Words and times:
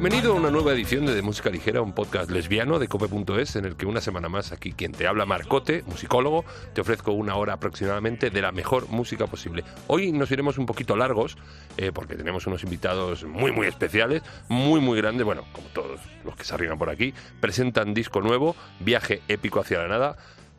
Bienvenido 0.00 0.32
a 0.32 0.36
una 0.36 0.52
nueva 0.52 0.74
edición 0.74 1.06
de, 1.06 1.14
de 1.16 1.22
Música 1.22 1.50
Ligera, 1.50 1.82
un 1.82 1.92
podcast 1.92 2.30
lesbiano 2.30 2.78
de 2.78 2.86
cope.es 2.86 3.56
en 3.56 3.64
el 3.64 3.74
que 3.74 3.84
una 3.84 4.00
semana 4.00 4.28
más 4.28 4.52
aquí 4.52 4.70
quien 4.70 4.92
te 4.92 5.08
habla, 5.08 5.26
Marcote, 5.26 5.82
musicólogo, 5.88 6.44
te 6.72 6.82
ofrezco 6.82 7.10
una 7.10 7.34
hora 7.34 7.54
aproximadamente 7.54 8.30
de 8.30 8.40
la 8.40 8.52
mejor 8.52 8.88
música 8.90 9.26
posible. 9.26 9.64
Hoy 9.88 10.12
nos 10.12 10.30
iremos 10.30 10.56
un 10.56 10.66
poquito 10.66 10.96
largos 10.96 11.36
eh, 11.76 11.90
porque 11.92 12.14
tenemos 12.14 12.46
unos 12.46 12.62
invitados 12.62 13.24
muy 13.24 13.50
muy 13.50 13.66
especiales, 13.66 14.22
muy 14.48 14.80
muy 14.80 14.98
grandes, 14.98 15.24
bueno, 15.26 15.42
como 15.50 15.66
todos 15.70 15.98
los 16.24 16.36
que 16.36 16.44
se 16.44 16.54
arriban 16.54 16.78
por 16.78 16.90
aquí, 16.90 17.12
presentan 17.40 17.92
disco 17.92 18.20
nuevo, 18.20 18.54
viaje 18.78 19.22
épico 19.26 19.58
hacia 19.58 19.78
la 19.78 19.88
nada, 19.88 20.16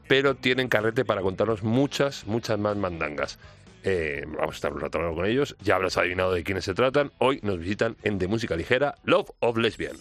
pero 0.09 0.35
tienen 0.35 0.67
carrete 0.67 1.05
para 1.05 1.21
contarnos 1.21 1.63
muchas, 1.63 2.27
muchas 2.27 2.59
más 2.59 2.75
mandangas. 2.75 3.39
Eh, 3.83 4.23
vamos 4.27 4.55
a 4.55 4.55
estar 4.55 4.73
un 4.73 4.79
rato 4.79 4.99
con 5.13 5.25
ellos. 5.25 5.55
Ya 5.61 5.75
habrás 5.75 5.97
adivinado 5.97 6.33
de 6.33 6.43
quiénes 6.43 6.65
se 6.65 6.73
tratan. 6.73 7.11
Hoy 7.17 7.39
nos 7.43 7.59
visitan 7.59 7.95
en 8.03 8.19
De 8.19 8.27
Música 8.27 8.55
Ligera, 8.55 8.95
Love 9.03 9.31
of 9.39 9.57
Lesbian. 9.57 9.95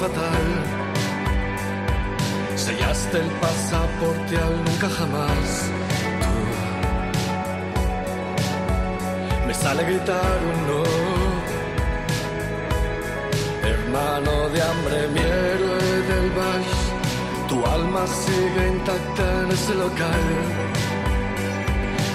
Fatal. 0.00 0.46
Sellaste 2.56 3.18
el 3.18 3.30
pasaporte 3.42 4.36
al 4.46 4.56
nunca 4.64 4.88
jamás. 4.98 5.48
Tú 9.30 9.46
me 9.46 9.54
sale 9.54 9.82
gritar 9.84 10.38
un 10.52 10.58
no. 10.68 10.82
Hermano 13.72 14.32
de 14.54 14.58
hambre, 14.68 14.98
mi 15.14 15.20
héroe 15.20 15.90
del 16.10 16.28
Baix. 16.38 16.70
Tu 17.48 17.56
alma 17.76 18.02
sigue 18.06 18.62
intacta 18.74 19.24
en 19.42 19.50
ese 19.50 19.74
local 19.74 20.26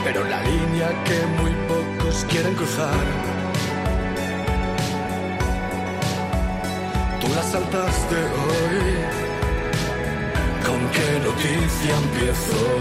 pero 0.05 0.23
la 0.23 0.39
línea 0.44 1.03
que 1.03 1.17
muy 1.42 1.52
pocos 1.67 2.25
quieren 2.30 2.53
cruzar. 2.53 3.34
La 7.36 7.41
saltaste 7.44 8.16
hoy. 8.16 8.95
¿Con 10.66 10.89
qué 10.91 11.19
noticia 11.23 11.97
empiezo? 11.97 12.80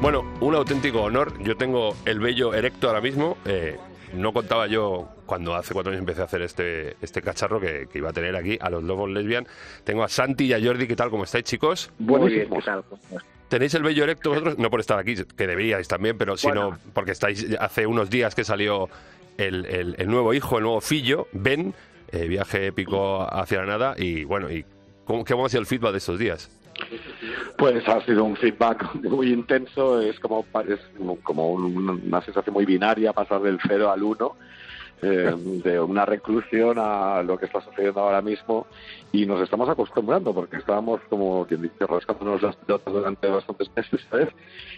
Bueno, 0.00 0.24
un 0.40 0.54
auténtico 0.54 1.02
honor. 1.02 1.32
Yo 1.42 1.56
tengo 1.56 1.94
el 2.04 2.20
vello 2.20 2.54
erecto 2.54 2.88
ahora 2.88 3.00
mismo. 3.00 3.36
Eh, 3.44 3.76
no 4.14 4.32
contaba 4.32 4.66
yo 4.66 5.08
cuando 5.26 5.54
hace 5.54 5.72
cuatro 5.72 5.92
años 5.92 6.00
empecé 6.00 6.22
a 6.22 6.24
hacer 6.24 6.42
este, 6.42 6.96
este 7.00 7.22
cacharro 7.22 7.60
que, 7.60 7.86
que 7.90 7.98
iba 7.98 8.10
a 8.10 8.12
tener 8.12 8.34
aquí 8.34 8.58
a 8.60 8.70
los 8.70 8.82
Lobos 8.82 9.08
Lesbian. 9.10 9.46
Tengo 9.84 10.02
a 10.02 10.08
Santi 10.08 10.46
y 10.46 10.52
a 10.52 10.60
Jordi. 10.62 10.86
¿Qué 10.88 10.96
tal? 10.96 11.10
¿Cómo 11.10 11.24
estáis, 11.24 11.44
chicos? 11.44 11.92
Muy 11.98 12.32
bien, 12.32 12.50
¿qué 12.50 12.62
tal? 12.62 12.82
¿Tenéis 13.48 13.74
el 13.74 13.82
vello 13.82 14.04
erecto 14.04 14.30
vosotros? 14.30 14.58
No 14.58 14.70
por 14.70 14.80
estar 14.80 14.98
aquí, 14.98 15.14
que 15.36 15.46
deberíais 15.46 15.86
también, 15.88 16.16
pero 16.16 16.36
sino 16.36 16.68
Bueno. 16.70 16.78
porque 16.92 17.12
estáis 17.12 17.46
hace 17.60 17.86
unos 17.86 18.08
días 18.10 18.34
que 18.34 18.44
salió 18.44 18.88
el, 19.38 19.66
el- 19.66 19.94
el 19.98 20.06
nuevo 20.08 20.32
hijo, 20.34 20.58
el 20.58 20.64
nuevo 20.64 20.80
fillo, 20.80 21.26
Ben, 21.32 21.74
eh, 22.12 22.26
viaje 22.28 22.66
épico 22.66 23.22
hacia 23.32 23.60
la 23.60 23.66
nada. 23.66 23.94
Y 23.98 24.24
bueno, 24.24 24.50
y 24.50 24.64
¿cómo, 25.04 25.24
¿cómo 25.24 25.46
ha 25.46 25.48
sido 25.48 25.60
el 25.60 25.66
feedback 25.66 25.92
de 25.92 25.98
estos 25.98 26.18
días? 26.18 26.50
Pues 27.58 27.86
ha 27.88 28.00
sido 28.04 28.24
un 28.24 28.36
feedback 28.36 28.94
muy 29.02 29.32
intenso, 29.32 30.00
es 30.00 30.18
como, 30.20 30.46
es 30.68 30.80
como 31.22 31.50
un- 31.52 31.88
una 32.06 32.22
sensación 32.22 32.54
muy 32.54 32.64
binaria 32.64 33.12
pasar 33.12 33.42
del 33.42 33.58
cero 33.66 33.90
al 33.90 34.02
uno, 34.02 34.36
eh, 35.02 35.34
de 35.36 35.80
una 35.80 36.04
reclusión 36.04 36.76
a 36.78 37.22
lo 37.22 37.38
que 37.38 37.46
está 37.46 37.60
sucediendo 37.60 38.00
ahora 38.00 38.20
mismo 38.22 38.66
y 39.12 39.26
nos 39.26 39.40
estamos 39.42 39.68
acostumbrando 39.68 40.32
porque 40.34 40.56
estábamos 40.56 41.00
como 41.08 41.46
quien 41.46 41.62
dice 41.62 41.86
rascándonos 41.86 42.42
las 42.42 42.56
pelotas 42.56 42.92
durante 42.92 43.28
bastantes 43.28 43.70
meses, 43.74 44.00
¿sabes? 44.10 44.28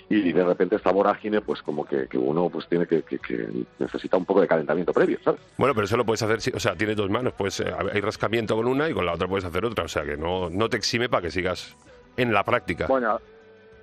Y 0.08 0.32
de 0.32 0.44
repente 0.44 0.76
esta 0.76 0.92
vorágine 0.92 1.40
pues 1.40 1.60
como 1.62 1.84
que, 1.84 2.06
que 2.08 2.18
uno 2.18 2.48
pues 2.50 2.66
tiene 2.68 2.86
que, 2.86 3.02
que- 3.02 3.18
que 3.18 3.48
necesita 3.78 4.16
un 4.16 4.24
poco 4.24 4.40
de 4.40 4.48
calentamiento 4.48 4.92
previo, 4.92 5.18
¿sabes? 5.24 5.40
Bueno, 5.58 5.74
pero 5.74 5.84
eso 5.86 5.96
lo 5.96 6.04
puedes 6.04 6.22
hacer, 6.22 6.40
si- 6.40 6.52
o 6.54 6.60
sea, 6.60 6.74
tienes 6.76 6.96
dos 6.96 7.10
manos, 7.10 7.32
pues 7.36 7.60
eh, 7.60 7.72
hay 7.92 8.00
rascamiento 8.00 8.54
con 8.56 8.66
una 8.66 8.88
y 8.88 8.94
con 8.94 9.04
la 9.06 9.12
otra 9.14 9.26
puedes 9.28 9.44
hacer 9.44 9.64
otra, 9.64 9.84
o 9.84 9.88
sea 9.88 10.04
que 10.04 10.16
no, 10.16 10.50
no 10.50 10.68
te 10.68 10.76
exime 10.76 11.08
para 11.08 11.22
que 11.22 11.30
sigas 11.30 11.76
en 12.16 12.32
la 12.32 12.44
práctica. 12.44 12.86
Bueno, 12.86 13.18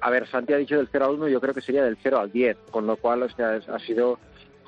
a 0.01 0.09
ver, 0.09 0.27
Santi 0.27 0.53
ha 0.53 0.57
dicho 0.57 0.77
del 0.77 0.87
0 0.91 1.05
al 1.05 1.11
1, 1.15 1.27
yo 1.27 1.41
creo 1.41 1.53
que 1.53 1.61
sería 1.61 1.83
del 1.83 1.97
0 2.01 2.19
al 2.19 2.31
10, 2.31 2.57
con 2.71 2.87
lo 2.87 2.95
cual, 2.95 3.23
o 3.23 3.29
sea, 3.29 3.55
ha 3.73 3.79
sido 3.79 4.17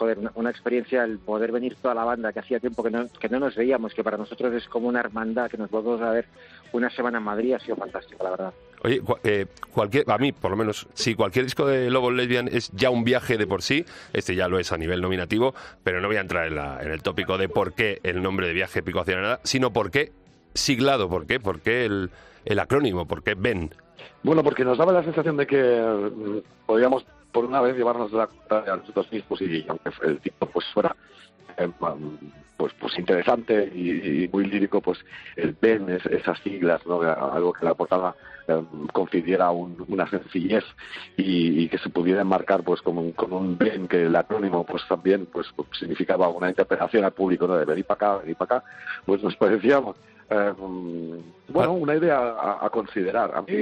joder, 0.01 0.17
una, 0.17 0.31
una 0.33 0.49
experiencia 0.49 1.03
el 1.03 1.19
poder 1.19 1.51
venir 1.51 1.75
toda 1.79 1.93
la 1.93 2.03
banda, 2.03 2.33
que 2.33 2.39
hacía 2.39 2.59
tiempo 2.59 2.81
que 2.81 2.89
no, 2.89 3.05
que 3.19 3.29
no 3.29 3.39
nos 3.39 3.55
veíamos, 3.55 3.93
que 3.93 4.03
para 4.03 4.17
nosotros 4.17 4.51
es 4.55 4.67
como 4.67 4.87
una 4.87 4.99
hermandad, 4.99 5.47
que 5.47 5.57
nos 5.57 5.69
volvemos 5.69 6.01
a 6.01 6.09
ver 6.09 6.25
una 6.73 6.89
semana 6.89 7.19
en 7.19 7.23
Madrid, 7.23 7.53
ha 7.53 7.59
sido 7.59 7.75
fantástico, 7.75 8.23
la 8.23 8.31
verdad. 8.31 8.53
Oye, 8.83 8.99
eh, 9.23 9.45
cualquier, 9.71 10.09
a 10.09 10.17
mí, 10.17 10.31
por 10.31 10.49
lo 10.49 10.57
menos, 10.57 10.87
si 10.95 11.13
cualquier 11.13 11.45
disco 11.45 11.67
de 11.67 11.91
Lobos 11.91 12.13
Lesbian 12.13 12.47
es 12.47 12.71
ya 12.71 12.89
un 12.89 13.03
viaje 13.03 13.37
de 13.37 13.45
por 13.45 13.61
sí, 13.61 13.85
este 14.11 14.33
ya 14.33 14.47
lo 14.47 14.57
es 14.57 14.71
a 14.71 14.77
nivel 14.77 15.01
nominativo, 15.01 15.53
pero 15.83 16.01
no 16.01 16.07
voy 16.07 16.17
a 16.17 16.21
entrar 16.21 16.47
en, 16.47 16.55
la- 16.55 16.81
en 16.81 16.89
el 16.89 17.03
tópico 17.03 17.37
de 17.37 17.47
por 17.47 17.73
qué 17.73 17.99
el 18.01 18.23
nombre 18.23 18.47
de 18.47 18.53
viaje 18.53 18.79
épico 18.79 19.01
hacia 19.01 19.17
la 19.17 19.21
nada, 19.21 19.39
sino 19.43 19.71
por 19.71 19.91
qué 19.91 20.11
siglado, 20.55 21.09
por 21.09 21.27
qué, 21.27 21.39
por 21.39 21.59
qué 21.61 21.85
el, 21.85 22.09
el 22.45 22.57
acrónimo, 22.57 23.05
por 23.07 23.21
qué 23.21 23.35
Ben. 23.35 23.69
Bueno, 24.23 24.43
porque 24.43 24.65
nos 24.65 24.79
daba 24.79 24.91
la 24.93 25.03
sensación 25.03 25.37
de 25.37 25.45
que 25.45 25.61
mm, 25.61 26.65
podíamos 26.65 27.05
por 27.31 27.45
una 27.45 27.61
vez 27.61 27.75
llevarnos 27.77 28.11
la 28.11 28.27
cuenta 28.27 28.71
a 28.73 28.77
nosotros 28.77 29.11
mismos 29.11 29.41
y 29.41 29.65
aunque 29.67 29.89
el 30.03 30.19
tipo 30.19 30.45
pues 30.47 30.65
fuera 30.73 30.95
eh, 31.57 31.69
pues 32.57 32.73
pues 32.79 32.97
interesante 32.99 33.71
y, 33.73 34.29
muy 34.31 34.45
lírico, 34.45 34.81
pues 34.81 34.99
el 35.35 35.55
Ben, 35.59 35.89
es- 35.89 36.05
esas 36.05 36.37
siglas, 36.39 36.85
¿no? 36.85 37.01
algo 37.01 37.53
que 37.53 37.65
la 37.65 37.73
portada 37.73 38.15
eh, 38.47 38.61
confiriera 38.93 39.49
un- 39.51 39.83
una 39.87 40.07
sencillez 40.09 40.63
y, 41.17 41.67
que 41.69 41.77
se 41.79 41.89
pudiera 41.89 42.21
enmarcar 42.21 42.63
pues 42.63 42.81
como 42.81 43.01
un, 43.01 43.11
con 43.13 43.33
un 43.33 43.57
Ben 43.57 43.87
que 43.87 44.03
el 44.03 44.15
acrónimo 44.15 44.63
pues 44.65 44.83
también 44.87 45.25
pues, 45.25 45.47
pues, 45.55 45.67
significaba 45.79 46.29
una 46.29 46.49
interpretación 46.49 47.03
al 47.03 47.13
público 47.13 47.47
¿no? 47.47 47.55
de 47.57 47.65
venir 47.65 47.85
para 47.85 47.95
acá, 48.13 48.17
venir 48.21 48.35
para 48.35 48.57
acá, 48.57 48.67
pues 49.05 49.23
nos 49.23 49.35
parecía 49.35 49.81
eh, 50.31 50.53
bueno, 51.49 51.73
una 51.73 51.95
idea 51.95 52.17
a, 52.17 52.65
a 52.65 52.69
considerar. 52.69 53.35
A 53.35 53.41
mí 53.41 53.53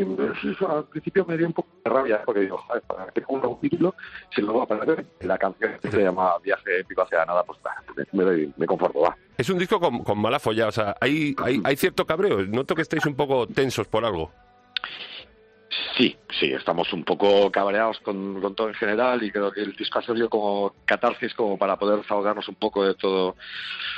eso, 0.43 0.69
al 0.69 0.85
principio 0.85 1.25
me 1.25 1.35
dio 1.37 1.47
un 1.47 1.53
poco 1.53 1.69
de 1.83 1.89
rabia 1.89 2.21
porque 2.23 2.41
digo, 2.41 2.57
joder, 2.59 2.81
¿para 2.83 3.07
qué 3.11 3.21
pongo 3.21 3.49
un 3.49 3.59
título 3.59 3.95
si 4.33 4.41
luego 4.41 4.61
aparece 4.61 5.05
la 5.21 5.37
canción 5.37 5.71
que 5.81 5.89
se 5.91 6.03
llama 6.03 6.37
Viaje 6.43 6.79
épico 6.81 7.01
hacia 7.01 7.25
nada? 7.25 7.43
Pues 7.43 7.59
bah, 7.63 7.75
me, 8.11 8.23
doy- 8.23 8.53
me 8.57 8.65
conformo, 8.67 9.01
va. 9.01 9.17
Es 9.37 9.49
un 9.49 9.57
disco 9.57 9.79
con, 9.79 10.03
con 10.03 10.19
mala 10.19 10.39
folla, 10.39 10.67
o 10.67 10.71
sea, 10.71 10.95
hay, 11.01 11.35
hay, 11.43 11.61
hay 11.63 11.75
cierto 11.75 12.05
cabreo, 12.05 12.45
noto 12.45 12.75
que 12.75 12.83
estáis 12.83 13.05
un 13.05 13.15
poco 13.15 13.47
tensos 13.47 13.87
por 13.87 14.05
algo. 14.05 14.31
Sí, 15.97 16.15
sí, 16.39 16.51
estamos 16.53 16.91
un 16.93 17.03
poco 17.03 17.51
cabreados 17.51 17.99
con, 17.99 18.39
con 18.41 18.55
todo 18.55 18.69
en 18.69 18.73
general 18.75 19.21
y 19.23 19.31
creo 19.31 19.51
que 19.51 19.61
el 19.61 19.75
disco 19.75 19.99
ha 19.99 20.01
servido 20.01 20.29
como 20.29 20.73
catarsis 20.85 21.33
como 21.33 21.57
para 21.57 21.77
poder 21.77 21.99
desahogarnos 21.99 22.47
un 22.47 22.55
poco 22.55 22.85
de 22.85 22.95
todo 22.95 23.35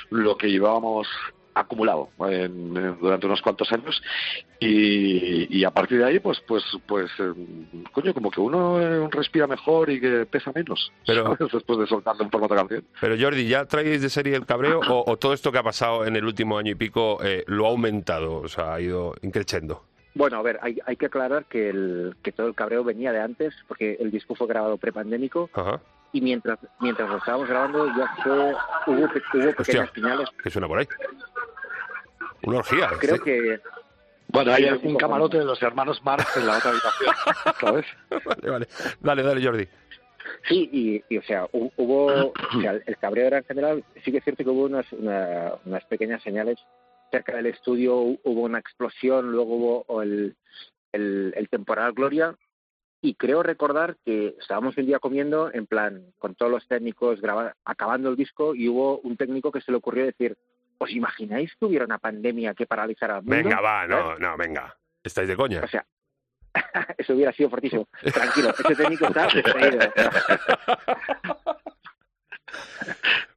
lo 0.09 0.35
que 0.38 0.47
llevábamos 0.50 1.07
acumulado 1.53 2.09
en- 2.30 2.75
en- 2.77 2.98
durante 3.00 3.25
unos 3.25 3.42
cuantos 3.42 3.71
años 3.71 4.01
y, 4.59 5.57
y 5.59 5.63
a 5.63 5.71
partir 5.71 5.98
de 6.00 6.06
ahí 6.06 6.19
pues 6.19 6.39
pues 6.48 6.63
pues 6.86 7.09
eh, 7.19 7.33
coño 7.92 8.13
como 8.13 8.30
que 8.31 8.39
uno 8.39 8.80
eh, 8.80 9.07
respira 9.12 9.48
mejor 9.48 9.89
y 9.89 10.00
que 10.00 10.25
pesa 10.25 10.51
menos 10.53 10.92
Pero- 11.06 11.24
¿sabes? 11.36 11.39
después 11.53 11.80
de 11.80 11.88
soltarlo 11.88 12.24
en 12.24 12.31
formato 12.31 12.56
canción 12.56 12.83
Pero 13.00 13.15
Jordi, 13.19 13.48
¿ya 13.48 13.65
traéis 13.65 14.01
de 14.01 14.09
serie 14.09 14.36
el 14.36 14.45
cabreo 14.45 14.80
o, 14.80 15.12
o 15.12 15.18
todo 15.18 15.33
esto 15.33 15.51
que 15.51 15.57
ha 15.57 15.63
pasado 15.63 16.06
en 16.06 16.15
el 16.15 16.25
último 16.25 16.57
año 16.57 16.71
y 16.71 16.75
pico 16.75 17.19
eh, 17.24 17.44
lo 17.48 17.65
ha 17.65 17.69
aumentado, 17.69 18.36
o 18.38 18.48
sea, 18.48 18.74
ha 18.75 18.81
ido 18.81 19.13
increciendo? 19.21 19.83
Bueno, 20.13 20.38
a 20.38 20.42
ver, 20.42 20.59
hay, 20.62 20.77
hay 20.86 20.98
que 20.98 21.06
aclarar 21.06 21.45
que, 21.45 21.69
el, 21.69 22.15
que 22.21 22.33
todo 22.33 22.48
el 22.48 22.53
cabreo 22.53 22.83
venía 22.83 23.13
de 23.13 23.21
antes, 23.21 23.53
porque 23.68 23.95
el 24.00 24.12
disco 24.12 24.36
fue 24.36 24.45
grabado 24.48 24.75
prepandémico 24.77 25.50
Ajá. 25.53 25.80
Y 26.13 26.22
mientras 26.22 26.60
mientras 26.80 27.10
lo 27.10 27.18
estábamos 27.18 27.48
grabando 27.48 27.88
ya 27.88 28.16
fue, 28.24 28.31
hubo, 28.34 28.58
hubo 28.96 29.54
pequeñas 29.56 29.90
señales. 29.94 30.30
¿Qué 30.44 30.50
suena 30.50 30.68
por 30.68 30.80
ahí? 30.80 30.88
Una 32.44 32.58
orgía. 32.60 32.90
Creo 33.00 33.16
Sí. 33.18 33.22
que 33.24 33.60
bueno 34.28 34.54
hay 34.54 34.63
Sí, 34.80 34.88
un 34.88 34.96
camarote 34.98 35.38
de 35.40 35.46
los 35.46 35.62
hermanos 35.62 36.02
Marx 36.04 36.38
en 36.38 36.48
la 36.48 36.58
otra 36.58 36.72
habitación 36.72 37.16
¿sabes? 37.60 37.86
Vale, 38.25 38.50
vale. 38.50 38.68
Dale, 39.00 39.24
dale, 39.24 39.46
Jordi. 39.46 39.68
Sí, 40.48 40.69
y, 40.72 41.04
y, 41.13 41.18
o 41.18 41.24
sea, 41.24 41.46
hu- 41.48 41.72
hubo, 41.78 42.28
o 42.28 42.62
sea, 42.62 42.80
el 42.86 42.98
cabreo 42.98 43.28
era 43.28 43.40
en 43.40 43.44
general, 43.44 43.84
sí 44.04 44.12
que 44.12 44.19
es 44.19 44.24
cierto 44.24 44.44
que 44.44 44.50
hubo 44.50 44.63
unas, 44.66 44.92
una- 44.94 45.54
unas 45.66 45.84
pequeñas 45.86 46.22
señales 46.24 46.58
cerca 47.12 47.36
del 47.36 47.48
estudio, 47.48 48.02
hu- 48.02 48.19
hubo 48.24 48.42
una 48.42 48.60
explosión, 48.60 49.31
luego 49.31 49.84
hubo 49.86 50.02
el, 50.02 50.36
el, 50.94 51.34
el 51.36 51.50
temporal 51.50 51.92
Gloria, 51.94 52.36
y 53.01 53.15
creo 53.15 53.42
recordar 53.44 53.98
que 54.06 54.36
estábamos 54.39 54.77
un 54.77 54.86
día 54.86 55.00
comiendo, 55.00 55.51
en 55.53 55.65
plan, 55.65 56.06
con 56.19 56.36
todos 56.36 56.51
los 56.51 56.68
técnicos 56.68 57.19
graba- 57.21 57.56
acabando 57.65 58.09
el 58.09 58.15
disco, 58.15 58.53
y 58.56 58.68
hubo 58.69 59.00
un 59.00 59.18
técnico 59.18 59.51
que 59.51 59.62
se 59.62 59.71
le 59.71 59.77
ocurrió 59.77 60.06
decir, 60.06 60.38
¿os 60.77 60.89
imagináis 60.92 61.53
que 61.56 61.65
hubiera 61.65 61.86
una 61.86 61.98
pandemia 62.00 62.53
que 62.53 62.65
paralizara 62.68 63.18
al 63.18 63.24
mundo? 63.24 63.36
Venga, 63.36 63.59
va, 63.62 63.88
no, 63.88 64.18
no, 64.18 64.38
venga. 64.38 64.75
Estáis 65.03 65.27
de 65.27 65.36
coña. 65.36 65.62
O 65.63 65.68
sea, 65.68 65.86
eso 66.98 67.13
hubiera 67.13 67.33
sido 67.33 67.50
fortísimo. 67.50 67.88
Tranquilo, 68.13 68.50
ese 68.51 68.75
técnico 68.75 69.06
está. 69.07 69.27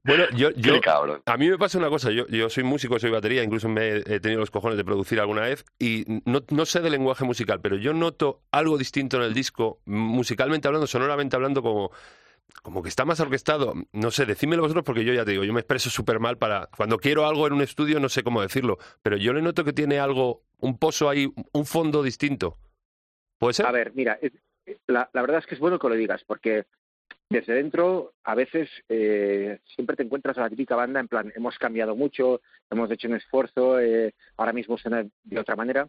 Bueno, 0.04 0.24
yo, 0.36 0.50
yo 0.50 0.80
a 1.24 1.36
mí 1.38 1.48
me 1.48 1.56
pasa 1.56 1.78
una 1.78 1.88
cosa, 1.88 2.10
yo, 2.10 2.26
yo 2.26 2.50
soy 2.50 2.62
músico, 2.62 2.98
soy 2.98 3.10
batería, 3.10 3.42
incluso 3.42 3.70
me 3.70 3.96
he 3.96 4.20
tenido 4.20 4.40
los 4.40 4.50
cojones 4.50 4.76
de 4.76 4.84
producir 4.84 5.18
alguna 5.18 5.42
vez 5.42 5.64
y 5.78 6.04
no, 6.26 6.42
no 6.50 6.66
sé 6.66 6.80
de 6.80 6.90
lenguaje 6.90 7.24
musical, 7.24 7.60
pero 7.62 7.76
yo 7.76 7.94
noto 7.94 8.42
algo 8.50 8.76
distinto 8.76 9.16
en 9.16 9.22
el 9.22 9.32
disco, 9.32 9.80
musicalmente 9.86 10.68
hablando, 10.68 10.86
sonoramente 10.86 11.36
hablando, 11.36 11.62
como, 11.62 11.90
como 12.62 12.82
que 12.82 12.90
está 12.90 13.06
más 13.06 13.20
orquestado. 13.20 13.74
No 13.92 14.10
sé, 14.10 14.26
decídmelo 14.26 14.62
vosotros 14.62 14.84
porque 14.84 15.04
yo 15.04 15.14
ya 15.14 15.24
te 15.24 15.30
digo, 15.30 15.44
yo 15.44 15.54
me 15.54 15.60
expreso 15.60 15.88
súper 15.88 16.20
mal 16.20 16.36
para... 16.36 16.68
Cuando 16.76 16.98
quiero 16.98 17.26
algo 17.26 17.46
en 17.46 17.54
un 17.54 17.62
estudio 17.62 17.98
no 17.98 18.10
sé 18.10 18.22
cómo 18.22 18.42
decirlo, 18.42 18.78
pero 19.02 19.16
yo 19.16 19.32
le 19.32 19.40
noto 19.40 19.64
que 19.64 19.72
tiene 19.72 19.98
algo, 19.98 20.42
un 20.58 20.78
pozo 20.78 21.08
ahí, 21.08 21.32
un 21.52 21.64
fondo 21.64 22.02
distinto. 22.02 22.58
¿Puede 23.38 23.54
ser? 23.54 23.66
A 23.66 23.72
ver, 23.72 23.92
mira, 23.94 24.18
la, 24.86 25.08
la 25.12 25.22
verdad 25.22 25.38
es 25.38 25.46
que 25.46 25.54
es 25.54 25.60
bueno 25.60 25.78
que 25.78 25.88
lo 25.88 25.94
digas, 25.94 26.24
porque 26.24 26.66
desde 27.28 27.54
dentro 27.54 28.12
a 28.22 28.34
veces 28.34 28.68
eh, 28.88 29.58
siempre 29.74 29.96
te 29.96 30.02
encuentras 30.02 30.36
a 30.38 30.42
la 30.42 30.50
típica 30.50 30.76
banda 30.76 31.00
en 31.00 31.08
plan, 31.08 31.32
hemos 31.34 31.58
cambiado 31.58 31.96
mucho, 31.96 32.40
hemos 32.70 32.90
hecho 32.90 33.08
un 33.08 33.14
esfuerzo, 33.16 33.80
eh, 33.80 34.14
ahora 34.36 34.52
mismo 34.52 34.78
suena 34.78 35.04
de 35.24 35.38
otra 35.40 35.56
manera, 35.56 35.88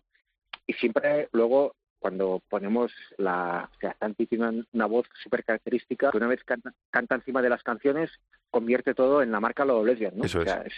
y 0.65 0.73
siempre 0.73 1.29
luego 1.33 1.75
cuando 1.99 2.41
ponemos 2.49 2.91
la, 3.17 3.69
o 3.75 3.79
sea, 3.79 3.95
Santi 3.99 4.27
tiene 4.27 4.63
una, 4.73 4.85
voz 4.85 5.07
súper 5.23 5.43
característica, 5.43 6.11
que 6.11 6.17
una 6.17 6.27
vez 6.27 6.43
canta, 6.43 6.71
canta 6.91 7.15
encima 7.15 7.41
de 7.41 7.49
las 7.49 7.63
canciones, 7.63 8.11
convierte 8.51 8.93
todo 8.93 9.23
en 9.23 9.31
la 9.31 9.39
marca 9.39 9.65
Lobo 9.65 9.83
Lesbian, 9.83 10.15
¿no? 10.15 10.23
Eso 10.25 10.39
O 10.39 10.43
sea, 10.43 10.61
es, 10.61 10.73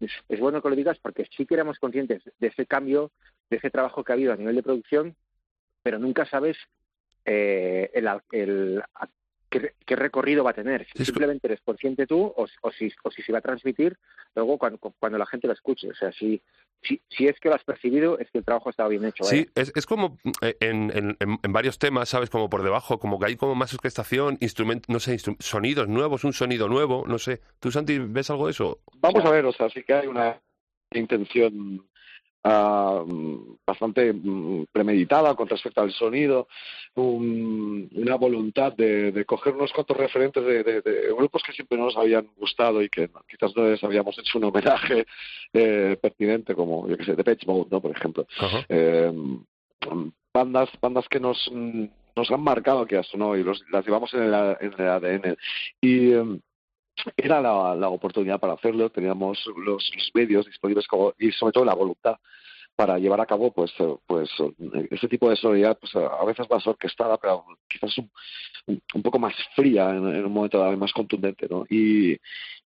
es, 0.00 0.10
es 0.28 0.40
bueno 0.40 0.60
que 0.60 0.68
lo 0.70 0.74
digas 0.76 0.98
porque 1.00 1.28
sí 1.36 1.46
que 1.46 1.54
éramos 1.54 1.78
conscientes 1.78 2.22
de 2.38 2.46
ese 2.48 2.66
cambio, 2.66 3.12
de 3.48 3.58
ese 3.58 3.70
trabajo 3.70 4.02
que 4.02 4.10
ha 4.12 4.14
habido 4.14 4.32
a 4.32 4.36
nivel 4.36 4.56
de 4.56 4.62
producción, 4.64 5.14
pero 5.84 6.00
nunca 6.00 6.26
sabes 6.26 6.56
eh, 7.24 7.90
el, 7.94 8.08
el- 8.32 8.82
qué, 9.60 9.74
qué 9.86 9.94
recorrido 9.96 10.42
va 10.42 10.50
a 10.50 10.54
tener. 10.54 10.86
Si 10.96 11.04
simplemente 11.04 11.46
eres 11.46 11.60
consciente 11.60 12.06
tú 12.06 12.22
o, 12.22 12.46
o 12.62 12.72
si, 12.72 12.90
o 13.04 13.10
si 13.10 13.22
se 13.22 13.32
va 13.32 13.38
a 13.38 13.42
transmitir 13.42 13.96
luego 14.34 14.56
cuando, 14.58 14.78
cuando 14.78 15.18
la 15.18 15.26
gente 15.26 15.46
lo 15.46 15.52
escuche. 15.52 15.90
O 15.90 15.94
sea, 15.94 16.10
si, 16.12 16.40
si, 16.82 17.00
si 17.08 17.28
es 17.28 17.38
que 17.38 17.48
lo 17.50 17.54
has 17.54 17.62
percibido, 17.64 18.18
es 18.18 18.30
que 18.30 18.38
el 18.38 18.44
trabajo 18.44 18.70
estaba 18.70 18.88
bien 18.88 19.04
hecho. 19.04 19.24
Sí, 19.24 19.46
es, 19.54 19.70
es 19.76 19.86
como 19.86 20.18
eh, 20.40 20.56
en, 20.60 20.90
en, 20.96 21.16
en- 21.20 21.38
en 21.42 21.52
varios 21.52 21.78
temas, 21.78 22.08
¿sabes? 22.08 22.30
Como 22.30 22.48
por 22.48 22.62
debajo, 22.62 22.98
como 22.98 23.18
que 23.18 23.26
hay 23.26 23.36
como 23.36 23.54
más 23.54 23.72
orquestación, 23.74 24.38
instrumentos, 24.40 24.88
no 24.88 24.98
sé, 24.98 25.14
instru- 25.14 25.36
sonidos 25.40 25.86
nuevos, 25.88 26.24
un 26.24 26.32
sonido 26.32 26.68
nuevo, 26.68 27.04
no 27.06 27.18
sé. 27.18 27.40
¿Tú, 27.60 27.70
Santi, 27.70 27.98
ves 27.98 28.30
algo 28.30 28.46
de 28.46 28.52
eso? 28.52 28.80
Vamos 28.94 29.24
a 29.24 29.30
ver, 29.30 29.44
o 29.44 29.52
sea, 29.52 29.68
sí 29.68 29.82
que 29.84 29.92
hay 29.94 30.06
una 30.06 30.40
intención 30.94 31.86
mm, 32.44 33.56
bastante 33.66 34.12
mm, 34.12 34.64
premeditada 34.72 35.34
con 35.34 35.48
respecto 35.48 35.80
al 35.80 35.92
sonido, 35.92 36.48
un- 36.94 37.88
una 37.94 38.16
voluntad 38.16 38.72
de, 38.72 39.12
de 39.12 39.24
coger 39.24 39.54
unos 39.54 39.72
cuantos 39.72 39.96
referentes 39.96 40.44
de, 40.44 40.62
de- 40.64 40.80
de 40.82 41.12
grupos 41.16 41.42
que 41.42 41.52
siempre 41.52 41.78
nos 41.78 41.96
habían 41.96 42.26
gustado 42.36 42.82
y 42.82 42.88
que 42.88 43.08
quizás 43.28 43.54
no 43.56 43.68
les 43.68 43.82
habíamos 43.84 44.18
hecho 44.18 44.38
un 44.38 44.44
homenaje 44.44 45.06
eh, 45.52 45.96
pertinente, 46.00 46.54
como, 46.54 46.88
yo 46.88 46.96
que 46.96 47.04
sé, 47.04 47.14
Depeche 47.14 47.46
Mode, 47.46 47.68
¿no? 47.70 47.80
Por 47.80 47.90
ejemplo. 47.96 48.26
Eh, 48.68 49.12
bandas 50.34 50.68
bandas 50.80 51.08
que 51.08 51.20
nos 51.20 51.50
nos 52.14 52.30
han 52.30 52.42
marcado 52.42 52.86
que 52.86 53.00
no 53.14 53.36
y 53.36 53.42
los, 53.42 53.62
las 53.70 53.84
llevamos 53.86 54.12
en 54.14 54.22
el, 54.24 54.34
en 54.60 54.72
el 54.78 54.88
ADN 54.88 55.36
y 55.80 56.12
eh, 56.12 56.24
era 57.16 57.40
la, 57.40 57.74
la 57.74 57.88
oportunidad 57.88 58.40
para 58.40 58.54
hacerlo. 58.54 58.90
Teníamos 58.90 59.44
los, 59.56 59.90
medios 60.14 60.46
disponibles 60.46 60.86
como- 60.86 61.14
y 61.18 61.32
sobre 61.32 61.52
todo 61.52 61.64
la 61.64 61.74
voluntad 61.74 62.16
para 62.76 62.98
llevar 62.98 63.20
a 63.20 63.26
cabo 63.26 63.52
pues 63.52 63.72
eh, 63.78 63.94
pues 64.06 64.30
eh, 64.40 64.88
ese 64.90 65.08
tipo 65.08 65.28
de 65.28 65.36
sonoridad 65.36 65.78
pues 65.78 65.94
a 65.96 66.24
veces 66.24 66.48
más 66.50 66.66
orquestada 66.66 67.16
pero 67.18 67.44
quizás 67.68 67.96
un, 67.98 68.10
un- 68.94 69.02
poco 69.02 69.18
más 69.18 69.34
fría 69.54 69.90
en, 69.90 70.24
un 70.24 70.32
momento 70.32 70.58
dado 70.58 70.76
más 70.76 70.92
contundente 70.92 71.46
no 71.50 71.64
y 71.68 72.16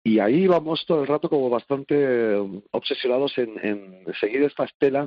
y 0.06 0.18
ahí 0.18 0.46
vamos 0.46 0.84
todo 0.86 1.00
el 1.00 1.06
rato 1.06 1.30
como 1.30 1.48
bastante 1.48 1.94
eh, 1.96 2.60
obsesionados 2.72 3.38
en, 3.38 4.04
seguir 4.20 4.42
esta 4.42 4.64
estela 4.64 5.06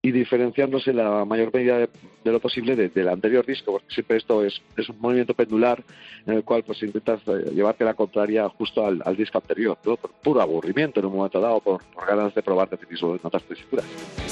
y 0.00 0.10
diferenciándose 0.10 0.90
en 0.90 0.96
la 0.98 1.24
mayor 1.26 1.52
medida 1.52 1.76
de, 1.78 1.88
lo 2.24 2.40
posible 2.40 2.74
de- 2.74 2.88
del 2.88 3.08
anterior 3.10 3.44
disco, 3.44 3.72
porque 3.72 3.92
siempre 3.92 4.16
esto 4.16 4.42
es, 4.42 4.58
un 4.88 4.98
movimiento 5.00 5.34
pendular 5.34 5.82
en 6.24 6.34
el 6.34 6.44
cual 6.44 6.62
pues 6.64 6.82
intentas 6.82 7.20
eh, 7.26 7.50
llevarte 7.52 7.84
la 7.84 7.92
contraria 7.92 8.48
justo 8.48 8.86
al, 8.86 9.02
disco 9.18 9.36
anterior, 9.36 9.76
¿no? 9.84 9.96
por 9.96 10.12
puro 10.12 10.40
aburrimiento 10.40 11.00
en 11.00 11.06
un 11.06 11.16
momento 11.16 11.40
dado, 11.40 11.60
por, 11.60 11.84
por 11.84 12.06
ganas 12.06 12.34
de 12.34 12.42
probar 12.42 12.70
de 12.70 12.78
ti 12.78 12.86
mismo 12.88 13.16
en 13.16 13.20
otras 13.22 13.42
tesituras. 13.42 13.84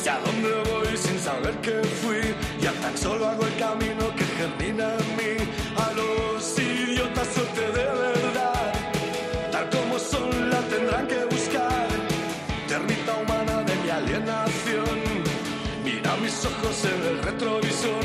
Sé 0.07 0.13
a 0.13 0.21
dónde 0.21 0.49
voy 0.71 0.97
sin 0.97 1.19
saber 1.19 1.55
que 1.63 1.83
fui 2.01 2.23
Ya 2.61 2.71
tan 2.75 2.97
solo 2.97 3.27
hago 3.27 3.45
el 3.45 3.57
camino 3.57 4.05
que 4.15 4.25
germina 4.39 4.95
en 5.01 5.17
mí. 5.19 5.33
A 5.77 5.93
los 5.95 6.59
idiotas 6.61 7.27
suerte 7.35 7.63
de 7.79 7.87
verdad 8.07 8.73
Tal 9.51 9.69
como 9.69 9.99
son 9.99 10.49
la 10.49 10.61
tendrán 10.73 11.09
que 11.09 11.25
buscar. 11.25 11.89
Termita 12.69 13.17
humana 13.21 13.65
de 13.65 13.75
mi 13.83 13.91
alienación 13.91 14.97
Mira 15.85 16.15
mis 16.23 16.39
ojos 16.45 16.85
en 16.85 17.01
el 17.11 17.19
retrovisor 17.25 18.05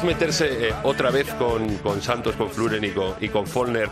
es 0.00 0.04
meterse 0.04 0.68
eh, 0.68 0.74
otra 0.82 1.10
vez 1.10 1.32
con, 1.34 1.76
con 1.78 2.00
Santos, 2.00 2.34
con 2.36 2.50
Fluren 2.50 2.82
y 2.84 2.90
con, 2.90 3.14
y 3.20 3.28
con 3.28 3.46
Follner, 3.46 3.88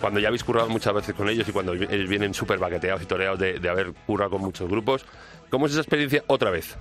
cuando 0.00 0.20
ya 0.20 0.28
habéis 0.28 0.44
currado 0.44 0.68
muchas 0.68 0.92
veces 0.94 1.14
con 1.14 1.28
ellos 1.28 1.48
y 1.48 1.52
cuando 1.52 1.72
ellos 1.72 2.08
vienen 2.08 2.34
súper 2.34 2.58
baqueteados 2.58 3.02
y 3.02 3.06
toreados 3.06 3.38
de, 3.38 3.58
de 3.58 3.68
haber 3.68 3.92
currado 4.06 4.32
con 4.32 4.42
muchos 4.42 4.68
grupos? 4.68 5.06
¿Cómo 5.50 5.66
es 5.66 5.72
esa 5.72 5.80
experiencia 5.80 6.22
otra 6.26 6.50
vez? 6.50 6.76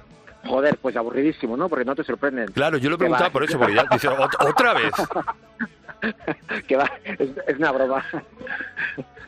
Joder, 0.46 0.77
pues 0.82 0.96
aburridísimo, 0.96 1.55
¿no? 1.58 1.70
Porque 1.70 1.86
no 1.86 1.96
te 1.96 2.03
sorprenden. 2.03 2.48
Claro, 2.48 2.77
yo 2.77 2.89
lo 2.89 2.98
preguntaba 2.98 3.29
por 3.32 3.44
eso, 3.44 3.58
porque 3.58 3.75
ya 3.75 3.86
dice, 3.91 4.10
"Ot- 4.10 4.48
¿otra 4.50 4.74
vez? 4.74 4.91
que 6.67 6.75
va, 6.75 6.91
es, 7.03 7.29
es 7.48 7.58
una 7.58 7.72
broma. 7.72 8.05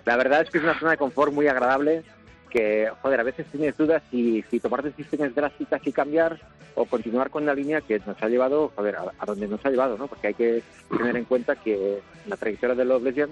La 0.06 0.16
verdad 0.18 0.42
es 0.42 0.50
que 0.50 0.58
es 0.60 0.64
una 0.64 0.78
zona 0.78 0.92
de 0.92 0.98
confort 0.98 1.34
muy 1.34 1.48
agradable 1.48 2.04
que, 2.50 2.90
joder, 3.02 3.20
a 3.20 3.24
veces 3.24 3.46
tienes 3.52 3.78
dudas 3.78 4.02
si, 4.10 4.44
si 4.50 4.60
tomar 4.60 4.84
decisiones 4.84 5.36
drásticas 5.36 5.82
y 5.86 5.92
cambiar 5.92 6.40
o 6.76 6.86
continuar 6.86 7.30
con 7.30 7.46
la 7.46 7.56
línea 7.56 7.82
que 7.82 8.00
nos 8.06 8.22
ha 8.22 8.30
llevado, 8.30 8.72
joder, 8.76 8.96
a, 8.96 9.12
a 9.18 9.26
donde 9.26 9.48
nos 9.48 9.66
ha 9.66 9.70
llevado, 9.70 9.98
¿no? 9.98 10.08
Porque 10.08 10.28
hay 10.28 10.34
que 10.34 10.64
tener 10.96 11.16
en 11.16 11.26
cuenta 11.26 11.56
que 11.56 11.98
en 12.24 12.30
la 12.30 12.38
trayectoria 12.38 12.76
de 12.76 12.86
Love 12.86 13.04
Lesbian 13.04 13.30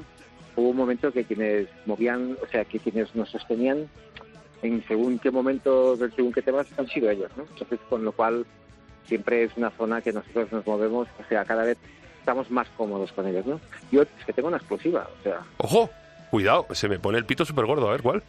hubo 0.56 0.70
un 0.70 0.78
momento 0.78 1.12
que 1.12 1.26
quienes 1.26 1.68
movían, 1.86 2.38
o 2.42 2.48
sea, 2.48 2.66
que 2.66 2.80
quienes 2.80 3.14
nos 3.16 3.30
sostenían 3.30 3.88
en 4.62 4.84
según 4.88 5.20
qué 5.20 5.32
momento, 5.32 5.94
en 5.94 6.12
según 6.16 6.34
qué 6.34 6.42
temas 6.42 6.68
han 6.78 6.88
sido 6.88 7.10
ellos, 7.10 7.30
¿no? 7.38 7.44
Entonces, 7.44 7.80
con 7.90 8.04
lo 8.04 8.12
cual 8.12 8.46
siempre 9.06 9.44
es 9.44 9.52
una 9.58 9.70
zona 9.72 10.02
que 10.02 10.14
nosotros 10.14 10.52
nos 10.52 10.66
movemos, 10.66 11.08
o 11.20 11.30
sea, 11.30 11.46
cada 11.46 11.64
vez 11.64 11.78
estamos 12.20 12.50
más 12.50 12.68
cómodos 12.76 13.12
con 13.12 13.28
ellos, 13.28 13.46
¿no? 13.46 13.60
Yo 13.92 14.02
es 14.02 14.26
que 14.26 14.34
tengo 14.34 14.48
una 14.48 14.58
explosiva, 14.58 15.08
o 15.20 15.24
sea, 15.24 15.42
¡Ojo! 15.58 15.90
Cuidado, 16.32 16.66
se 16.72 16.90
me 16.90 17.00
pone 17.00 17.18
el 17.18 17.26
pito 17.26 17.46
súper 17.46 17.66
gordo, 17.66 17.88
a 17.88 17.92
ver 17.92 18.02
cuál. 18.02 18.24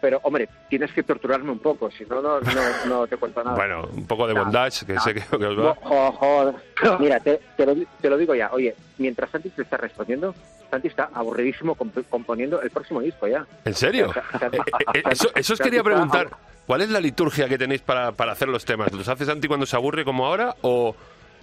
Pero 0.00 0.20
hombre, 0.22 0.48
tienes 0.68 0.92
que 0.92 1.02
torturarme 1.02 1.50
un 1.50 1.58
poco, 1.58 1.90
si 1.90 2.04
no, 2.04 2.20
no, 2.22 2.40
no, 2.40 2.50
no 2.86 3.06
te 3.06 3.16
cuento 3.16 3.42
nada. 3.44 3.56
Bueno, 3.56 3.88
un 3.92 4.06
poco 4.06 4.26
de 4.26 4.34
No, 4.34 4.44
bondage, 4.44 4.86
que 4.86 4.94
no. 4.94 5.00
sé 5.00 5.14
que, 5.14 5.20
que 5.20 5.46
os 5.46 5.56
No, 5.56 5.64
va. 5.64 5.74
jo-. 5.82 6.54
Mira, 6.98 7.20
te, 7.20 7.40
te 7.56 7.66
lo, 7.66 7.74
te 8.00 8.08
lo 8.10 8.16
digo 8.16 8.34
ya. 8.34 8.50
Oye, 8.52 8.74
mientras 8.98 9.30
Santi 9.30 9.50
te 9.50 9.62
está 9.62 9.76
respondiendo, 9.76 10.34
Santi 10.70 10.88
está 10.88 11.10
aburridísimo 11.12 11.76
comp- 11.76 12.04
componiendo 12.08 12.60
el 12.62 12.70
próximo 12.70 13.00
disco 13.00 13.26
ya. 13.28 13.44
¿En 13.64 13.74
serio? 13.74 14.08
O 14.10 14.12
sea, 14.12 14.24
o 14.34 14.38
sea, 14.38 14.48
Eh, 14.48 14.60
eh, 14.94 15.02
eso, 15.10 15.28
eso 15.34 15.52
os 15.54 15.60
quería 15.60 15.82
preguntar. 15.82 16.28
¿Cuál 16.66 16.82
es 16.82 16.90
la 16.90 17.00
liturgia 17.00 17.48
que 17.48 17.58
tenéis 17.58 17.80
para, 17.82 18.12
para 18.12 18.32
hacer 18.32 18.48
los 18.48 18.64
temas? 18.64 18.92
¿Los 18.92 19.08
hace 19.08 19.24
Santi 19.24 19.48
cuando 19.48 19.66
se 19.66 19.74
aburre 19.76 20.04
como 20.04 20.24
ahora 20.26 20.54
o, 20.62 20.94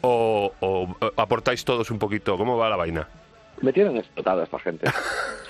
o, 0.01 0.53
o, 0.59 0.95
eh, 1.01 1.11
aportáis 1.17 1.65
todos 1.65 1.91
un 1.91 1.99
poquito? 1.99 2.37
¿Cómo 2.37 2.57
va 2.57 2.69
la 2.69 2.77
vaina? 2.77 3.07
Me 3.61 3.73
tienen 3.73 3.97
explotada 3.97 4.43
esta 4.43 4.57
gente. 4.59 4.89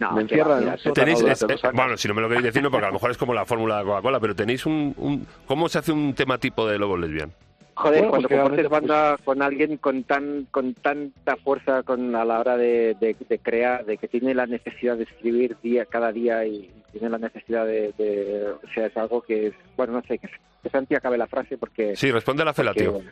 No, 0.00 0.10
Me 0.10 0.16
va, 0.16 0.20
encierran 0.22 0.60
mira, 0.60 0.76
Tenéis, 0.94 1.20
es- 1.22 1.42
eh, 1.42 1.56
bueno, 1.74 1.96
si 1.96 2.06
no 2.08 2.14
me 2.14 2.20
lo 2.22 2.28
queréis 2.28 2.44
decir, 2.44 2.62
no, 2.62 2.70
porque 2.70 2.84
a 2.86 2.88
lo 2.88 2.94
mejor 2.94 3.10
es 3.10 3.18
como 3.18 3.34
la 3.34 3.44
fórmula 3.44 3.78
de 3.78 3.84
Coca-Cola, 3.84 4.20
pero 4.20 4.34
tenéis 4.34 4.64
un, 4.66 4.94
un- 4.96 5.26
¿Cómo 5.46 5.68
se 5.68 5.78
hace 5.78 5.92
un 5.92 6.14
tema 6.14 6.38
tipo 6.38 6.66
de 6.68 6.78
Lobo 6.78 6.96
Lesbian? 6.96 7.32
Joder, 7.74 7.98
Bueno, 7.98 8.10
cuando 8.10 8.28
pues 8.28 8.40
compartes 8.40 8.68
realmente, 8.70 8.88
banda 8.88 9.16
con 9.24 9.42
alguien 9.42 9.76
con 9.76 10.02
tan 10.02 10.46
con 10.50 10.74
tanta 10.74 11.36
fuerza 11.36 11.82
con 11.84 12.14
a 12.16 12.24
la 12.24 12.40
hora 12.40 12.56
de, 12.56 12.96
de- 13.00 13.14
de 13.28 13.38
crear, 13.38 13.84
de 13.84 13.96
que 13.98 14.08
tiene 14.08 14.34
la 14.34 14.46
necesidad 14.46 14.96
de 14.96 15.04
escribir 15.04 15.56
día 15.62 15.84
cada 15.84 16.10
día 16.12 16.44
y 16.44 16.70
tiene 16.92 17.08
la 17.10 17.18
necesidad 17.18 17.66
de, 17.66 17.92
de- 17.98 18.50
o 18.52 18.68
sea, 18.74 18.86
es 18.86 18.96
algo 18.96 19.22
que 19.22 19.48
es, 19.48 19.54
bueno, 19.76 19.94
no 19.94 20.02
sé, 20.02 20.18
que, 20.18 20.28
que 20.62 20.70
Santi 20.70 20.94
acabe 20.94 21.16
la 21.18 21.26
frase 21.26 21.56
porque... 21.58 21.94
Sí, 21.96 22.10
responde 22.10 22.44
la 22.44 22.52
porque, 22.52 22.82
felatio. 22.84 22.92
bueno. 23.02 23.10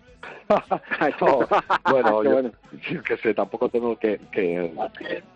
No, 1.21 1.47
bueno, 1.90 2.21
Qué 2.23 2.28
yo 2.28 2.33
bueno. 2.33 2.52
yo 2.90 3.02
que 3.02 3.16
sé, 3.18 3.35
tampoco 3.35 3.68
tengo 3.68 3.99
que, 3.99 4.21
que, 4.30 4.73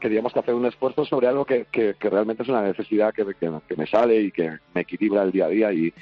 que 0.01 0.09
digamos 0.09 0.33
que 0.33 0.39
hacer 0.39 0.55
un 0.55 0.67
esfuerzo 0.67 1.05
sobre 1.05 1.27
algo 1.27 1.45
que, 1.45 1.67
que, 1.71 1.95
que 1.99 2.11
realmente 2.11 2.43
es 2.45 2.49
una 2.49 2.63
necesidad 2.63 3.13
que, 3.13 3.25
que, 3.39 3.51
que 3.69 3.77
me 3.77 3.87
sale 3.87 4.21
y 4.21 4.31
que 4.31 4.59
me 4.75 4.83
equilibra 4.83 5.23
el 5.23 5.33
día 5.33 5.47
a 5.47 5.49
día 5.49 5.73
y, 5.73 5.93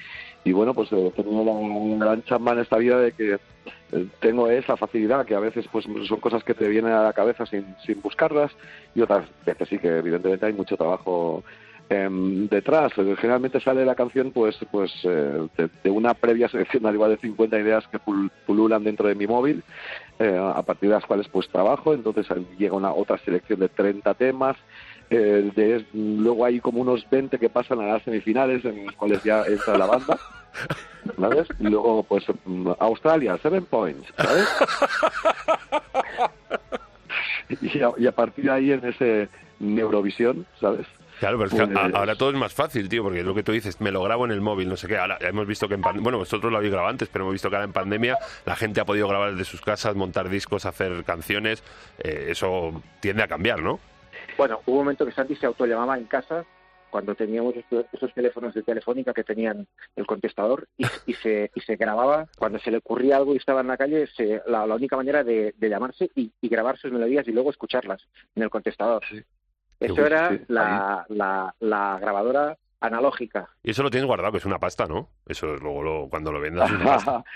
y 0.45 0.53
bueno, 0.53 0.75
pues 0.75 0.93
eh, 0.93 1.13
tengo 1.17 1.97
la 1.99 2.07
gran 2.07 2.23
chamba 2.25 2.53
en 2.53 2.59
esta 2.61 2.77
vida 2.77 2.99
de 3.01 3.13
que 3.13 3.39
eh, 3.93 4.07
tengo 4.21 4.49
esa 4.51 4.77
facilidad 4.77 5.25
que 5.25 5.35
a 5.35 5.41
veces 5.41 5.67
pues 5.73 5.87
son 6.07 6.21
cosas 6.21 6.45
que 6.45 6.55
te 6.55 6.69
vienen 6.69 6.93
a 6.93 7.03
la 7.05 7.13
cabeza 7.15 7.47
sin, 7.47 7.75
sin 7.87 8.01
buscarlas 8.03 8.53
y 8.95 9.01
otras 9.01 9.27
veces 9.47 9.69
sí 9.69 9.79
que 9.79 9.89
evidentemente 9.99 10.45
hay 10.47 10.53
mucho 10.53 10.77
trabajo 10.77 11.43
detrás. 11.89 12.93
Eh, 12.99 13.17
Generalmente 13.19 13.61
sale 13.61 13.85
la 13.85 13.95
canción 13.95 14.31
pues 14.33 14.59
pues 14.71 14.93
eh, 15.05 15.49
de, 15.83 15.91
una 15.91 16.15
previa 16.15 16.49
selección 16.49 16.85
al 16.87 16.95
igual 16.95 17.11
de 17.13 17.17
50 17.19 17.59
ideas 17.59 17.87
que 17.89 17.99
pul- 17.99 18.31
pululan 18.47 18.85
dentro 18.85 19.09
de 19.09 19.15
mi 19.15 19.27
móvil, 19.27 19.63
eh, 20.19 20.39
a 20.39 20.63
partir 20.63 20.89
de 20.91 20.97
las 20.97 21.07
cuales 21.07 21.29
pues 21.29 21.49
trabajo, 21.49 21.95
entonces 21.95 22.27
llega 22.59 22.75
una 22.77 22.93
otra 22.93 23.17
selección 23.19 23.61
de 23.61 23.69
30 23.69 24.15
temas. 24.15 24.57
eh, 25.11 25.85
luego 25.95 26.45
hay 26.45 26.61
como 26.61 26.81
unos 26.83 27.09
20 27.11 27.39
que 27.39 27.49
pasan 27.49 27.81
a 27.81 27.87
las 27.87 28.03
semifinales 28.03 28.65
en 28.65 28.85
los 28.87 28.95
cuales 28.97 29.23
ya 29.23 29.43
entra 29.47 29.79
la 29.79 29.87
banda. 29.87 30.19
¿Sabes? 31.19 31.47
Y 31.61 31.65
luego, 31.69 32.03
pues, 32.03 32.25
mm, 32.45 32.71
Australia, 32.81 33.39
seven 33.43 33.65
points, 33.67 34.07
¿sabes? 34.17 34.49
y 37.97 38.07
a 38.07 38.13
partir 38.13 38.45
de 38.45 38.51
ahí 38.51 38.73
en 38.73 38.85
ese 38.85 39.29
Neurovisión, 39.61 40.47
¿sabes? 40.61 40.87
Claro, 41.21 41.39
pero 41.39 41.49
es 41.49 41.55
que 41.55 41.67
Pues- 41.67 41.95
a- 41.95 41.99
ahora 41.99 42.15
todo 42.17 42.31
es 42.31 42.37
más 42.37 42.53
fácil, 42.55 42.89
tío, 42.89 43.03
porque 43.03 43.23
lo 43.23 43.35
que 43.35 43.43
tú 43.43 43.53
dices, 43.53 43.81
me 43.81 43.91
lo 43.91 44.03
grabo 44.03 44.25
en 44.25 44.31
el 44.31 44.41
móvil, 44.41 44.69
no 44.69 44.77
sé 44.77 44.87
qué. 44.89 44.97
Ahora 44.99 45.19
ya 45.21 45.29
hemos 45.29 45.47
visto 45.47 45.67
que 45.69 45.75
en 45.75 45.81
pandemia, 45.81 46.03
bueno, 46.05 46.19
vosotros 46.19 46.51
lo 46.53 46.59
habéis 46.59 46.73
grabado 46.73 46.91
antes, 46.91 47.09
pero 47.09 47.25
hemos 47.25 47.33
visto 47.33 47.51
que 47.51 47.57
ahora 47.57 47.65
en 47.67 47.73
pandemia 47.73 48.17
la 48.47 48.55
gente 48.57 48.81
ha 48.81 48.85
podido 48.85 49.09
grabar 49.09 49.33
desde 49.33 49.45
sus 49.45 49.61
casas, 49.61 49.95
montar 49.97 50.29
discos, 50.29 50.65
hacer 50.67 51.05
canciones. 51.05 51.63
eh, 51.99 52.27
eso 52.31 52.83
tiende 53.01 53.23
a 53.23 53.29
cambiar, 53.29 53.61
¿no? 53.63 53.81
Bueno, 54.37 54.61
hubo 54.67 54.77
un 54.79 54.85
momento 54.85 55.05
que 55.05 55.13
Santi 55.13 55.35
se 55.35 55.47
autollamaba 55.47 55.99
en 55.99 56.05
casa 56.05 56.45
cuando 56.91 57.15
teníamos 57.15 57.55
estos, 57.57 57.85
esos 57.93 58.15
teléfonos 58.15 58.55
de 58.55 58.63
telefónica 58.63 59.13
que 59.13 59.23
tenían 59.25 59.67
el 59.97 60.07
contestador 60.07 60.69
y, 60.79 60.87
y 61.07 61.13
se, 61.15 61.51
y 61.55 61.61
se 61.61 61.77
grababa 61.77 62.27
cuando 62.39 62.59
se 62.61 62.71
le 62.71 62.79
ocurría 62.79 63.17
algo 63.19 63.35
y 63.35 63.37
estaba 63.37 63.61
en 63.61 63.67
la 63.67 63.77
calle, 63.77 64.07
se- 64.07 64.41
la, 64.47 64.67
la 64.67 64.75
única 64.77 64.97
manera 64.97 65.23
de, 65.23 65.53
de 65.59 65.69
llamarse 65.69 66.11
y, 66.15 66.33
y 66.41 66.49
grabar 66.49 66.79
sus 66.79 66.91
melodías 66.93 67.27
y 67.29 67.33
luego 67.33 67.51
escucharlas 67.51 68.07
en 68.35 68.43
el 68.43 68.49
contestador. 68.51 69.03
Sí. 69.11 69.21
Eso 69.81 70.05
era 70.07 70.31
sí. 70.31 70.41
la, 70.49 71.07
la, 71.09 71.55
la 71.61 71.99
grabadora 72.01 72.57
analógica. 72.81 73.49
Y 73.63 73.71
eso 73.71 73.83
lo 73.83 73.91
tienes 73.91 74.07
guardado, 74.07 74.33
que 74.33 74.39
es 74.39 74.45
una 74.47 74.59
pasta, 74.59 74.87
¿no? 74.87 75.09
Eso 75.27 75.55
es 75.55 75.61
luego 75.61 75.83
lo- 75.83 76.09
cuando 76.09 76.33
lo 76.33 76.41
vendas 76.41 76.71
es 76.71 76.77
una 76.77 76.85
pasta. 76.85 77.25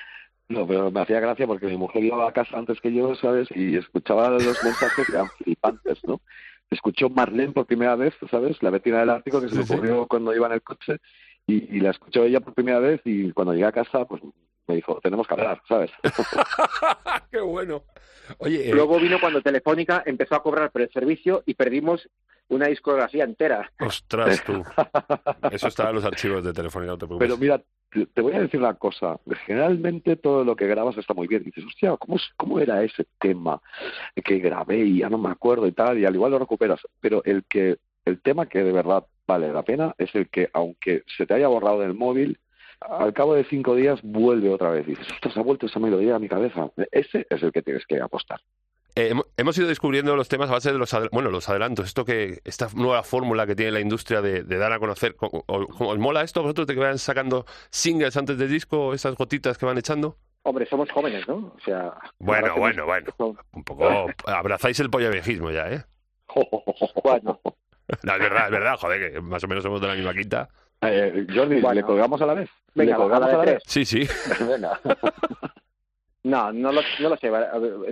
No, 0.49 0.67
pero 0.67 0.91
me 0.91 1.01
hacía 1.01 1.19
gracia 1.21 1.47
porque 1.47 1.67
mi 1.67 1.79
mujer 1.79 2.05
iba 2.05 2.29
a 2.29 2.33
casa 2.33 2.59
antes 2.59 2.79
que 2.81 2.93
yo, 2.93 3.15
¿sabes? 3.15 3.49
Y 3.55 3.77
escuchaba 3.77 4.29
los 4.29 4.43
mensajes 4.63 5.07
que 5.07 5.13
eran 5.13 5.31
flipantes, 5.39 5.99
¿no? 6.07 6.21
Escuchó 6.69 7.09
Marlene 7.09 7.53
por 7.53 7.65
primera 7.65 7.97
vez, 7.97 8.13
¿sabes? 8.31 8.63
La 8.63 8.69
vecina 8.69 9.01
del 9.01 9.11
Ártico 9.11 9.41
que 9.41 9.49
se 9.49 9.55
le 9.55 9.63
Sí, 9.63 9.69
sí. 9.69 9.73
ocurrió 9.75 10.07
cuando 10.07 10.35
iba 10.35 10.49
en 10.49 10.53
el 10.55 10.63
coche 10.63 10.97
y, 11.47 11.77
y 11.77 11.81
la 11.81 11.91
escuchó 11.91 12.25
ella 12.25 12.41
por 12.41 12.53
primera 12.53 12.81
vez 12.81 13.01
y 13.05 13.31
cuando 13.33 13.55
llegué 13.55 13.65
a 13.67 13.73
casa, 13.73 14.05
pues 14.05 14.21
me 14.67 14.77
dijo, 14.77 15.01
tenemos 15.03 15.27
que 15.27 15.35
hablar, 15.35 15.61
¿sabes? 15.69 15.91
¡Qué 17.31 17.41
bueno! 17.41 17.83
Oye, 18.39 18.71
eh, 18.71 18.75
Luego 18.75 18.99
vino 18.99 19.19
cuando 19.21 19.43
Telefónica 19.43 20.03
empezó 20.07 20.37
a 20.37 20.43
cobrar 20.43 20.71
por 20.71 20.83
el 20.83 20.91
servicio 20.91 21.43
y 21.47 21.55
perdimos 21.55 22.09
una 22.49 22.67
discografía 22.67 23.25
entera. 23.25 23.71
ostras, 23.81 24.43
tú. 24.45 24.63
Eso 25.51 25.69
está 25.69 25.89
en 25.89 25.97
los 25.97 26.05
archivos 26.05 26.45
de 26.45 26.53
Telefónica, 26.53 26.93
no 26.93 26.99
te 26.99 27.07
preocupes. 27.07 27.29
Pero 27.29 27.39
mira, 27.39 27.63
te, 28.15 28.21
voy 28.21 28.35
a 28.35 28.41
decir 28.41 28.61
una 28.61 28.75
cosa. 28.75 29.19
Generalmente 29.47 30.17
todo 30.17 30.45
lo 30.45 30.57
que 30.57 30.67
grabas 30.67 30.97
está 30.97 31.15
muy 31.15 31.27
bien. 31.27 31.43
Dices, 31.43 31.65
hostia, 31.65 31.97
¿cómo, 31.97 32.17
¿cómo 32.37 32.61
era 32.61 32.83
ese 32.83 33.07
tema 33.19 33.61
que 34.25 34.39
grabé 34.39 34.79
y 34.79 34.99
ya 34.99 35.11
no 35.11 35.19
me 35.19 35.31
acuerdo 35.31 35.67
y 35.67 35.73
tal? 35.73 35.99
Y 35.99 36.05
al 36.05 36.15
igual 36.15 36.33
lo 36.33 36.39
recuperas. 36.39 36.81
Pero 37.01 37.23
el 37.25 37.45
que 37.45 37.79
el 38.05 38.21
tema 38.21 38.47
que 38.47 38.65
de 38.65 38.73
verdad 38.73 39.07
vale 39.27 39.53
la 39.53 39.63
pena 39.63 39.95
es 39.99 40.15
el 40.15 40.29
que, 40.29 40.51
aunque 40.53 41.05
se 41.17 41.27
te 41.27 41.35
haya 41.35 41.49
borrado 41.49 41.81
del 41.81 41.95
móvil, 41.95 42.39
al 42.89 43.13
cabo 43.13 43.35
de 43.35 43.45
cinco 43.45 43.75
días 43.75 44.01
vuelve 44.03 44.51
otra 44.51 44.71
vez. 44.71 44.87
Y 44.87 44.91
dices, 44.91 45.07
ostras, 45.13 45.37
ha 45.37 45.43
vuelto 45.43 45.67
esa 45.67 45.79
melodía 45.81 46.17
a 46.17 46.19
mi 46.19 46.29
cabeza. 46.29 46.71
Ese 46.91 47.27
es 47.31 47.43
el 47.43 47.53
que 47.53 47.63
tienes 47.63 47.85
que 47.87 48.01
apostar. 48.01 48.41
Eh, 48.95 49.13
hemo- 49.15 49.25
hemos 49.39 49.57
ido 49.57 49.69
descubriendo 49.69 50.15
los 50.17 50.29
temas 50.29 50.51
a 50.51 50.53
base 50.53 50.71
de 50.71 50.79
los, 50.79 50.95
bueno, 51.13 51.31
los 51.31 51.49
adelantos. 51.49 51.87
Esto 51.87 52.05
que 52.05 52.41
esta 52.45 52.69
nueva 52.75 53.03
fórmula 53.03 53.47
que 53.47 53.55
tiene 53.57 53.73
la 53.73 53.81
industria 53.81 54.21
de, 54.21 54.43
de 54.43 54.59
dar 54.59 54.73
a 54.73 54.79
conocer. 54.79 55.17
¿Cómo- 55.17 55.45
o- 55.47 55.67
cómo- 55.67 55.91
¿Os 55.91 55.99
mola 55.99 56.23
esto 56.23 56.41
a 56.41 56.43
vosotros 56.43 56.67
de 56.67 56.75
que 56.75 56.81
vayan 56.81 56.99
sacando 56.99 57.47
singles 57.71 58.17
antes 58.17 58.37
del 58.37 58.51
disco, 58.51 58.93
esas 58.93 59.15
gotitas 59.17 59.57
que 59.57 59.65
van 59.67 59.79
echando? 59.79 60.17
Hombre, 60.45 60.67
somos 60.67 60.91
jóvenes, 60.91 61.27
¿no? 61.29 61.37
O 61.37 61.57
sea... 61.65 61.95
Bueno, 62.19 62.55
bueno, 62.57 62.85
bueno. 62.85 63.37
Un 63.53 63.65
poco 63.65 64.09
abrazáis 64.27 64.79
el 64.81 64.91
pollavejismo 64.91 65.51
ya, 65.51 65.71
¿eh? 65.73 65.85
Bueno, 67.03 67.41
No, 68.03 68.13
es 68.15 68.19
verdad, 68.21 68.45
es 68.47 68.51
verdad, 68.51 68.77
joder, 68.79 69.13
que 69.13 69.21
más 69.21 69.45
o 69.45 69.49
menos 69.49 69.63
somos 69.63 69.81
de 69.81 69.87
la 69.87 69.95
misma 69.95 70.15
quinta. 70.15 70.49
Eh, 70.83 71.27
Jordi, 71.33 71.61
Bueno. 71.61 71.75
¿le 71.75 71.83
colgamos 71.83 72.21
a 72.23 72.27
la 72.27 72.35
vez? 72.35 72.51
Venga, 72.75 72.93
¿Le 72.93 72.97
colgamos 72.97 73.29
a 73.29 73.37
la 73.39 73.45
vez? 73.45 73.63
Sí, 73.67 73.85
sí. 73.85 74.07
Venga. 74.49 74.79
No, 76.25 76.53
no 76.53 76.71
lo, 76.71 76.81
no 77.01 77.09
lo 77.09 77.17
sé. 77.17 77.31
Ver, 77.31 77.49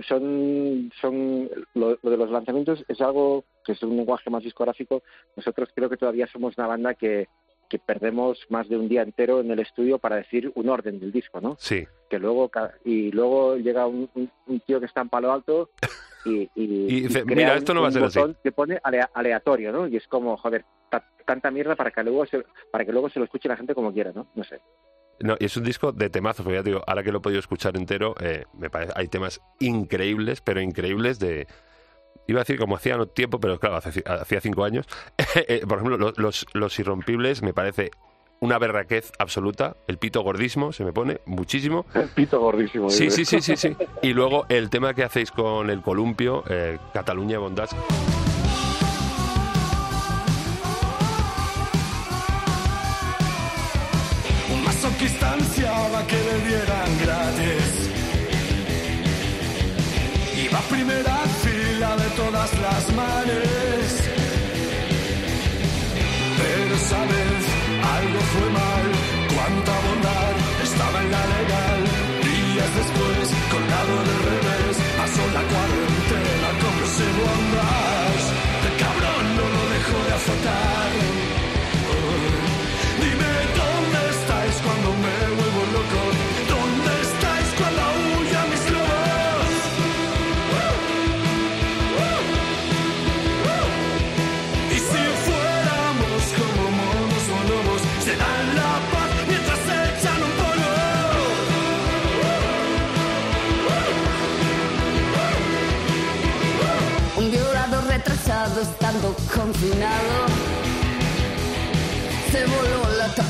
Son, 0.07 0.89
son 1.01 1.49
lo, 1.73 1.97
lo 2.01 2.09
de 2.11 2.15
los 2.15 2.29
lanzamientos 2.31 2.81
es 2.87 3.01
algo 3.01 3.43
que 3.65 3.73
es 3.73 3.83
un 3.83 3.97
lenguaje 3.97 4.29
más 4.29 4.41
discográfico. 4.41 5.03
Nosotros 5.35 5.67
creo 5.75 5.89
que 5.89 5.97
todavía 5.97 6.27
somos 6.27 6.57
una 6.57 6.65
banda 6.67 6.93
que, 6.93 7.27
que 7.67 7.77
perdemos 7.77 8.39
más 8.47 8.69
de 8.69 8.77
un 8.77 8.87
día 8.87 9.01
entero 9.01 9.41
en 9.41 9.51
el 9.51 9.59
estudio 9.59 9.99
para 9.99 10.15
decir 10.15 10.49
un 10.55 10.69
orden 10.69 10.97
del 10.97 11.11
disco, 11.11 11.41
¿no? 11.41 11.57
Sí. 11.59 11.85
Que 12.09 12.19
luego 12.19 12.47
ca- 12.47 12.73
y 12.85 13.11
luego 13.11 13.57
llega 13.57 13.85
un, 13.85 14.09
un- 14.15 14.31
un 14.47 14.59
tío 14.61 14.79
que 14.79 14.85
está 14.85 15.01
en 15.01 15.09
Palo 15.09 15.33
Alto 15.33 15.69
y, 16.23 16.41
y- 16.55 16.87
Y 16.95 17.01
dice, 17.01 17.23
crea 17.23 17.35
"Mira, 17.35 17.55
esto 17.55 17.73
no 17.73 17.81
va 17.81 17.87
a 17.87 17.91
ser 17.91 18.03
así". 18.03 18.19
que 18.43 18.51
pone 18.51 18.79
alea- 18.83 19.09
aleatorio, 19.13 19.71
¿no? 19.71 19.87
Y 19.87 19.97
es 19.97 20.07
como 20.07 20.37
joder 20.37 20.65
ta- 20.89 21.05
tanta 21.25 21.49
mierda 21.51 21.75
para 21.75 21.91
que 21.91 22.03
luego 22.03 22.25
se, 22.25 22.43
para 22.71 22.85
que 22.85 22.91
luego 22.91 23.09
se 23.09 23.19
lo 23.19 23.25
escuche 23.25 23.47
la 23.49 23.57
gente 23.57 23.73
como 23.75 23.91
quiera, 23.93 24.11
¿no? 24.13 24.27
No 24.35 24.43
sé. 24.43 24.59
No, 25.19 25.35
y 25.39 25.45
es 25.45 25.55
un 25.57 25.63
disco 25.63 25.91
de 25.91 26.09
temazos, 26.09 26.43
porque 26.43 26.57
ya 26.57 26.63
te 26.63 26.69
digo, 26.71 26.83
ahora 26.87 27.03
que 27.03 27.11
lo 27.11 27.19
he 27.19 27.21
podido 27.21 27.39
escuchar 27.39 27.77
entero, 27.77 28.15
eh, 28.21 28.45
me 28.53 28.69
parece, 28.71 28.91
hay 28.95 29.07
temas 29.07 29.39
increíbles, 29.59 30.41
pero 30.41 30.61
increíbles 30.61 31.19
de... 31.19 31.47
Iba 32.27 32.39
a 32.39 32.43
decir 32.43 32.57
como 32.59 32.75
hacía 32.75 32.97
no 32.97 33.07
tiempo, 33.07 33.39
pero 33.39 33.59
claro, 33.59 33.77
hacía 33.77 34.41
cinco 34.41 34.63
años. 34.63 34.87
Eh, 35.47 35.61
Por 35.67 35.77
ejemplo, 35.79 35.97
lo- 35.97 36.13
los, 36.17 36.45
los 36.53 36.79
irrompibles 36.79 37.41
me 37.43 37.53
parece 37.53 37.91
una 38.41 38.57
berraquez 38.57 39.11
absoluta. 39.19 39.77
El 39.87 39.97
pito 39.97 40.21
gordismo 40.21 40.73
se 40.73 40.83
me 40.83 40.91
pone 40.91 41.21
muchísimo. 41.25 41.85
El 41.93 42.09
pito 42.09 42.39
gordísimo. 42.39 42.89
Sí, 42.89 43.09
sí, 43.09 43.23
sí, 43.23 43.39
sí, 43.39 43.55
sí. 43.55 43.75
Y 44.01 44.13
luego 44.13 44.45
el 44.49 44.69
tema 44.69 44.93
que 44.93 45.03
hacéis 45.03 45.31
con 45.31 45.69
el 45.69 45.81
columpio, 45.81 46.43
eh, 46.49 46.77
Cataluña 46.91 47.37
Bondage. 47.37 47.75
Un 54.51 54.63
masoquista 54.65 55.33
ansiaba 55.33 56.05
que 56.07 56.15
le 56.15 56.47
dieran 56.47 56.99
gratis. 56.99 57.91
Iba 60.43 60.57
a 60.57 60.61
primera 60.63 61.17
fila 61.43 61.95
de 61.95 62.09
todas 62.15 62.59
las 62.59 62.95
manes. 62.95 64.30
Algo 68.11 68.21
fue 68.33 68.49
mal. 68.49 68.85
Cuánta 69.35 69.71
bondad 69.87 70.33
estaba 70.63 71.01
en 71.01 71.11
la 71.11 71.23
legal. 71.33 71.81
Días 72.23 72.75
después, 72.75 73.25
colgado 73.51 73.95
de 74.07 74.15
revés, 74.29 74.77
pasó 74.97 75.23
la 75.33 75.43
cuarentena 75.51 76.49
como 76.61 76.83
ese 76.83 77.05
bondage. 77.19 77.90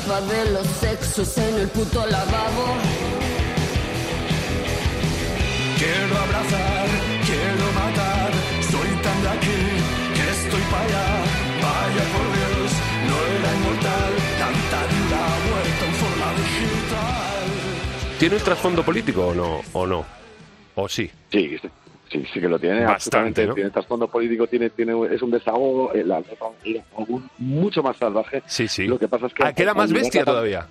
Tapa 0.02 0.20
de 0.22 0.50
los 0.50 0.66
sexos 0.66 1.38
en 1.38 1.54
el 1.58 1.68
puto 1.68 2.04
lavabo. 2.06 2.66
Quiero 5.78 6.16
abrazar, 6.16 6.88
quiero 7.26 7.72
matar, 7.72 8.32
soy 8.70 8.88
tan 9.02 9.22
de 9.22 9.28
aquí 9.28 9.60
que 10.14 10.30
estoy 10.30 10.62
para 10.70 10.84
allá. 10.84 11.06
Vaya 11.62 12.04
por 12.12 12.26
Dios, 12.36 12.72
no 13.08 13.16
era 13.36 13.54
inmortal, 13.56 14.12
tanta 14.38 14.78
vida 14.94 15.20
muerta 15.48 15.84
en 15.86 15.94
forma 15.94 16.28
digital. 16.34 18.18
¿Tiene 18.18 18.36
un 18.36 18.42
trasfondo 18.42 18.84
político 18.84 19.26
o 19.28 19.34
no? 19.34 19.60
¿O 19.72 19.86
no? 19.86 20.04
¿O 20.76 20.88
sí? 20.88 21.10
Sí, 21.30 21.58
sí, 21.60 21.68
sí, 22.12 22.24
sí 22.32 22.40
que 22.40 22.48
lo 22.48 22.58
tiene. 22.58 22.84
Bastante. 22.84 23.46
¿no? 23.46 23.54
Tiene 23.54 23.70
trasfondo 23.70 24.06
político, 24.08 24.46
tiene, 24.46 24.70
tiene, 24.70 24.92
es 25.10 25.22
un 25.22 25.30
desahogo, 25.30 25.90
la 25.94 26.18
letra 26.20 26.36
era 26.64 26.84
algo 26.96 27.22
mucho 27.38 27.82
más 27.82 27.96
salvaje. 27.96 28.42
Sí, 28.46 28.68
sí. 28.68 28.86
Lo 28.86 28.98
que 28.98 29.08
pasa 29.08 29.26
es 29.26 29.34
que... 29.34 29.44
Ah, 29.44 29.52
que 29.52 29.62
era 29.62 29.74
más 29.74 29.92
bestia 29.92 30.24
todavía. 30.24 30.66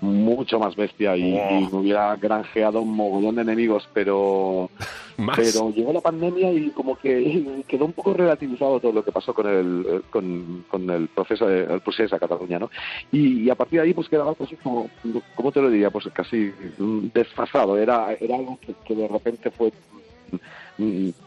Mucho 0.00 0.58
más 0.58 0.74
bestia 0.74 1.16
y, 1.16 1.38
Oh. 1.38 1.60
y 1.60 1.76
hubiera 1.76 2.16
granjeado 2.16 2.80
un 2.80 2.92
mogollón 2.92 3.36
de 3.36 3.42
enemigos, 3.42 3.88
pero 3.94 4.68
Más. 5.16 5.36
pero 5.38 5.70
llegó 5.70 5.92
la 5.92 6.00
pandemia 6.00 6.50
y 6.52 6.70
como 6.70 6.96
que 6.96 7.62
quedó 7.68 7.84
un 7.84 7.92
poco 7.92 8.12
relativizado 8.12 8.80
todo 8.80 8.90
lo 8.90 9.04
que 9.04 9.12
pasó 9.12 9.32
con 9.32 9.46
el 9.46 9.86
eh, 9.88 10.00
con, 10.10 10.64
con 10.68 10.90
el 10.90 11.06
proceso 11.06 11.46
de, 11.46 11.72
el 11.72 11.80
procés 11.82 12.12
a 12.12 12.18
Cataluña 12.18 12.58
no 12.58 12.68
y, 13.12 13.42
y 13.42 13.50
a 13.50 13.54
partir 13.54 13.78
de 13.78 13.86
ahí 13.86 13.94
pues 13.94 14.08
quedaba 14.08 14.34
casi 14.34 14.56
como 14.56 14.90
cómo 15.36 15.52
te 15.52 15.60
lo 15.60 15.70
diría 15.70 15.90
pues 15.90 16.08
casi 16.12 16.52
mm, 16.78 17.08
desfasado 17.14 17.76
era 17.78 18.12
era 18.18 18.34
algo 18.36 18.58
que, 18.60 18.74
que 18.84 18.96
de 18.96 19.06
repente 19.06 19.50
fue 19.52 19.70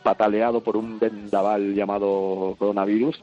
pataleado 0.04 0.62
por 0.62 0.78
un 0.78 1.00
vendaval 1.00 1.74
llamado 1.74 2.56
coronavirus 2.58 3.22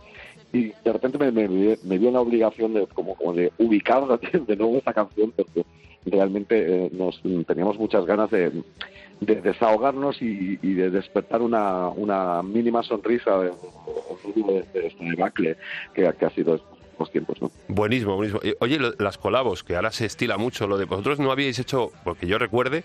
y 0.53 0.73
de 0.85 0.93
repente 0.93 1.19
me, 1.19 1.31
me, 1.33 1.79
me 1.83 1.99
dio 1.99 2.11
la 2.11 2.21
obligación 2.21 2.75
de 2.75 2.87
como, 2.87 3.15
como 3.15 3.33
de 3.33 3.53
ubicar 3.59 4.05
de 4.47 4.57
nuevo 4.57 4.77
esta 4.77 4.93
canción 4.93 5.33
porque 5.35 5.65
realmente 6.05 6.87
eh, 6.87 6.91
nos 6.93 7.21
teníamos 7.47 7.79
muchas 7.79 8.05
ganas 8.05 8.31
de, 8.31 8.51
de 9.21 9.41
desahogarnos 9.41 10.21
y, 10.21 10.59
y 10.63 10.75
de 10.75 10.91
despertar 10.91 11.43
una, 11.43 11.89
una 11.89 12.43
mínima 12.43 12.83
sonrisa 12.83 13.39
de, 13.39 13.51
de, 14.35 14.65
de 14.75 14.87
este 14.87 15.05
debacle 15.05 15.57
que, 15.95 16.13
que 16.19 16.27
ha 16.27 16.31
sido 16.31 16.57
estos 16.57 17.11
tiempos, 17.11 17.41
¿no? 17.41 17.51
Buenísimo, 17.69 18.17
buenísimo. 18.17 18.41
Eh, 18.43 18.57
Oye, 18.61 18.79
las 18.99 19.19
colabos, 19.19 19.63
que 19.63 19.77
ahora 19.77 19.93
se 19.93 20.07
estila 20.07 20.39
mucho, 20.39 20.67
lo 20.67 20.77
de 20.77 20.85
vosotros 20.87 21.21
no 21.21 21.31
habíais 21.31 21.59
hecho, 21.59 21.93
porque 22.05 22.27
yo 22.27 22.39
recuerde, 22.39 22.85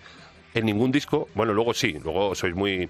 en 0.54 0.66
ningún 0.66 0.92
disco, 0.92 1.28
bueno, 1.36 1.54
luego 1.54 1.74
sí, 1.74 1.98
luego 2.04 2.36
sois 2.36 2.56
muy, 2.56 2.90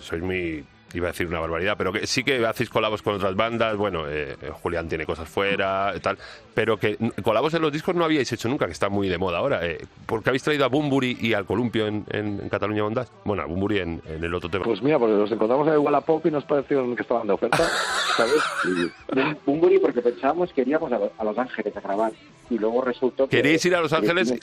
sois 0.00 0.22
muy, 0.22 0.64
iba 0.94 1.08
a 1.08 1.12
decir 1.12 1.26
una 1.26 1.40
barbaridad, 1.40 1.74
pero 1.76 1.92
que 1.92 2.06
sí 2.06 2.24
que 2.24 2.44
hacéis 2.46 2.70
colabos 2.70 3.02
con 3.02 3.14
otras 3.14 3.34
bandas, 3.36 3.76
bueno, 3.76 4.04
eh, 4.08 4.36
Julián 4.62 4.88
tiene 4.88 5.04
cosas 5.04 5.28
fuera, 5.28 5.92
tal, 6.00 6.16
pero 6.54 6.78
que 6.78 6.96
colabos 7.22 7.52
en 7.54 7.60
los 7.62 7.70
discos 7.72 7.94
no 7.94 8.04
habíais 8.04 8.32
hecho 8.32 8.48
nunca, 8.48 8.64
que 8.66 8.72
está 8.72 8.88
muy 8.88 9.08
de 9.08 9.18
moda 9.18 9.38
ahora. 9.38 9.66
Eh, 9.66 9.84
¿Por 10.06 10.22
qué 10.22 10.30
habéis 10.30 10.42
traído 10.42 10.64
a 10.64 10.68
Bumburi 10.68 11.16
y 11.20 11.34
al 11.34 11.44
Columpio 11.44 11.86
en, 11.86 12.04
en- 12.10 12.40
en 12.40 12.48
Cataluña 12.48 12.82
Bondad? 12.84 13.06
Bueno, 13.24 13.42
a 13.42 13.46
Bumburi 13.46 13.78
en, 13.80 14.00
en 14.06 14.24
el 14.24 14.34
otro 14.34 14.48
tema. 14.48 14.64
Pues 14.64 14.82
mira, 14.82 14.98
porque 14.98 15.14
los 15.14 15.30
encontramos 15.30 15.66
en 15.68 15.74
el 15.74 15.78
Wallapop 15.80 16.24
y 16.26 16.30
nos 16.30 16.44
parecieron 16.44 16.96
que 16.96 17.02
estaban 17.02 17.26
de 17.26 17.32
oferta, 17.34 17.68
¿sabes? 18.16 18.42
Y- 18.64 19.36
Bumburi 19.44 19.78
porque 19.78 20.00
pensábamos 20.00 20.52
que 20.54 20.62
iríamos 20.62 20.90
a, 20.90 20.98
a 21.18 21.24
Los 21.24 21.36
Ángeles 21.38 21.76
a 21.76 21.80
grabar 21.80 22.12
y 22.50 22.56
luego 22.58 22.82
resultó 22.82 23.28
que 23.28 23.36
¿Queréis 23.36 23.62
ir 23.66 23.74
a 23.76 23.80
Los 23.82 23.92
Ángeles? 23.92 24.32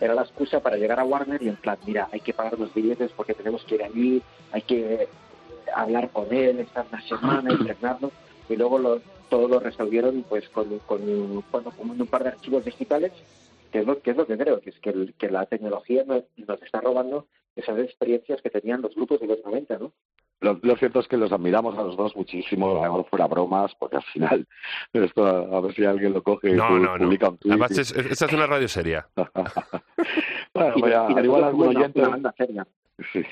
era 0.00 0.14
la 0.14 0.22
excusa 0.22 0.60
para 0.60 0.76
llegar 0.76 1.00
a 1.00 1.04
Warner 1.04 1.42
y 1.42 1.48
en 1.48 1.56
plan 1.56 1.78
mira 1.86 2.08
hay 2.12 2.20
que 2.20 2.34
pagar 2.34 2.58
los 2.58 2.72
billetes 2.74 3.12
porque 3.12 3.34
tenemos 3.34 3.64
que 3.64 3.76
ir 3.76 3.82
allí 3.82 4.22
hay 4.50 4.62
que 4.62 5.08
hablar 5.74 6.10
con 6.10 6.32
él 6.32 6.60
estar 6.60 6.86
una 6.90 7.00
semana 7.02 7.52
impregnarlo 7.58 8.10
y 8.48 8.56
luego 8.56 8.78
lo, 8.78 9.00
todo 9.28 9.48
lo 9.48 9.60
resolvieron 9.60 10.24
pues 10.28 10.48
con, 10.50 10.78
con, 10.80 11.00
bueno, 11.50 11.70
con 11.76 11.90
un 11.90 12.06
par 12.06 12.22
de 12.24 12.30
archivos 12.30 12.64
digitales 12.64 13.12
que 13.70 13.78
es 13.80 13.86
lo 13.86 14.00
que 14.02 14.10
es 14.10 14.16
lo 14.16 14.26
que 14.26 14.36
creo 14.36 14.60
que 14.60 14.70
es 14.70 14.78
que, 14.80 14.90
el- 14.90 15.14
que 15.14 15.30
la 15.30 15.46
tecnología 15.46 16.04
nos, 16.04 16.24
nos 16.36 16.60
está 16.62 16.80
robando 16.80 17.26
esas 17.56 17.78
experiencias 17.78 18.40
que 18.42 18.50
tenían 18.50 18.82
los 18.82 18.94
grupos 18.94 19.20
de 19.20 19.26
los 19.28 19.42
90 19.44 19.78
¿no? 19.78 19.92
Lo, 20.42 20.58
lo 20.62 20.76
cierto 20.76 21.00
es 21.00 21.08
que 21.08 21.16
los 21.16 21.32
admiramos 21.32 21.78
a 21.78 21.82
los 21.82 21.96
dos 21.96 22.14
muchísimo, 22.16 22.84
ahora 22.84 23.04
fuera 23.04 23.26
bromas, 23.26 23.74
porque 23.78 23.96
al 23.96 24.02
final, 24.02 24.46
esto 24.92 25.24
a, 25.24 25.56
a 25.56 25.60
ver 25.60 25.74
si 25.74 25.84
alguien 25.84 26.12
lo 26.12 26.22
coge 26.22 26.50
y 26.50 26.54
No, 26.54 26.68
pu- 26.68 26.80
no, 26.80 26.98
publica 27.04 27.28
un 27.30 27.38
tuit. 27.38 27.52
Además, 27.52 27.70
y- 27.76 27.80
es- 27.80 27.92
es- 27.92 28.06
esta 28.12 28.26
es 28.26 28.32
una 28.32 28.46
radio 28.46 28.68
seria. 28.68 29.06
bueno, 30.54 30.74
y, 30.76 30.80
y 30.90 30.92
al 30.92 31.24
igual 31.24 31.44
algún 31.44 31.68
oyente, 31.76 32.02
sí, 33.12 33.22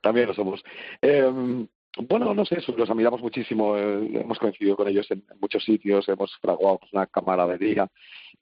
también 0.00 0.28
lo 0.28 0.34
somos. 0.34 0.62
Eh, 1.00 1.66
bueno, 2.08 2.32
no 2.32 2.44
sé, 2.46 2.58
los 2.76 2.88
admiramos 2.88 3.20
muchísimo, 3.20 3.76
eh, 3.76 4.20
hemos 4.20 4.38
coincidido 4.38 4.76
con 4.76 4.88
ellos 4.88 5.10
en, 5.10 5.22
en 5.30 5.38
muchos 5.40 5.62
sitios, 5.64 6.08
hemos 6.08 6.34
fraguado 6.38 6.80
una 6.92 7.06
camaradería 7.06 7.88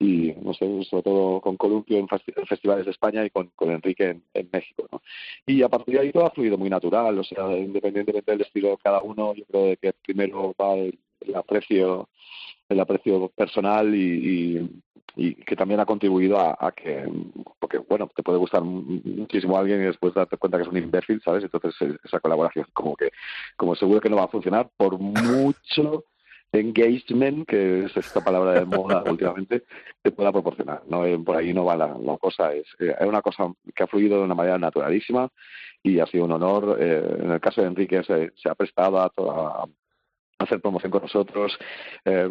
y, 0.01 0.33
no 0.43 0.55
sé, 0.55 0.83
sobre 0.85 1.03
todo 1.03 1.41
con 1.43 1.59
Columpio 1.59 1.99
en, 1.99 2.09
festi- 2.09 2.33
en 2.35 2.47
festivales 2.47 2.87
de 2.87 2.91
España 2.91 3.23
y 3.25 3.31
con, 3.31 3.53
Enrique 3.61 4.19
en, 4.33 4.49
México, 4.51 4.89
¿no? 4.91 5.03
Y 5.47 5.63
a 5.63 5.69
partir 5.69 5.95
de 5.95 6.01
ahí 6.01 6.11
todo 6.11 6.25
ha 6.27 6.31
fluido 6.31 6.57
muy 6.57 6.71
natural, 6.71 7.19
o 7.19 7.23
sea, 7.23 7.57
independientemente 7.57 8.33
del 8.33 8.41
estilo 8.41 8.71
de 8.71 8.79
cada 8.79 9.03
uno, 9.03 9.35
yo 9.35 9.45
creo 9.45 9.77
que 9.77 9.93
primero 9.93 10.55
va 10.59 10.75
el, 10.75 10.99
aprecio 11.35 12.09
el 12.71 12.81
aprecio 12.81 13.29
personal 13.29 13.95
y, 13.95 14.67
y, 15.17 15.35
que 15.35 15.57
también 15.57 15.81
ha 15.81 15.87
contribuido 15.87 16.39
a, 16.39 16.73
que, 16.73 17.07
porque 17.59 17.79
bueno, 17.79 18.09
te 18.15 18.23
puede 18.23 18.39
gustar 18.39 18.63
mu- 18.63 19.03
muchísimo 19.05 19.59
alguien 19.59 19.83
y 19.83 19.87
después 19.87 20.15
darte 20.15 20.39
cuenta 20.39 20.57
que 20.57 20.63
es 20.63 20.69
un 20.69 20.79
imbécil, 20.79 21.21
¿sabes? 21.23 21.45
Entonces 21.45 21.75
eh, 21.83 21.99
esa 22.05 22.21
colaboración 22.21 22.67
como 22.73 22.97
que, 22.97 23.11
como 23.57 23.75
seguro 23.75 24.01
que 24.01 24.09
no 24.09 24.17
va 24.17 24.25
a 24.25 24.29
funcionar 24.29 24.71
por 24.79 24.99
mucho 24.99 26.05
engagement, 26.53 27.47
que 27.47 27.85
es 27.85 27.97
esta 27.97 28.23
palabra 28.23 28.53
de 28.53 28.65
moda 28.65 29.03
últimamente, 29.11 29.65
te 30.03 30.11
pueda 30.11 30.33
proporcionar. 30.33 30.83
No 30.89 31.05
Eh, 31.05 31.19
por 31.19 31.37
ahí 31.37 31.53
no 31.53 31.65
va 31.65 31.77
la, 31.77 31.97
la 31.99 32.17
cosa, 32.19 32.53
es, 32.55 32.67
eh, 32.79 32.95
es 32.99 33.07
una 33.07 33.23
cosa 33.23 33.53
que 33.75 33.83
ha 33.83 33.87
fluido 33.87 34.19
de 34.19 34.25
una 34.25 34.35
manera 34.35 34.59
naturalísima 34.59 35.29
y 35.83 36.01
ha 36.01 36.07
sido 36.07 36.25
un 36.25 36.33
honor. 36.33 36.77
Eh, 36.81 37.19
en 37.21 37.31
el 37.31 37.41
caso 37.41 37.61
de 37.61 37.69
Enrique 37.69 38.03
se, 38.05 38.33
se 38.37 38.49
ha 38.49 38.55
prestado 38.55 39.01
a 39.01 39.09
toda 39.11 39.65
hacer 40.41 40.61
promoción 40.61 40.91
con 40.91 41.03
nosotros. 41.03 41.57
Eh, 42.05 42.29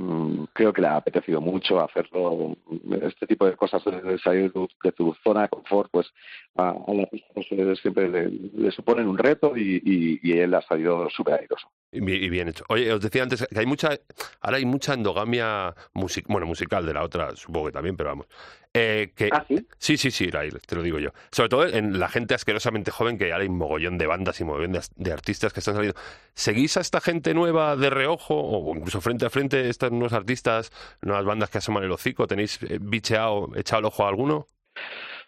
creo 0.53 0.73
que 0.73 0.81
le 0.81 0.87
ha 0.87 0.97
apetecido 0.97 1.39
mucho 1.41 1.79
hacerlo. 1.79 2.57
Este 3.01 3.27
tipo 3.27 3.45
de 3.45 3.55
cosas, 3.55 3.83
de, 3.85 4.01
de 4.01 4.17
salir 4.19 4.43
de 4.43 4.49
tu, 4.49 4.67
de 4.83 4.91
tu 4.91 5.13
zona 5.23 5.43
de 5.43 5.49
confort, 5.49 5.89
pues 5.91 6.07
a, 6.55 6.69
a 6.69 6.93
la 6.93 7.07
pues, 7.07 7.45
eh, 7.51 7.75
siempre 7.81 8.09
le, 8.09 8.29
le 8.29 8.71
suponen 8.71 9.07
un 9.07 9.17
reto 9.17 9.55
y, 9.55 9.81
y, 9.85 10.19
y 10.23 10.37
él 10.39 10.53
ha 10.53 10.61
salido 10.63 11.09
súper 11.09 11.35
airoso. 11.35 11.69
Y 11.91 12.01
bi- 12.01 12.23
y 12.23 12.29
bien 12.29 12.47
hecho. 12.49 12.63
Oye, 12.69 12.93
os 12.93 13.01
decía 13.01 13.23
antes 13.23 13.47
que 13.49 13.59
hay 13.59 13.65
mucha, 13.65 13.97
ahora 14.41 14.57
hay 14.57 14.65
mucha 14.65 14.93
endogamia 14.93 15.73
music, 15.93 16.25
bueno, 16.27 16.45
musical 16.45 16.85
de 16.85 16.93
la 16.93 17.03
otra, 17.03 17.35
supongo 17.35 17.67
que 17.67 17.71
también, 17.71 17.97
pero 17.97 18.09
vamos. 18.09 18.27
Eh, 18.75 19.11
que, 19.15 19.29
Ah, 19.31 19.43
¿sí? 19.47 19.65
Sí, 19.79 19.97
sí, 19.97 20.11
sí, 20.11 20.27
la- 20.29 20.47
te 20.49 20.75
lo 20.75 20.83
digo 20.83 20.99
yo. 20.99 21.09
Sobre 21.31 21.49
todo 21.49 21.65
en 21.67 21.99
la 21.99 22.07
gente 22.07 22.35
asquerosamente 22.35 22.91
joven, 22.91 23.17
que 23.17 23.31
ahora 23.31 23.41
hay 23.43 23.49
un 23.49 23.57
mogollón 23.57 23.97
de 23.97 24.05
bandas 24.05 24.39
y 24.39 24.43
mogollón 24.43 24.73
de, 24.73 24.81
de 24.97 25.11
artistas 25.11 25.51
que 25.51 25.61
están 25.61 25.73
saliendo. 25.73 25.99
¿Seguís 26.35 26.77
a 26.77 26.81
esta 26.81 27.01
gente 27.01 27.33
nueva 27.33 27.75
de 27.75 27.89
reojo 27.89 28.35
o 28.35 28.75
incluso 28.75 29.01
frente 29.01 29.25
a 29.25 29.31
frente, 29.31 29.67
estos 29.69 29.89
nuevos 29.91 30.13
artistas, 30.13 30.71
nuevas 31.01 31.25
bandas 31.25 31.49
que 31.49 31.57
asoman 31.57 31.83
el 31.83 31.91
hocico? 31.91 32.27
¿Tenéis 32.27 32.59
eh, 32.61 32.77
bicheado, 32.79 33.49
echado 33.55 33.79
el 33.79 33.85
ojo 33.85 34.05
a 34.05 34.09
alguno? 34.09 34.47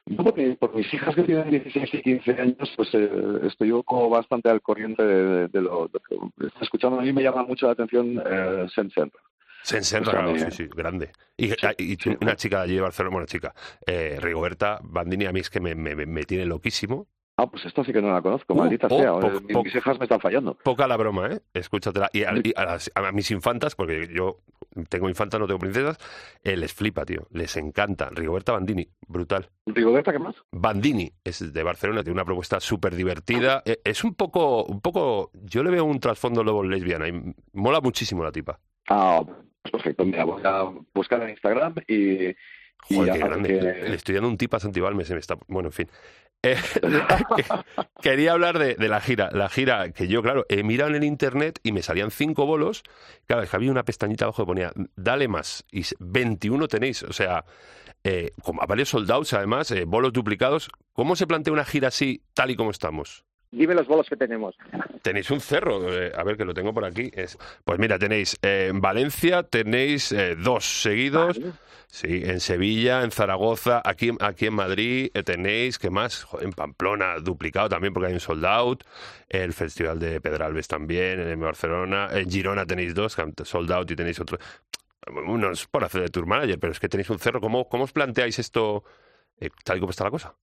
Yo 0.05 0.23
porque 0.23 0.55
por 0.59 0.75
mis 0.75 0.91
hijas 0.93 1.15
que 1.15 1.23
tienen 1.23 1.49
16 1.49 1.93
y 1.93 2.01
15 2.01 2.31
años, 2.41 2.73
pues 2.75 2.89
eh, 2.93 3.09
estoy 3.43 3.69
yo 3.69 3.83
como 3.83 4.09
bastante 4.09 4.49
al 4.49 4.61
corriente 4.61 5.03
de, 5.03 5.47
de 5.47 5.61
lo, 5.61 5.87
de 5.87 5.99
que 6.07 6.15
estoy 6.47 6.63
escuchando. 6.63 6.99
A 6.99 7.03
mí 7.03 7.13
me 7.13 7.23
llama 7.23 7.43
mucho 7.43 7.67
la 7.67 7.73
atención 7.73 8.21
eh, 8.25 8.67
Sensen. 8.73 9.11
Sensen, 9.63 10.03
Pues 10.03 10.15
claro, 10.15 10.37
sí, 10.37 10.45
sí, 10.51 10.67
grande. 10.75 11.11
Y, 11.37 11.49
Sí, 11.49 11.55
y 11.77 11.95
sí. 11.95 12.17
una 12.19 12.35
chica 12.35 12.57
de 12.57 12.63
allí 12.63 12.75
de 12.75 12.81
Barcelona, 12.81 13.13
bueno, 13.13 13.27
chica, 13.27 13.53
eh, 13.85 14.17
Rigoberta 14.19 14.79
Bandini, 14.83 15.25
a 15.25 15.31
mí 15.31 15.39
es 15.39 15.51
que 15.51 15.59
me, 15.59 15.75
me, 15.75 15.95
me 15.95 16.23
tiene 16.23 16.45
loquísimo. 16.45 17.07
Ah, 17.41 17.47
pues 17.49 17.65
esta 17.65 17.83
sí 17.83 17.91
que 17.91 18.01
no 18.01 18.11
la 18.13 18.21
conozco, 18.21 18.53
Uh, 18.53 18.57
maldita 18.57 18.87
sea. 18.87 19.13
po- 19.13 19.29
mis, 19.41 19.53
po- 19.53 19.63
mis 19.63 19.75
hijas 19.75 19.97
me 19.97 20.05
están 20.05 20.19
fallando. 20.19 20.55
Poca 20.63 20.87
la 20.87 20.95
broma, 20.97 21.27
¿eh? 21.31 21.39
Escúchatela. 21.53 22.09
Y 22.13 22.23
a, 22.23 22.33
y 22.43 22.53
a 22.55 22.65
las- 22.65 22.91
a 22.93 23.11
mis 23.11 23.31
infantas, 23.31 23.73
porque 23.75 24.07
yo 24.13 24.37
tengo 24.89 25.09
infantas, 25.09 25.39
no 25.39 25.47
tengo 25.47 25.59
princesas, 25.59 25.97
eh, 26.43 26.55
les 26.55 26.71
flipa, 26.73 27.03
tío. 27.03 27.27
Les 27.31 27.57
encanta. 27.57 28.09
Rigoberta 28.11 28.51
Bandini, 28.51 28.87
brutal. 29.07 29.49
Rigoberta, 29.65 30.11
¿qué 30.11 30.19
más? 30.19 30.35
Bandini 30.51 31.11
es 31.23 31.51
de 31.51 31.63
Barcelona, 31.63 32.03
tiene 32.03 32.13
una 32.13 32.25
propuesta 32.25 32.59
súper 32.59 32.95
divertida. 32.95 33.63
Eh, 33.65 33.79
Es 33.83 34.03
un 34.03 34.13
poco, 34.13 34.63
un 34.65 34.79
poco, 34.81 35.31
yo 35.33 35.63
le 35.63 35.71
veo 35.71 35.83
un 35.85 35.99
trasfondo 35.99 36.43
luego 36.43 36.63
lesbiana 36.63 37.07
y 37.07 37.33
mola 37.53 37.81
muchísimo 37.81 38.23
la 38.23 38.31
tipa. 38.31 38.59
Ah, 38.89 39.23
pues 39.25 39.71
perfecto. 39.71 40.05
Mira, 40.05 40.25
voy 40.25 40.41
a 40.45 40.63
buscar 40.93 41.21
en 41.23 41.31
Instagram 41.31 41.75
y... 41.87 42.35
Joder, 42.83 43.13
qué 43.13 43.19
grande. 43.19 43.47
que- 43.49 43.89
Le 43.89 43.95
estoy 43.95 44.15
dando 44.15 44.29
un 44.29 44.37
tip 44.37 44.53
a 44.55 44.59
Santibalme, 44.59 45.05
se 45.05 45.13
me 45.13 45.19
está... 45.19 45.37
Bueno, 45.47 45.69
en 45.69 45.73
fin. 45.73 45.87
Eh, 46.43 46.57
que- 47.35 47.45
quería 48.01 48.31
hablar 48.33 48.57
de, 48.57 48.75
la 48.89 48.99
gira. 49.01 49.29
La 49.31 49.47
gira 49.49 49.91
que 49.91 50.07
yo, 50.07 50.21
claro, 50.23 50.45
he 50.49 50.63
mirado 50.63 50.89
en 50.89 50.95
el 50.97 51.03
internet 51.03 51.59
y 51.63 51.71
me 51.71 51.81
salían 51.83 52.11
cinco 52.11 52.45
bolos. 52.45 52.83
Claro, 53.27 53.43
es 53.43 53.49
que 53.49 53.55
había 53.55 53.71
una 53.71 53.83
pestañita 53.83 54.25
abajo 54.25 54.43
que 54.43 54.47
ponía, 54.47 54.71
dale 54.95 55.27
más. 55.27 55.65
Y 55.71 55.81
s- 55.81 55.95
21 55.99 56.67
tenéis. 56.67 57.03
O 57.03 57.13
sea, 57.13 57.45
eh, 58.03 58.31
como 58.43 58.63
a 58.63 58.65
varios 58.65 58.89
soldados, 58.89 59.33
además, 59.33 59.69
eh, 59.71 59.85
bolos 59.85 60.13
duplicados. 60.13 60.69
¿Cómo 60.93 61.15
se 61.15 61.27
plantea 61.27 61.53
una 61.53 61.65
gira 61.65 61.89
así, 61.89 62.23
tal 62.33 62.49
y 62.51 62.55
como 62.55 62.71
estamos? 62.71 63.23
Dime 63.51 63.73
los 63.73 63.87
bolos 63.87 64.07
que 64.07 64.15
tenemos. 64.15 64.55
Tenéis 65.01 65.29
un 65.31 65.41
cerro, 65.41 65.93
eh, 65.93 66.11
a 66.15 66.23
ver 66.23 66.37
que 66.37 66.45
lo 66.45 66.53
tengo 66.53 66.73
por 66.73 66.85
aquí. 66.85 67.11
Es, 67.13 67.37
pues 67.63 67.79
mira, 67.79 67.99
tenéis 67.99 68.37
eh, 68.41 68.67
en 68.69 68.81
Valencia 68.81 69.43
tenéis 69.43 70.11
eh, 70.11 70.35
dos 70.35 70.65
seguidos. 70.65 71.39
Vale. 71.39 71.53
Sí, 71.87 72.21
en 72.23 72.39
Sevilla, 72.39 73.03
en 73.03 73.11
Zaragoza, 73.11 73.81
aquí, 73.83 74.11
aquí 74.21 74.45
en 74.45 74.53
Madrid 74.53 75.11
tenéis, 75.25 75.77
¿qué 75.77 75.89
más? 75.89 76.23
Joder, 76.23 76.47
en 76.47 76.53
Pamplona, 76.53 77.15
duplicado 77.19 77.67
también 77.67 77.93
porque 77.93 78.07
hay 78.07 78.13
un 78.13 78.21
sold 78.21 78.45
out. 78.45 78.85
El 79.27 79.51
Festival 79.51 79.99
de 79.99 80.21
Pedralbes 80.21 80.69
también, 80.69 81.19
en 81.19 81.39
Barcelona. 81.41 82.07
En 82.13 82.31
Girona 82.31 82.65
tenéis 82.65 82.95
dos, 82.95 83.17
sold 83.43 83.71
out 83.73 83.91
y 83.91 83.97
tenéis 83.97 84.21
otro. 84.21 84.37
Unos 85.27 85.67
por 85.67 85.83
hacer 85.83 86.03
de 86.03 86.07
tour 86.07 86.25
manager, 86.25 86.57
pero 86.59 86.71
es 86.71 86.79
que 86.79 86.87
tenéis 86.87 87.09
un 87.09 87.19
cerro. 87.19 87.41
¿Cómo, 87.41 87.67
cómo 87.67 87.83
os 87.83 87.91
planteáis 87.91 88.39
esto 88.39 88.85
tal 89.65 89.75
y 89.75 89.79
como 89.81 89.89
está 89.89 90.05
la 90.05 90.11
cosa? 90.11 90.33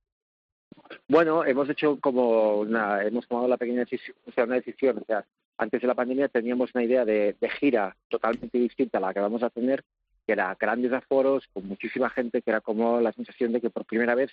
Bueno, 1.09 1.44
hemos 1.44 1.68
hecho 1.68 1.98
como 2.00 2.59
una, 2.61 3.02
hemos 3.02 3.26
tomado 3.26 3.48
la 3.48 3.57
pequeña 3.57 3.85
decisión, 3.85 4.98
o 4.98 5.04
sea, 5.04 5.24
antes 5.59 5.81
de 5.81 5.87
la 5.87 5.94
pandemia 5.94 6.28
teníamos 6.28 6.70
una 6.74 6.85
idea 6.85 7.04
de, 7.04 7.35
de 7.40 7.50
gira 7.50 7.96
totalmente 8.09 8.59
distinta 8.59 8.98
a 8.98 9.00
la 9.00 9.14
que 9.14 9.20
vamos 9.20 9.42
a 9.42 9.50
tener, 9.50 9.85
que 10.26 10.33
era 10.33 10.57
grandes 10.59 10.92
aforos, 10.92 11.46
con 11.52 11.66
muchísima 11.66 12.11
gente, 12.11 12.42
que 12.42 12.50
era 12.50 12.61
como 12.61 13.00
la 13.00 13.12
sensación 13.12 13.52
de 13.52 13.61
que 13.61 13.70
por 13.70 13.85
primera 13.85 14.14
vez 14.14 14.31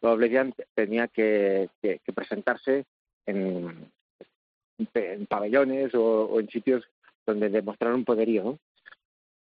Blessyan 0.00 0.54
tenía 0.74 1.08
que, 1.08 1.68
que, 1.82 2.00
que 2.04 2.12
presentarse 2.12 2.84
en, 3.26 3.90
en 4.94 5.26
pabellones 5.26 5.94
o, 5.94 6.38
en 6.40 6.48
sitios 6.48 6.84
donde 7.26 7.48
demostrar 7.48 7.94
un 7.94 8.04
poderío. 8.04 8.58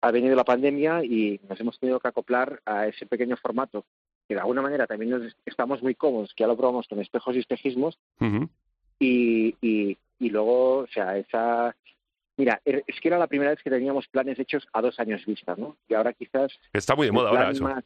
Ha 0.02 0.10
venido 0.10 0.34
la 0.34 0.44
pandemia 0.44 1.04
y 1.04 1.40
nos 1.48 1.60
hemos 1.60 1.78
tenido 1.78 2.00
que 2.00 2.08
acoplar 2.08 2.60
a 2.64 2.86
ese 2.86 3.06
pequeño 3.06 3.36
formato 3.36 3.84
que 4.30 4.34
de 4.36 4.40
alguna 4.42 4.62
manera 4.62 4.86
también 4.86 5.10
nos 5.10 5.36
estamos 5.44 5.82
muy 5.82 5.96
cómodos, 5.96 6.32
que 6.36 6.44
ya 6.44 6.46
lo 6.46 6.56
probamos 6.56 6.86
con 6.86 7.00
espejos 7.00 7.34
y 7.34 7.40
espejismos, 7.40 7.98
Uh 8.20 8.24
-huh. 8.26 8.48
y, 9.00 9.56
y, 9.60 9.98
y 10.20 10.28
luego, 10.30 10.78
o 10.78 10.86
sea, 10.86 11.18
esa... 11.18 11.74
Mira, 12.36 12.60
er, 12.64 12.84
es 12.86 13.00
que 13.00 13.08
era 13.08 13.18
la 13.18 13.26
primera 13.26 13.50
vez 13.50 13.60
que 13.60 13.70
teníamos 13.70 14.06
planes 14.06 14.38
hechos 14.38 14.64
a 14.72 14.82
dos 14.82 15.00
años 15.00 15.26
vista, 15.26 15.56
¿no? 15.56 15.76
Y 15.88 15.94
ahora 15.94 16.12
quizás... 16.12 16.52
Está 16.72 16.94
muy 16.94 17.06
de 17.08 17.12
moda 17.12 17.30
ahora 17.30 17.50
eso. 17.50 17.64
Más... 17.64 17.82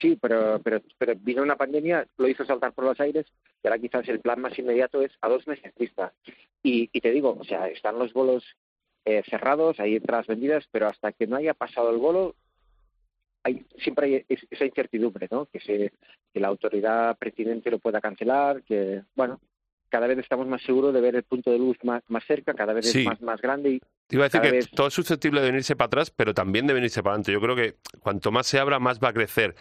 Sí, 0.00 0.16
pero, 0.18 0.60
pero, 0.64 0.80
pero 0.96 1.12
vino 1.20 1.42
una 1.42 1.56
pandemia, 1.56 2.06
lo 2.16 2.26
hizo 2.26 2.46
saltar 2.46 2.72
por 2.72 2.84
los 2.86 2.98
aires, 2.98 3.26
y 3.62 3.66
ahora 3.66 3.78
quizás 3.78 4.08
el 4.08 4.20
plan 4.20 4.40
más 4.40 4.58
inmediato 4.58 5.02
es 5.02 5.12
a 5.20 5.28
dos 5.28 5.46
meses 5.46 5.74
vista. 5.76 6.14
Y, 6.62 6.88
y 6.90 7.00
te 7.02 7.10
digo, 7.10 7.36
o 7.38 7.44
sea, 7.44 7.68
están 7.68 7.98
los 7.98 8.14
bolos 8.14 8.44
eh, 9.04 9.22
cerrados, 9.28 9.78
hay 9.78 9.96
entradas 9.96 10.26
vendidas, 10.26 10.64
pero 10.70 10.86
hasta 10.86 11.12
que 11.12 11.26
no 11.26 11.36
haya 11.36 11.52
pasado 11.52 11.90
el 11.90 11.98
bolo, 11.98 12.34
hay, 13.48 13.66
siempre 13.82 14.06
hay 14.06 14.24
esa 14.50 14.64
incertidumbre, 14.64 15.28
¿no? 15.30 15.46
Que, 15.46 15.60
se, 15.60 15.92
que 16.32 16.40
la 16.40 16.48
autoridad 16.48 17.16
presidente 17.18 17.70
lo 17.70 17.78
pueda 17.78 18.00
cancelar, 18.00 18.62
que, 18.62 19.02
bueno, 19.14 19.40
cada 19.88 20.06
vez 20.06 20.18
estamos 20.18 20.46
más 20.46 20.62
seguros 20.62 20.92
de 20.94 21.00
ver 21.00 21.16
el 21.16 21.22
punto 21.22 21.50
de 21.50 21.58
luz 21.58 21.76
más, 21.82 22.02
más 22.08 22.24
cerca, 22.26 22.54
cada 22.54 22.72
vez 22.74 22.90
Sí. 22.90 23.00
es 23.00 23.06
más, 23.06 23.20
más 23.22 23.40
grande. 23.40 23.70
Y 23.70 23.80
Te 24.06 24.16
iba 24.16 24.24
a 24.24 24.28
decir 24.28 24.40
que 24.40 24.50
vez- 24.52 24.70
todo 24.70 24.88
es 24.88 24.94
susceptible 24.94 25.40
de 25.40 25.46
venirse 25.46 25.76
para 25.76 25.86
atrás, 25.86 26.10
pero 26.10 26.34
también 26.34 26.66
de 26.66 26.74
venirse 26.74 27.02
para 27.02 27.14
adelante. 27.14 27.32
Yo 27.32 27.40
creo 27.40 27.56
que 27.56 27.74
cuanto 28.00 28.30
más 28.30 28.46
se 28.46 28.58
abra, 28.58 28.78
más 28.78 29.00
va 29.00 29.08
a 29.08 29.12
crecer. 29.12 29.54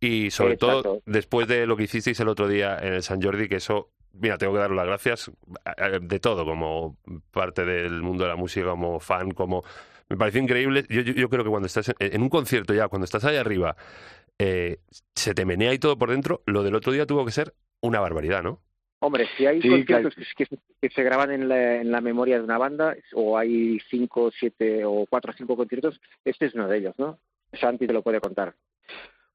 Y 0.00 0.30
sobre 0.30 0.56
todo 0.56 1.02
después 1.06 1.48
de 1.48 1.66
lo 1.66 1.76
que 1.76 1.82
hicisteis 1.84 2.18
el 2.20 2.28
otro 2.28 2.46
día 2.48 2.78
en 2.80 2.94
el 2.94 3.02
San 3.02 3.20
Jordi, 3.20 3.48
que 3.48 3.56
eso, 3.56 3.90
mira, 4.12 4.38
tengo 4.38 4.52
que 4.52 4.60
daros 4.60 4.76
las 4.76 4.86
gracias 4.86 5.28
eh, 5.76 5.98
de 6.00 6.20
todo, 6.20 6.44
como 6.44 6.96
parte 7.32 7.64
del 7.64 8.00
mundo 8.00 8.24
de 8.24 8.30
la 8.30 8.36
música, 8.36 8.66
como 8.70 9.00
fan, 9.00 9.32
como... 9.32 9.64
Me 10.08 10.16
pareció 10.16 10.40
increíble. 10.42 10.84
Yo, 10.88 11.02
yo, 11.02 11.12
yo 11.12 11.28
creo 11.28 11.44
que 11.44 11.50
cuando 11.50 11.66
estás 11.66 11.88
en, 11.88 11.94
en 11.98 12.22
un 12.22 12.28
concierto 12.28 12.74
ya, 12.74 12.88
cuando 12.88 13.04
estás 13.04 13.24
ahí 13.24 13.36
arriba, 13.36 13.76
eh, 14.38 14.78
se 15.14 15.34
te 15.34 15.44
menea 15.44 15.74
y 15.74 15.78
todo 15.78 15.98
por 15.98 16.10
dentro, 16.10 16.42
lo 16.46 16.62
del 16.62 16.74
otro 16.74 16.92
día 16.92 17.06
tuvo 17.06 17.24
que 17.24 17.32
ser 17.32 17.54
una 17.80 18.00
barbaridad, 18.00 18.42
¿no? 18.42 18.62
Hombre, 19.00 19.28
si 19.36 19.46
hay 19.46 19.62
Sí, 19.62 19.68
conciertos 19.68 20.14
que 20.80 20.90
se 20.90 21.02
graban 21.04 21.30
en 21.30 21.48
la, 21.48 21.76
en 21.76 21.90
la 21.92 22.00
memoria 22.00 22.38
de 22.38 22.44
una 22.44 22.58
banda, 22.58 22.96
o 23.14 23.38
hay 23.38 23.78
cinco, 23.88 24.30
siete 24.36 24.84
o 24.84 25.06
cuatro 25.08 25.32
o 25.32 25.36
cinco 25.36 25.56
conciertos, 25.56 26.00
este 26.24 26.46
es 26.46 26.54
uno 26.54 26.66
de 26.66 26.78
ellos, 26.78 26.94
¿no? 26.98 27.18
Santi 27.52 27.86
te 27.86 27.92
lo 27.92 28.02
puede 28.02 28.20
contar. 28.20 28.54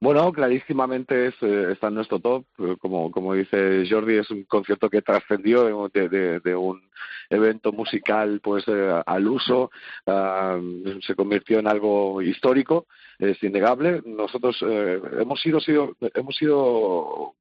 Bueno, 0.04 0.34
clarísimamente 0.34 1.28
es, 1.28 1.36
eh, 1.44 1.70
está 1.72 1.88
en 1.88 1.94
nuestro 1.96 2.20
top. 2.20 2.46
Eh, 2.60 2.76
Como, 2.78 3.10
como 3.10 3.34
dice 3.36 3.86
Jordi, 3.90 4.18
es 4.18 4.30
un 4.32 4.44
concierto 4.44 4.90
que 4.90 5.02
trascendió 5.02 5.64
de, 5.64 6.56
un 6.58 6.82
evento 7.30 7.72
musical 7.72 8.42
pues 8.44 8.66
eh, 8.68 9.02
al 9.06 9.26
uso, 9.30 9.72
ah, 10.06 10.60
se 11.08 11.16
convirtió 11.16 11.60
en 11.60 11.68
algo 11.68 12.22
histórico, 12.22 12.86
es 13.18 13.42
innegable. 13.44 14.02
Nosotros 14.06 14.58
eh, 14.68 15.02
hemos 15.22 15.40
sido, 15.40 15.62
sido 15.62 15.96
hemos 16.14 16.36
sido 16.36 17.36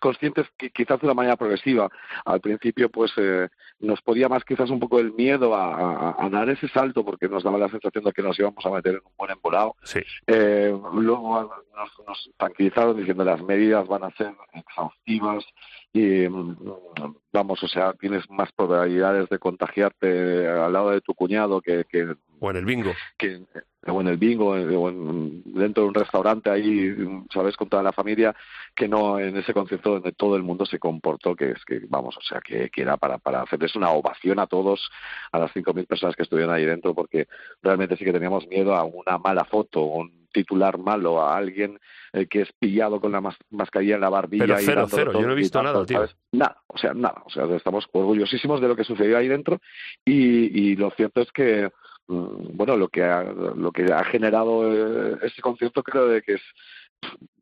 conscientes 0.00 0.46
que 0.56 0.70
quizás 0.70 1.00
de 1.00 1.06
una 1.06 1.14
manera 1.14 1.36
progresiva. 1.36 1.90
Al 2.24 2.40
principio, 2.40 2.88
pues 2.88 3.12
eh, 3.16 3.48
nos 3.80 4.00
podía 4.00 4.28
más 4.28 4.44
quizás 4.44 4.70
un 4.70 4.80
poco 4.80 4.98
el 5.00 5.12
miedo 5.12 5.54
a, 5.54 5.74
a- 6.10 6.16
a 6.24 6.28
dar 6.30 6.48
ese 6.48 6.68
salto 6.68 7.04
porque 7.04 7.28
nos 7.28 7.42
daba 7.42 7.58
la 7.58 7.68
sensación 7.68 8.04
de 8.04 8.12
que 8.12 8.22
nos 8.22 8.38
íbamos 8.38 8.64
a 8.64 8.70
meter 8.70 8.94
en 8.94 9.00
un 9.04 9.12
buen 9.18 9.30
embolado. 9.32 9.74
Sí. 9.82 10.00
Eh, 10.26 10.74
luego 10.94 11.42
nos, 11.76 12.06
nos 12.06 12.30
tranquilizaron 12.36 12.96
diciendo 12.96 13.24
las 13.24 13.42
medidas 13.42 13.86
van 13.88 14.04
a 14.04 14.10
ser 14.16 14.32
exhaustivas 14.52 15.44
y 15.92 16.28
mm, 16.28 16.56
vamos, 17.32 17.62
o 17.62 17.68
sea, 17.68 17.92
tienes 17.94 18.28
más 18.30 18.52
probabilidades 18.52 19.28
de 19.28 19.38
contagiarte 19.38 20.46
al 20.48 20.72
lado 20.72 20.90
de 20.90 21.00
tu 21.00 21.14
cuñado 21.14 21.60
que, 21.60 21.84
que, 21.88 22.14
O 22.38 22.50
en 22.50 22.56
el 22.56 22.64
bingo. 22.64 22.92
que 23.18 23.42
o 23.86 24.00
en 24.00 24.08
el 24.08 24.18
bingo 24.18 24.50
o 24.50 24.88
en- 24.90 25.42
dentro 25.44 25.82
de 25.84 25.88
un 25.88 25.94
restaurante 25.94 26.50
ahí, 26.50 26.94
sabes, 27.32 27.56
con 27.56 27.68
toda 27.68 27.82
la 27.82 27.92
familia, 27.92 28.34
que 28.74 28.86
no 28.88 29.18
en 29.18 29.36
ese 29.36 29.54
concierto 29.54 29.92
donde 29.92 30.12
todo 30.12 30.36
el 30.36 30.42
mundo 30.42 30.66
se 30.66 30.78
comportó, 30.78 31.34
que 31.34 31.52
es 31.52 31.64
que, 31.64 31.80
vamos, 31.88 32.16
o 32.16 32.20
sea, 32.22 32.40
que, 32.40 32.68
que 32.70 32.82
era 32.82 32.96
para, 32.98 33.18
para 33.18 33.42
hacerles 33.42 33.74
una 33.76 33.90
ovación 33.90 34.38
a 34.38 34.46
todos, 34.46 34.90
a 35.32 35.38
las 35.38 35.50
5.000 35.52 35.86
personas 35.86 36.14
que 36.14 36.22
estuvieron 36.24 36.52
ahí 36.54 36.64
dentro, 36.66 36.94
porque 36.94 37.26
realmente 37.62 37.96
sí 37.96 38.04
que 38.04 38.12
teníamos 38.12 38.46
miedo 38.48 38.74
a 38.74 38.84
una 38.84 39.16
mala 39.18 39.44
foto, 39.44 39.82
un 39.82 40.20
titular 40.32 40.78
malo, 40.78 41.20
a 41.20 41.36
alguien 41.36 41.80
eh, 42.12 42.26
que 42.26 42.42
es 42.42 42.52
pillado 42.58 43.00
con 43.00 43.10
la 43.10 43.20
mas- 43.20 43.36
mascarilla 43.50 43.96
en 43.96 44.00
la 44.02 44.10
barbilla. 44.10 44.44
Pero 44.44 44.60
y 44.60 44.64
cero, 44.64 44.80
dándolo 44.82 44.96
cero, 44.96 45.12
yo 45.20 45.26
no 45.26 45.32
he 45.32 45.36
y 45.36 45.38
visto 45.38 45.58
tanto, 45.58 45.72
nada, 45.72 45.86
tío. 45.86 45.96
¿sabes? 45.96 46.16
Nada, 46.32 46.56
o 46.68 46.78
sea, 46.78 46.94
nada. 46.94 47.22
O 47.24 47.30
sea, 47.30 47.44
estamos 47.56 47.86
orgullosísimos 47.90 48.60
de 48.60 48.68
lo 48.68 48.76
que 48.76 48.84
sucedió 48.84 49.16
ahí 49.18 49.26
dentro 49.26 49.58
y, 50.04 50.70
y 50.70 50.76
lo 50.76 50.90
cierto 50.92 51.20
es 51.22 51.32
que 51.32 51.70
bueno, 52.10 52.76
lo 52.76 52.88
que 52.88 53.02
ha, 53.02 53.22
lo 53.22 53.72
que 53.72 53.84
ha 53.92 54.04
generado 54.04 55.12
eh, 55.12 55.18
ese 55.22 55.40
concierto 55.40 55.82
creo 55.82 56.08
de 56.08 56.22
que 56.22 56.34
es 56.34 56.42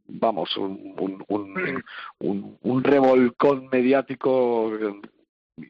vamos 0.07 0.57
un, 0.57 0.95
un, 0.99 1.25
un, 1.29 1.85
un, 2.19 2.59
un 2.63 2.85
revolcón 2.85 3.69
mediático 3.71 4.75
eh, 4.75 5.01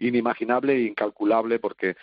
inimaginable 0.00 0.74
e 0.74 0.82
incalculable 0.82 1.58
porque 1.58 1.96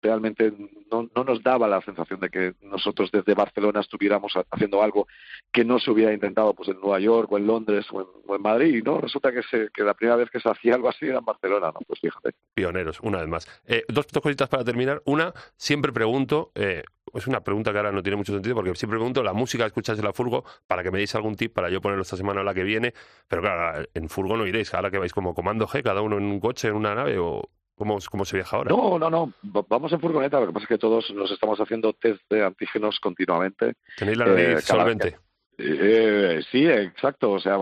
realmente 0.00 0.52
no, 0.90 1.08
no 1.14 1.24
nos 1.24 1.42
daba 1.42 1.68
la 1.68 1.80
sensación 1.82 2.20
de 2.20 2.28
que 2.28 2.54
nosotros 2.62 3.10
desde 3.12 3.34
Barcelona 3.34 3.80
estuviéramos 3.80 4.36
ha- 4.36 4.44
haciendo 4.50 4.82
algo 4.82 5.06
que 5.52 5.64
no 5.64 5.78
se 5.78 5.90
hubiera 5.90 6.12
intentado 6.12 6.54
pues 6.54 6.68
en 6.68 6.80
Nueva 6.80 6.98
York 6.98 7.30
o 7.30 7.38
en 7.38 7.46
Londres 7.46 7.86
o 7.92 8.00
en, 8.34 8.42
Madrid 8.42 8.82
no 8.84 9.00
resulta 9.00 9.30
que, 9.32 9.42
se, 9.44 9.68
que 9.72 9.84
la 9.84 9.94
primera 9.94 10.16
vez 10.16 10.28
que 10.30 10.40
se 10.40 10.48
hacía 10.48 10.74
algo 10.74 10.88
así 10.88 11.06
era 11.06 11.18
en 11.18 11.24
Barcelona 11.24 11.66
no 11.72 11.80
pues 11.86 12.00
fíjate 12.00 12.30
Pioneros, 12.54 13.00
una 13.00 13.18
vez 13.18 13.28
más. 13.28 13.62
Eh, 13.66 13.84
dos, 13.88 14.06
cositas 14.22 14.48
para 14.48 14.62
terminar. 14.64 15.00
Una, 15.06 15.32
siempre 15.56 15.90
pregunto, 15.92 16.52
eh, 16.54 16.82
es 17.14 17.26
una 17.26 17.40
pregunta 17.40 17.72
que 17.72 17.78
ahora 17.78 17.92
no 17.92 18.02
tiene 18.02 18.16
mucho 18.16 18.32
sentido, 18.32 18.54
porque 18.54 18.74
siempre 18.74 18.98
pregunto 18.98 19.22
la 19.22 19.32
música 19.32 19.64
que 19.64 19.68
escuchas 19.68 19.98
en 19.98 20.04
la 20.04 20.12
furgo 20.12 20.44
para 20.66 20.82
que 20.82 20.90
me 20.90 20.98
deis 20.98 21.14
algún 21.14 21.34
tip 21.34 21.54
para 21.54 21.70
yo 21.70 21.80
ponerlo 21.80 22.02
esta 22.02 22.16
semana 22.16 22.42
o 22.42 22.44
la 22.44 22.52
que 22.52 22.62
viene. 22.62 22.92
Pero 23.28 23.40
claro, 23.42 23.86
en 23.94 24.08
furgo 24.10 24.36
no 24.36 24.46
iréis, 24.46 24.72
ahora 24.74 24.90
que 24.90 24.98
vais 24.98 25.12
como 25.12 25.34
comando 25.34 25.66
G, 25.66 25.82
cada 25.82 26.02
uno 26.02 26.18
en 26.18 26.24
un 26.24 26.40
coche, 26.40 26.68
en 26.68 26.74
una 26.74 26.94
nave, 26.94 27.18
o 27.18 27.48
cómo, 27.76 27.98
cómo 28.10 28.24
se 28.24 28.36
viaja 28.36 28.56
ahora. 28.56 28.70
No, 28.70 28.98
no, 28.98 29.10
no. 29.10 29.32
Va- 29.44 29.64
Vamos 29.68 29.92
en 29.92 30.00
furgoneta. 30.00 30.40
Lo 30.40 30.46
que 30.48 30.52
pasa 30.52 30.64
es 30.64 30.68
que 30.68 30.78
todos 30.78 31.10
nos 31.12 31.30
estamos 31.30 31.58
haciendo 31.60 31.92
test 31.92 32.20
de 32.30 32.44
antígenos 32.44 32.98
continuamente. 33.00 33.74
Tenéis 33.96 34.18
la 34.18 34.26
eh, 34.26 34.28
nariz 34.48 34.66
cada- 34.66 34.80
solvente. 34.82 35.16
Eh, 35.58 36.40
sí, 36.50 36.66
exacto. 36.66 37.32
O 37.32 37.40
sea, 37.40 37.54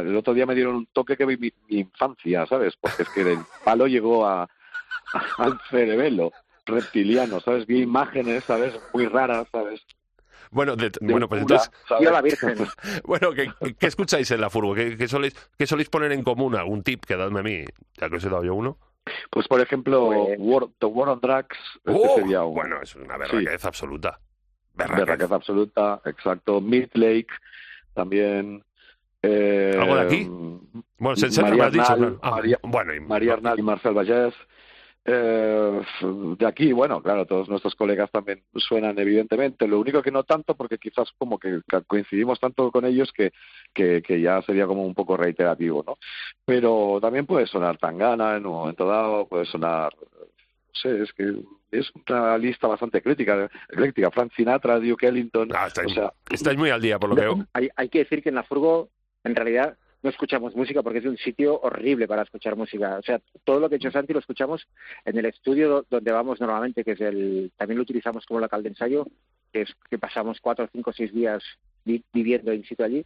el 0.00 0.16
otro 0.16 0.34
día 0.34 0.46
me 0.46 0.54
dieron 0.54 0.74
un 0.76 0.86
toque 0.86 1.16
que 1.16 1.24
vi 1.24 1.36
mi, 1.36 1.52
mi 1.68 1.80
infancia, 1.80 2.46
¿sabes? 2.46 2.74
Porque 2.80 3.02
es 3.04 3.08
que 3.10 3.20
el 3.22 3.38
palo 3.64 3.86
llegó 3.86 4.26
a, 4.26 4.42
a- 4.42 4.48
al 5.38 5.58
cerebelo 5.70 6.32
reptiliano, 6.66 7.40
¿sabes? 7.40 7.66
Vi 7.66 7.82
imágenes, 7.82 8.44
¿sabes? 8.44 8.78
Muy 8.92 9.06
raras, 9.06 9.46
¿sabes? 9.50 9.80
Bueno, 10.50 10.76
de- 10.76 10.90
De 10.90 11.12
bueno 11.12 11.28
pues 11.28 11.42
entonces. 11.42 11.70
Tío 11.98 12.10
la 12.10 12.22
Virgen. 12.22 12.56
bueno, 13.04 13.32
¿qué, 13.32 13.50
qué 13.78 13.86
escucháis 13.86 14.30
en 14.30 14.40
la 14.40 14.50
furgo? 14.50 14.74
¿Qué, 14.74 14.96
qué 14.96 15.08
soléis, 15.08 15.34
¿Qué 15.58 15.66
soléis 15.66 15.88
poner 15.90 16.12
en 16.12 16.22
común? 16.22 16.54
¿Algún 16.56 16.82
tip 16.82 17.04
que 17.04 17.16
dadme 17.16 17.40
a 17.40 17.42
mí? 17.42 17.64
Ya 18.00 18.08
que 18.10 18.16
os 18.16 18.24
he 18.24 18.28
dado 18.30 18.44
yo 18.44 18.54
uno. 18.54 18.78
Pues, 19.30 19.46
por 19.48 19.60
ejemplo, 19.60 20.06
Pues- 20.06 20.36
War, 20.38 20.66
The 20.78 20.86
War 20.86 21.08
on 21.10 21.20
Drugs. 21.20 21.56
Este 21.84 21.92
¡Oh! 21.92 22.16
sería 22.16 22.44
un, 22.44 22.54
Bueno, 22.54 22.80
es 22.82 22.94
una 22.96 23.16
berraquez 23.16 23.64
absoluta. 23.64 24.18
Berraquez. 24.74 25.06
Berraquez 25.06 25.32
absoluta, 25.32 26.00
exacto. 26.04 26.60
Mid 26.60 26.88
Lake 26.94 27.28
también. 27.94 28.62
Eh, 29.22 29.76
¿Algo 29.80 29.96
de 29.96 30.02
aquí? 30.02 30.26
Bueno, 30.98 31.16
se, 31.16 31.30
se 31.30 31.42
María 31.42 31.56
me 31.56 31.64
has 31.66 31.72
dicho, 31.72 31.92
Arnal, 31.92 32.18
claro. 32.18 32.20
Ah, 32.22 32.30
María- 32.30 32.58
bueno, 32.62 32.94
y- 32.94 33.00
María 33.00 33.32
Arnal 33.34 33.58
y 33.58 33.62
Marcel 33.62 33.94
Vallès. 33.94 34.34
Eh, 35.04 35.80
de 36.38 36.46
aquí, 36.46 36.72
bueno, 36.72 37.02
claro, 37.02 37.24
todos 37.24 37.48
nuestros 37.48 37.74
colegas 37.74 38.10
también 38.10 38.42
suenan 38.54 38.98
evidentemente. 38.98 39.66
Lo 39.66 39.80
único 39.80 40.02
que 40.02 40.10
no 40.10 40.24
tanto, 40.24 40.54
porque 40.54 40.78
quizás 40.78 41.10
como 41.16 41.38
que 41.38 41.60
coincidimos 41.86 42.38
tanto 42.38 42.70
con 42.70 42.84
ellos 42.84 43.10
que, 43.12 43.32
que, 43.72 44.02
que 44.02 44.20
ya 44.20 44.42
sería 44.42 44.66
como 44.66 44.84
un 44.84 44.94
poco 44.94 45.16
reiterativo, 45.16 45.82
¿no? 45.86 45.98
Pero 46.44 46.98
también 47.00 47.26
puede 47.26 47.46
sonar 47.46 47.78
Tangana 47.78 48.36
en 48.36 48.46
un 48.46 48.52
momento 48.52 48.86
dado, 48.86 49.26
puede 49.26 49.46
sonar, 49.46 49.94
no 49.96 50.74
sé, 50.74 51.02
es 51.02 51.12
que 51.12 51.36
es 51.70 51.90
una 52.08 52.36
lista 52.38 52.66
bastante 52.66 53.02
crítica, 53.02 53.50
ecléctica. 53.70 54.10
Frank 54.10 54.32
Sinatra, 54.34 54.78
Duke 54.78 55.06
Ellington. 55.06 55.50
Ah, 55.54 55.66
estáis, 55.68 55.92
o 55.92 55.94
sea, 55.94 56.12
estáis 56.30 56.58
muy 56.58 56.70
al 56.70 56.80
día, 56.80 56.98
por 56.98 57.10
lo 57.10 57.16
que 57.16 57.22
veo. 57.22 57.46
Hay, 57.52 57.68
hay 57.76 57.88
que 57.88 58.00
decir 58.00 58.22
que 58.22 58.28
en 58.28 58.34
la 58.34 58.42
furgo, 58.42 58.90
en 59.24 59.34
realidad, 59.34 59.76
no 60.02 60.10
escuchamos 60.10 60.54
música 60.54 60.82
porque 60.82 61.00
es 61.00 61.04
un 61.06 61.16
sitio 61.16 61.60
horrible 61.60 62.06
para 62.06 62.22
escuchar 62.22 62.54
música. 62.56 62.98
O 62.98 63.02
sea, 63.02 63.20
todo 63.44 63.58
lo 63.60 63.68
que 63.68 63.74
ha 63.74 63.78
hecho 63.78 63.90
Santi 63.90 64.12
lo 64.12 64.20
escuchamos 64.20 64.66
en 65.04 65.18
el 65.18 65.26
estudio 65.26 65.68
do- 65.68 65.86
donde 65.90 66.12
vamos 66.12 66.40
normalmente, 66.40 66.84
que 66.84 66.92
es 66.92 67.00
el, 67.00 67.50
también 67.56 67.78
lo 67.78 67.82
utilizamos 67.82 68.24
como 68.26 68.40
local 68.40 68.62
de 68.62 68.68
ensayo, 68.70 69.06
que 69.52 69.62
es 69.62 69.74
que 69.90 69.98
pasamos 69.98 70.40
cuatro, 70.40 70.68
cinco, 70.72 70.92
seis 70.92 71.12
días 71.12 71.42
vi- 71.84 72.04
viviendo 72.12 72.52
in 72.52 72.64
situ 72.64 72.82
allí. 72.84 73.04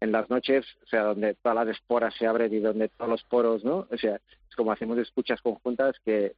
En 0.00 0.12
las 0.12 0.30
noches, 0.30 0.64
o 0.84 0.86
sea, 0.86 1.02
donde 1.02 1.34
todas 1.34 1.56
las 1.66 1.76
esporas 1.76 2.14
se 2.14 2.26
abren 2.26 2.54
y 2.54 2.60
donde 2.60 2.88
todos 2.88 3.10
los 3.10 3.24
poros, 3.24 3.64
¿no? 3.64 3.88
O 3.90 3.96
sea, 3.98 4.14
es 4.48 4.54
como 4.56 4.70
hacemos 4.70 4.96
escuchas 4.98 5.42
conjuntas 5.42 5.96
que, 6.04 6.34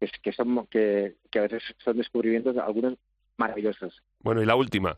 que, 0.00 0.08
que 0.22 0.32
son, 0.32 0.66
que, 0.68 1.16
que 1.30 1.38
a 1.38 1.42
veces 1.42 1.62
son 1.84 1.98
descubrimientos, 1.98 2.56
algunos 2.56 2.94
maravillosos. 3.36 4.02
Bueno, 4.20 4.42
y 4.42 4.46
la 4.46 4.54
última. 4.56 4.96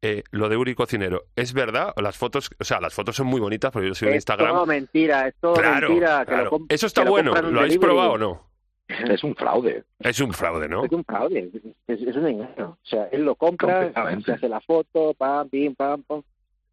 Eh, 0.00 0.22
lo 0.30 0.48
de 0.48 0.56
Uri 0.56 0.74
Cocinero, 0.76 1.24
¿es 1.34 1.52
verdad? 1.52 1.92
Las 2.00 2.16
fotos, 2.16 2.50
o 2.60 2.64
sea, 2.64 2.80
las 2.80 2.94
fotos 2.94 3.16
son 3.16 3.26
muy 3.26 3.40
bonitas 3.40 3.72
porque 3.72 3.88
yo 3.88 3.94
sigo 3.94 4.10
en 4.10 4.14
Es 4.16 4.20
Instagram. 4.22 4.48
todo 4.54 4.66
mentira, 4.66 5.26
es 5.26 5.34
todo 5.40 5.54
Claro, 5.54 5.88
mentira. 5.88 6.24
que 6.24 6.30
lo 6.36 6.36
claro. 6.50 6.58
Eso 6.68 6.86
está 6.86 7.00
que 7.00 7.04
lo 7.06 7.10
bueno. 7.10 7.36
en 7.36 7.52
¿Lo 7.52 7.60
habéis 7.60 7.78
probado 7.78 8.12
o 8.12 8.18
no? 8.18 8.48
es 8.88 9.22
un 9.24 9.34
fraude. 9.34 9.84
Es 9.98 10.20
un 10.20 10.32
fraude, 10.32 10.68
¿no? 10.68 10.84
Es 10.84 10.92
un 10.92 11.04
fraude, 11.04 11.50
es, 11.88 12.00
es 12.00 12.16
un 12.16 12.26
engaño. 12.28 12.78
O 12.82 12.86
sea, 12.86 13.08
él 13.10 13.24
lo 13.24 13.34
compra, 13.34 13.92
se 14.24 14.32
hace 14.32 14.48
la 14.48 14.60
foto, 14.60 15.14
pam, 15.14 15.48
pim, 15.48 15.74
pam, 15.74 16.02
pam. 16.04 16.22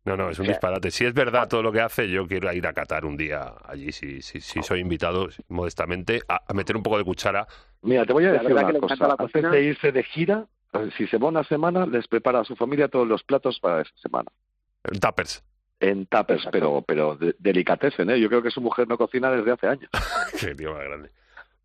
No, 0.06 0.16
no, 0.16 0.30
es 0.30 0.38
un 0.38 0.46
disparate. 0.46 0.92
Si 0.92 1.04
es 1.04 1.14
verdad 1.16 1.48
todo 1.48 1.64
lo 1.64 1.72
que 1.72 1.82
hace, 1.82 2.08
yo 2.08 2.28
quiero 2.28 2.54
ir 2.54 2.68
a 2.68 2.74
Qatar 2.74 3.06
un 3.06 3.18
día 3.18 3.56
allí, 3.66 3.92
si, 3.92 4.22
si, 4.22 4.40
si 4.40 4.62
soy 4.62 4.82
invitado 4.82 5.30
modestamente, 5.50 6.22
a, 6.30 6.42
a 6.48 6.54
meter 6.54 6.78
un 6.78 6.84
poco 6.84 7.00
de 7.00 7.04
cuchara. 7.04 7.48
Mira, 7.82 8.06
te 8.06 8.14
voy 8.14 8.26
a 8.26 8.34
decir 8.34 8.52
una 8.52 8.68
que 8.68 8.74
le 8.74 8.78
encanta 8.78 8.96
cosa. 8.96 9.08
la 9.08 9.14
Antes 9.14 9.32
cocina. 9.32 9.50
de 9.50 9.64
irse 9.64 9.92
de 9.92 10.04
gira, 10.04 10.46
si 10.98 11.08
se 11.08 11.18
va 11.18 11.28
una 11.28 11.44
semana, 11.44 11.86
les 11.86 12.08
prepara 12.08 12.40
a 12.40 12.44
su 12.44 12.56
familia 12.56 12.88
todos 12.88 13.08
los 13.08 13.24
platos 13.24 13.60
para 13.60 13.82
esa 13.82 13.98
semana. 13.98 14.30
En 14.84 15.00
Tappers. 15.00 15.44
En 15.80 16.06
tapers, 16.06 16.40
Exacto. 16.40 16.58
pero, 16.58 16.82
pero 16.88 17.16
de, 17.18 17.36
delicatessen, 17.40 18.10
¿eh? 18.10 18.20
Yo 18.20 18.30
creo 18.30 18.42
que 18.42 18.50
su 18.52 18.62
mujer 18.62 18.88
no 18.88 18.98
cocina 18.98 19.30
desde 19.32 19.52
hace 19.52 19.68
años. 19.68 19.90
Qué 20.40 20.56
tío 20.56 20.74
más 20.74 20.84
grande. 20.84 21.10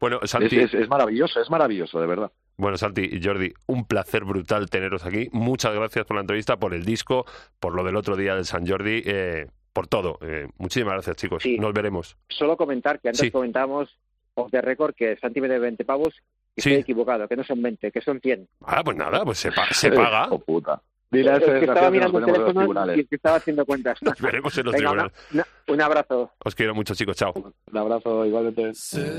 Bueno, 0.01 0.19
Es, 0.23 0.31
Santi, 0.31 0.59
es, 0.59 0.73
es 0.75 0.89
maravilloso, 0.89 1.41
es 1.41 1.51
maravilloso, 1.51 2.01
de 2.01 2.07
verdad. 2.07 2.33
bueno, 2.57 2.77
Santi 2.79 3.03
y 3.13 3.23
Jordi, 3.23 3.53
un 3.67 3.85
placer 3.85 4.25
brutal 4.25 4.69
teneros 4.71 5.05
aquí. 5.05 5.29
Muchas 5.33 5.75
gracias 5.75 6.07
por 6.07 6.17
la 6.17 6.23
entrevista, 6.23 6.57
por 6.59 6.73
el 6.75 6.85
disco, 6.85 7.25
por 7.61 7.75
lo 7.75 7.85
del 7.85 7.97
otro 7.97 8.17
día 8.17 8.35
del 8.35 8.47
San 8.47 8.67
Jordi, 8.67 9.03
eh, 9.05 9.47
por 9.73 9.87
todo. 9.87 10.19
Eh, 10.23 10.49
muchísimas 10.57 10.95
gracias, 10.95 11.17
chicos. 11.17 11.43
Sí. 11.43 11.59
Nos 11.59 11.73
veremos. 11.75 12.17
Solo 12.29 12.57
comentar 12.57 12.99
que 13.01 13.09
antes 13.09 13.21
Sí. 13.21 13.31
comentábamos 13.31 13.95
off 14.35 14.51
the 14.51 14.61
record 14.63 14.95
que 14.95 15.17
Santi 15.19 15.41
me 15.41 15.49
debe 15.49 15.61
20 15.61 15.85
pavos 15.85 16.15
y 16.57 16.61
Sí. 16.63 16.69
estoy 16.71 16.83
equivocado, 16.83 17.27
que 17.29 17.37
no 17.37 17.45
son 17.45 17.63
20, 17.63 17.91
que 17.93 18.01
son 18.01 18.21
100. 18.21 18.49
Ah, 18.67 18.83
pues 18.85 18.97
nada, 18.97 19.25
pues 19.25 19.39
se, 19.39 19.51
pa- 19.53 19.73
se 19.73 19.91
paga. 19.93 20.29
Oh, 20.31 20.39
puta. 20.39 20.81
Dile 21.13 21.31
a 21.33 21.37
Es 21.39 21.45
que 21.45 21.59
estaba 21.65 21.91
mirando 21.91 22.19
el 22.21 22.25
teléfono 22.25 22.51
y 22.51 22.55
tribunales. 22.55 22.99
es 23.01 23.09
que 23.09 23.17
estaba 23.17 23.37
haciendo 23.37 23.67
cuentas. 23.67 23.99
Nos 24.03 24.21
veremos 24.21 24.57
en 24.59 24.65
los 24.67 24.75
Venga, 24.75 24.93
una- 24.93 25.09
tribunales. 25.09 25.27
una- 25.67 25.75
un 25.75 25.81
abrazo. 25.83 26.33
Os 26.45 26.55
quiero 26.55 26.75
mucho, 26.75 26.95
chicos. 26.95 27.17
Chao. 27.17 27.33
Un 27.35 27.77
abrazo, 27.77 28.25
igualmente. 28.27 28.73
Sé 28.75 29.11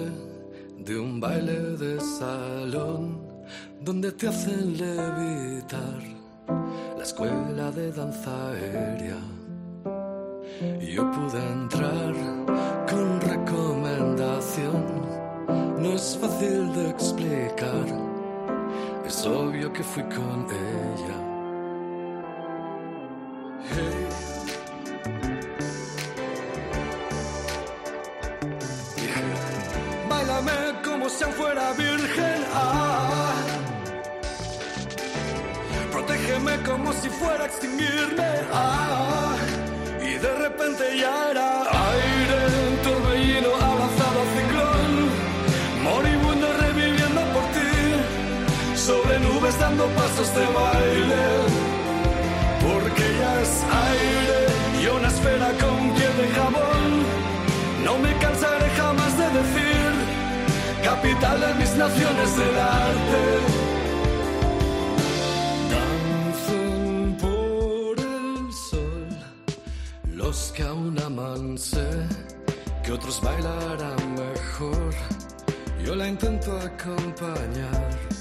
de 0.77 0.97
un 0.97 1.19
baile 1.19 1.51
de 1.77 1.99
salón 1.99 3.27
donde 3.81 4.11
te 4.13 4.27
hacen 4.27 4.77
levitar 4.77 5.99
la 6.97 7.03
escuela 7.03 7.71
de 7.71 7.91
danza 7.91 8.49
aérea. 8.51 9.17
Y 10.79 10.93
yo 10.93 11.09
pude 11.11 11.39
entrar 11.51 12.13
con 12.89 13.19
recomendación. 13.21 15.00
No 15.81 15.95
es 15.95 16.15
fácil 16.21 16.71
de 16.75 16.89
explicar, 16.91 17.87
es 19.03 19.25
obvio 19.25 19.73
que 19.73 19.83
fui 19.83 20.03
con 20.03 20.45
ella. 20.51 21.17
Hey. 23.71 24.07
Báilame 30.07 30.51
como 30.85 31.09
si 31.09 31.25
fuera 31.25 31.73
virgen. 31.73 32.45
Ah. 32.53 33.33
Protégeme 35.91 36.61
como 36.61 36.93
si 36.93 37.09
fuera 37.09 37.45
a 37.45 37.47
extinguirme. 37.47 38.31
Ah. 38.53 39.35
Y 39.99 40.13
de 40.13 40.31
repente 40.45 40.83
ya 40.95 41.31
era 41.31 41.61
aire, 41.91 42.61
dando 49.71 49.88
pasos 49.95 50.34
de 50.36 50.45
baile. 50.45 51.25
Porque 52.62 53.03
ya 53.19 53.41
es 53.41 53.63
aire 53.89 54.39
y 54.81 54.88
una 54.88 55.07
esfera 55.07 55.49
con 55.62 55.93
piel 55.95 56.17
de 56.17 56.27
jabón. 56.36 56.84
No 57.86 57.97
me 57.97 58.17
cansaré 58.17 58.69
jamás 58.77 59.17
de 59.17 59.27
decir, 59.39 59.91
capital 60.84 61.39
de 61.41 61.53
mis 61.55 61.75
naciones 61.75 62.38
del 62.38 62.60
arte. 62.60 63.23
Los 70.15 70.53
que 70.53 70.63
aún 70.63 70.97
aman, 70.99 71.57
sé 71.57 71.89
que 72.84 72.91
otros 72.93 73.19
bailarán 73.21 74.13
mejor. 74.13 74.93
Yo 75.84 75.95
la 75.95 76.07
intento 76.07 76.57
acompañar 76.57 78.20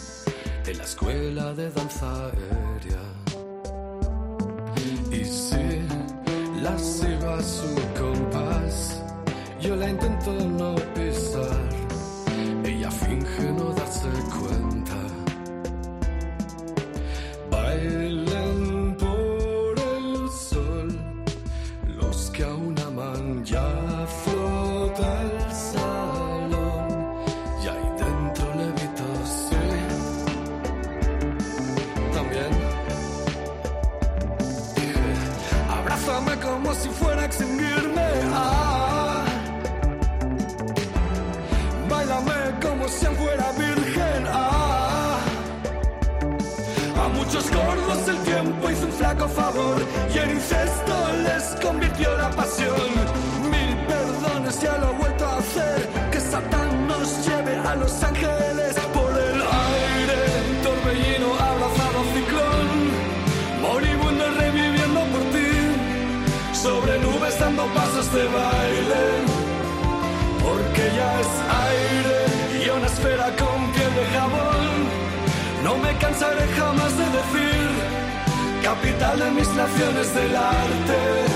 en 0.70 0.78
la 0.78 0.84
escuela 0.84 1.52
de 1.54 1.70
danza 1.70 2.06
aérea. 2.26 3.04
Y 5.10 5.24
si 5.24 5.66
la 6.62 6.78
sigo 6.78 7.28
a 7.28 7.42
su 7.42 7.74
compás, 7.98 9.02
yo 9.60 9.74
la 9.74 9.90
intento 9.90 10.32
no 10.32 10.74
pisar. 10.94 11.68
Ella 12.64 12.90
finge 12.90 13.52
no 13.58 13.72
darse 13.74 14.10
cuenta. 14.38 14.98
Bailen 17.50 18.29
de 68.12 68.24
baile. 68.24 69.04
Porque 70.42 70.82
ya 70.96 71.20
es 71.20 71.32
aire 71.68 72.64
y 72.64 72.68
una 72.70 72.86
esfera 72.86 73.26
con 73.36 73.72
piel 73.72 73.94
de 73.94 74.06
jabón. 74.14 74.70
No 75.64 75.76
me 75.76 75.96
cansaré 75.98 76.46
jamás 76.58 76.92
de 76.98 77.04
decir, 77.18 77.68
capital 78.62 79.18
de 79.18 79.30
mis 79.30 79.48
naciones 79.48 80.14
del 80.14 80.36
arte. 80.36 81.29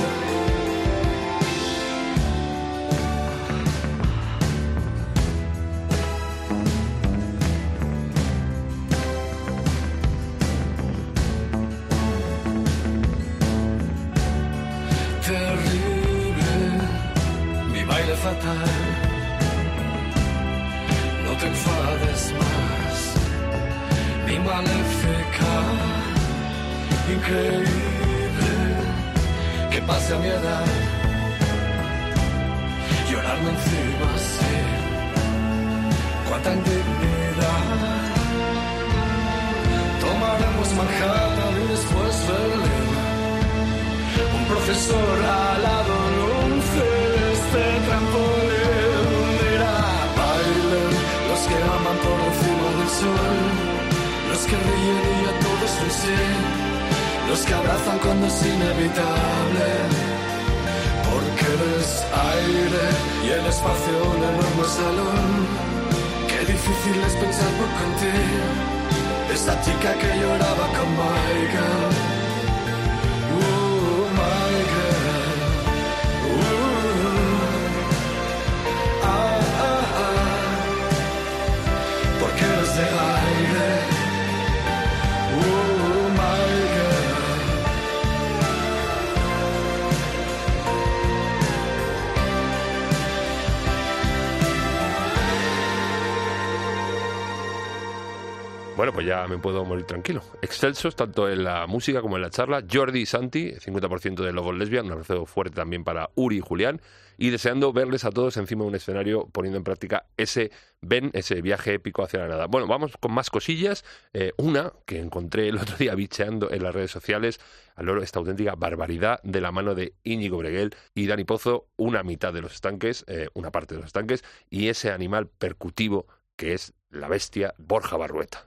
Ya 99.04 99.26
me 99.28 99.38
puedo 99.38 99.64
morir 99.64 99.84
tranquilo. 99.84 100.22
Excelsos, 100.42 100.96
tanto 100.96 101.28
en 101.28 101.44
la 101.44 101.66
música 101.66 102.00
como 102.00 102.16
en 102.16 102.22
la 102.22 102.30
charla. 102.30 102.64
Jordi 102.70 103.00
y 103.00 103.06
Santi, 103.06 103.52
50% 103.52 104.22
de 104.22 104.32
Lobos 104.32 104.56
Lesbian, 104.56 104.86
un 104.86 104.92
abrazo 104.92 105.26
fuerte 105.26 105.56
también 105.56 105.84
para 105.84 106.10
Uri 106.14 106.38
y 106.38 106.40
Julián. 106.40 106.80
Y 107.16 107.30
deseando 107.30 107.72
verles 107.72 108.04
a 108.04 108.10
todos 108.10 108.36
encima 108.36 108.62
de 108.62 108.68
un 108.68 108.74
escenario 108.74 109.28
poniendo 109.30 109.58
en 109.58 109.64
práctica 109.64 110.06
ese 110.16 110.50
ven, 110.80 111.10
ese 111.12 111.40
viaje 111.42 111.74
épico 111.74 112.02
hacia 112.02 112.20
la 112.20 112.28
nada. 112.28 112.46
Bueno, 112.46 112.66
vamos 112.66 112.96
con 112.98 113.12
más 113.12 113.30
cosillas. 113.30 113.84
Eh, 114.12 114.32
una 114.36 114.72
que 114.86 114.98
encontré 114.98 115.48
el 115.48 115.58
otro 115.58 115.76
día 115.76 115.94
bicheando 115.94 116.50
en 116.50 116.62
las 116.62 116.74
redes 116.74 116.90
sociales, 116.90 117.40
al 117.76 117.86
loro 117.86 118.02
esta 118.02 118.18
auténtica 118.18 118.54
barbaridad 118.56 119.20
de 119.22 119.40
la 119.40 119.52
mano 119.52 119.74
de 119.74 119.94
Íñigo 120.02 120.38
Breguel 120.38 120.74
y 120.94 121.06
Dani 121.06 121.24
Pozo, 121.24 121.68
una 121.76 122.02
mitad 122.02 122.32
de 122.32 122.42
los 122.42 122.54
estanques, 122.54 123.04
eh, 123.06 123.28
una 123.34 123.50
parte 123.50 123.74
de 123.74 123.80
los 123.80 123.88
estanques, 123.88 124.24
y 124.50 124.68
ese 124.68 124.90
animal 124.90 125.28
percutivo 125.28 126.06
que 126.36 126.54
es 126.54 126.72
la 126.90 127.08
bestia 127.08 127.54
Borja 127.58 127.96
Barrueta. 127.96 128.44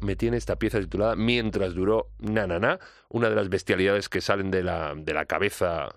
Me 0.00 0.16
tiene 0.16 0.36
esta 0.36 0.56
pieza 0.56 0.80
titulada 0.80 1.16
Mientras 1.16 1.74
duró 1.74 2.10
Na 2.18 2.46
Na 2.46 2.58
Na, 2.58 2.78
una 3.08 3.28
de 3.28 3.36
las 3.36 3.48
bestialidades 3.48 4.08
que 4.08 4.20
salen 4.20 4.50
de 4.50 4.62
la, 4.62 4.94
de 4.94 5.14
la 5.14 5.26
cabeza 5.26 5.88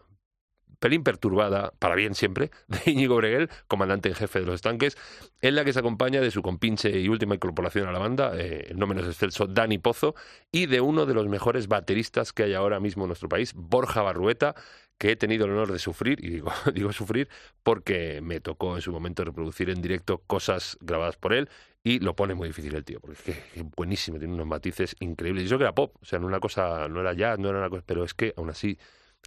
pelín 0.80 1.04
perturbada, 1.04 1.74
para 1.80 1.96
bien 1.96 2.16
siempre, 2.16 2.52
de 2.68 2.92
Íñigo 2.92 3.16
Breguel, 3.18 3.50
comandante 3.68 4.10
en 4.10 4.16
jefe 4.16 4.40
de 4.40 4.46
los 4.46 4.56
estanques, 4.56 4.98
en 5.42 5.56
la 5.56 5.66
que 5.66 5.74
se 5.74 5.80
acompaña 5.80 6.22
de 6.22 6.32
su 6.32 6.42
compinche 6.42 7.00
y 7.00 7.10
última 7.10 7.36
incorporación 7.36 7.88
a 7.88 7.92
la 7.92 8.00
banda, 8.00 8.32
eh, 8.36 8.68
el 8.70 8.80
no 8.80 8.88
menos 8.88 9.06
excelso 9.06 9.46
Dani 9.48 9.78
Pozo, 9.78 10.16
y 10.52 10.66
de 10.66 10.82
uno 10.82 11.06
de 11.06 11.14
los 11.14 11.28
mejores 11.28 11.68
bateristas 11.68 12.34
que 12.34 12.44
hay 12.44 12.54
ahora 12.54 12.80
mismo 12.80 13.04
en 13.04 13.10
nuestro 13.10 13.30
país, 13.30 13.54
Borja 13.56 14.02
Barrueta, 14.02 14.56
que 14.98 15.12
he 15.12 15.16
tenido 15.16 15.46
el 15.46 15.52
honor 15.52 15.72
de 15.72 15.80
sufrir, 15.80 16.24
y 16.24 16.30
digo, 16.30 16.52
digo 16.74 16.92
sufrir 16.92 17.30
porque 17.64 18.22
me 18.22 18.40
tocó 18.40 18.76
en 18.76 18.82
su 18.82 18.92
momento 18.92 19.24
reproducir 19.24 19.70
en 19.70 19.82
directo 19.82 20.20
cosas 20.20 20.78
grabadas 20.82 21.18
por 21.18 21.34
él, 21.34 21.50
y 21.84 22.00
lo 22.00 22.16
pone 22.16 22.36
muy 22.36 22.50
difícil 22.50 22.76
el 22.76 22.84
tío, 22.84 23.00
porque 23.00 23.18
es 23.18 23.24
que 23.24 23.64
buenísimo, 23.76 24.20
tiene 24.20 24.34
unos 24.34 24.48
matices 24.48 24.96
increíbles. 25.00 25.44
Y 25.44 25.46
eso 25.48 25.58
que 25.58 25.64
era 25.64 25.74
pop, 25.74 25.96
o 26.02 26.06
sea, 26.06 26.20
no 26.20 26.28
una 26.28 26.40
cosa, 26.40 26.88
no 26.88 27.02
era 27.02 27.14
jazz, 27.14 27.40
no 27.40 27.50
era 27.50 27.60
una 27.60 27.70
cosa, 27.70 27.84
pero 27.86 28.04
es 28.04 28.14
que 28.14 28.34
aún 28.38 28.50
así, 28.50 28.78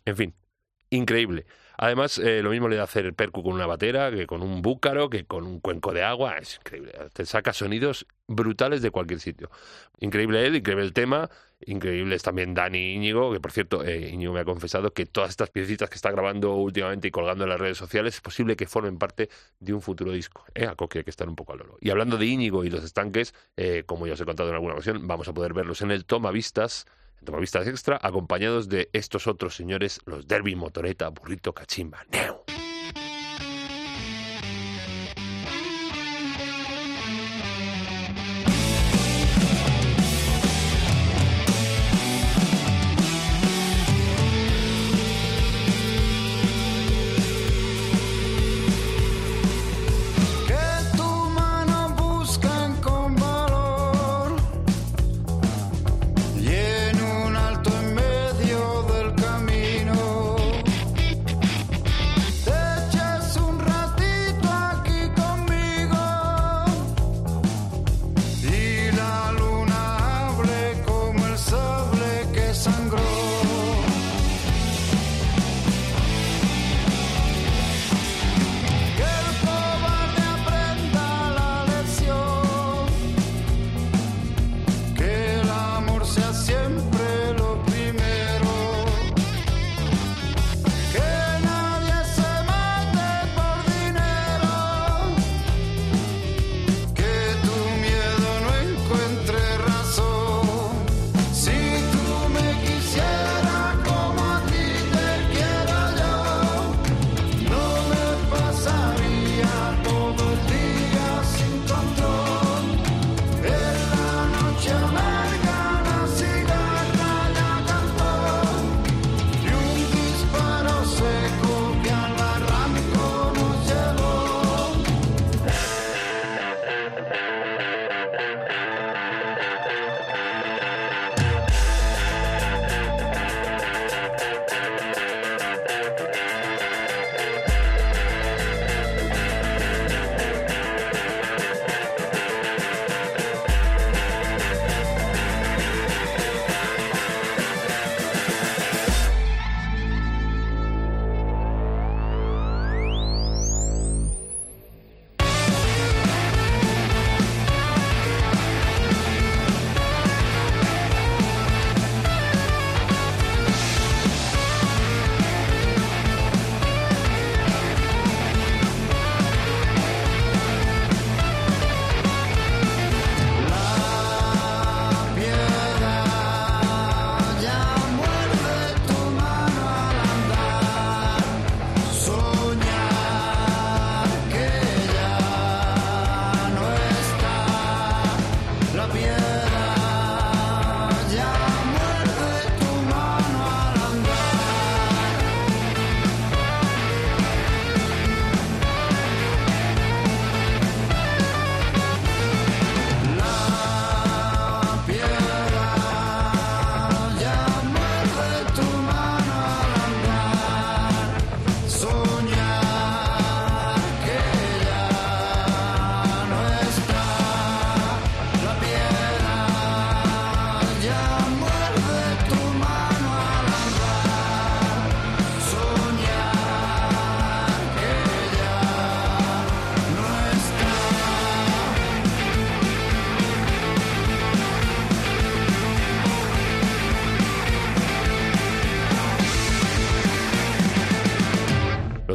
en 0.05 0.16
fin, 0.16 0.34
increíble. 0.90 1.46
Además, 1.78 2.18
eh, 2.18 2.42
lo 2.42 2.50
mismo 2.50 2.68
le 2.68 2.76
da 2.76 2.84
hacer 2.84 3.12
percu 3.14 3.42
con 3.42 3.55
una 3.55 3.66
batera, 3.66 4.11
que 4.11 4.26
con 4.26 4.42
un 4.42 4.62
búcaro, 4.62 5.11
que 5.11 5.24
con 5.24 5.46
un 5.46 5.61
cuenco 5.61 5.92
de 5.92 6.03
agua. 6.05 6.36
Es 6.38 6.57
increíble. 6.57 6.92
Te 7.12 7.26
saca 7.26 7.53
sonidos 7.53 8.07
brutales 8.28 8.82
de 8.82 8.90
cualquier 8.90 9.20
sitio. 9.20 9.50
Increíble 9.98 10.46
él, 10.46 10.57
increíble 10.57 10.84
el 10.84 10.92
tema. 10.92 11.30
Increíble 11.66 12.14
es 12.16 12.22
también 12.22 12.54
Dani 12.54 12.94
Íñigo, 12.94 13.32
que 13.32 13.40
por 13.40 13.52
cierto, 13.52 13.84
eh, 13.84 14.10
Íñigo 14.10 14.32
me 14.32 14.40
ha 14.40 14.44
confesado 14.44 14.92
que 14.92 15.06
todas 15.06 15.30
estas 15.30 15.50
piecitas 15.50 15.88
que 15.88 15.96
está 15.96 16.10
grabando 16.10 16.54
últimamente 16.54 17.08
y 17.08 17.10
colgando 17.10 17.44
en 17.44 17.50
las 17.50 17.60
redes 17.60 17.78
sociales 17.78 18.14
es 18.14 18.20
posible 18.20 18.56
que 18.56 18.66
formen 18.66 18.98
parte 18.98 19.28
de 19.60 19.72
un 19.72 19.82
futuro 19.82 20.12
disco. 20.12 20.44
Eh, 20.54 20.66
a 20.66 20.74
que 20.74 20.98
hay 20.98 21.04
que 21.04 21.10
estar 21.10 21.28
un 21.28 21.36
poco 21.36 21.52
al 21.52 21.60
loro. 21.60 21.78
Y 21.80 21.90
hablando 21.90 22.16
de 22.16 22.26
Íñigo 22.26 22.64
y 22.64 22.70
los 22.70 22.84
estanques, 22.84 23.34
eh, 23.56 23.84
como 23.86 24.06
ya 24.06 24.14
os 24.14 24.20
he 24.20 24.24
contado 24.24 24.48
en 24.48 24.56
alguna 24.56 24.74
ocasión, 24.74 25.06
vamos 25.06 25.28
a 25.28 25.32
poder 25.32 25.54
verlos 25.54 25.80
en 25.82 25.90
el 25.90 26.04
Toma 26.04 26.30
Vistas 26.30 26.86
Tomavistas 27.24 27.66
Extra, 27.68 27.98
acompañados 28.02 28.68
de 28.68 28.90
estos 28.92 29.26
otros 29.26 29.54
señores, 29.54 30.00
los 30.06 30.26
Derby 30.26 30.56
Motoreta, 30.56 31.08
Burrito 31.08 31.52
Cachimba, 31.52 32.04
Neo. 32.10 32.44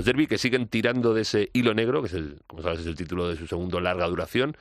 Derby 0.07 0.27
que 0.27 0.37
siguen 0.37 0.69
tirando 0.69 1.13
de 1.13 1.23
ese 1.23 1.49
hilo 1.51 1.73
negro, 1.73 2.01
que 2.01 2.07
es 2.07 2.13
el, 2.13 2.39
como 2.47 2.61
sabes, 2.61 2.79
es 2.79 2.85
el 2.85 2.95
título 2.95 3.27
de 3.27 3.35
su 3.35 3.45
segundo 3.45 3.81
larga 3.81 4.07
duración, 4.07 4.55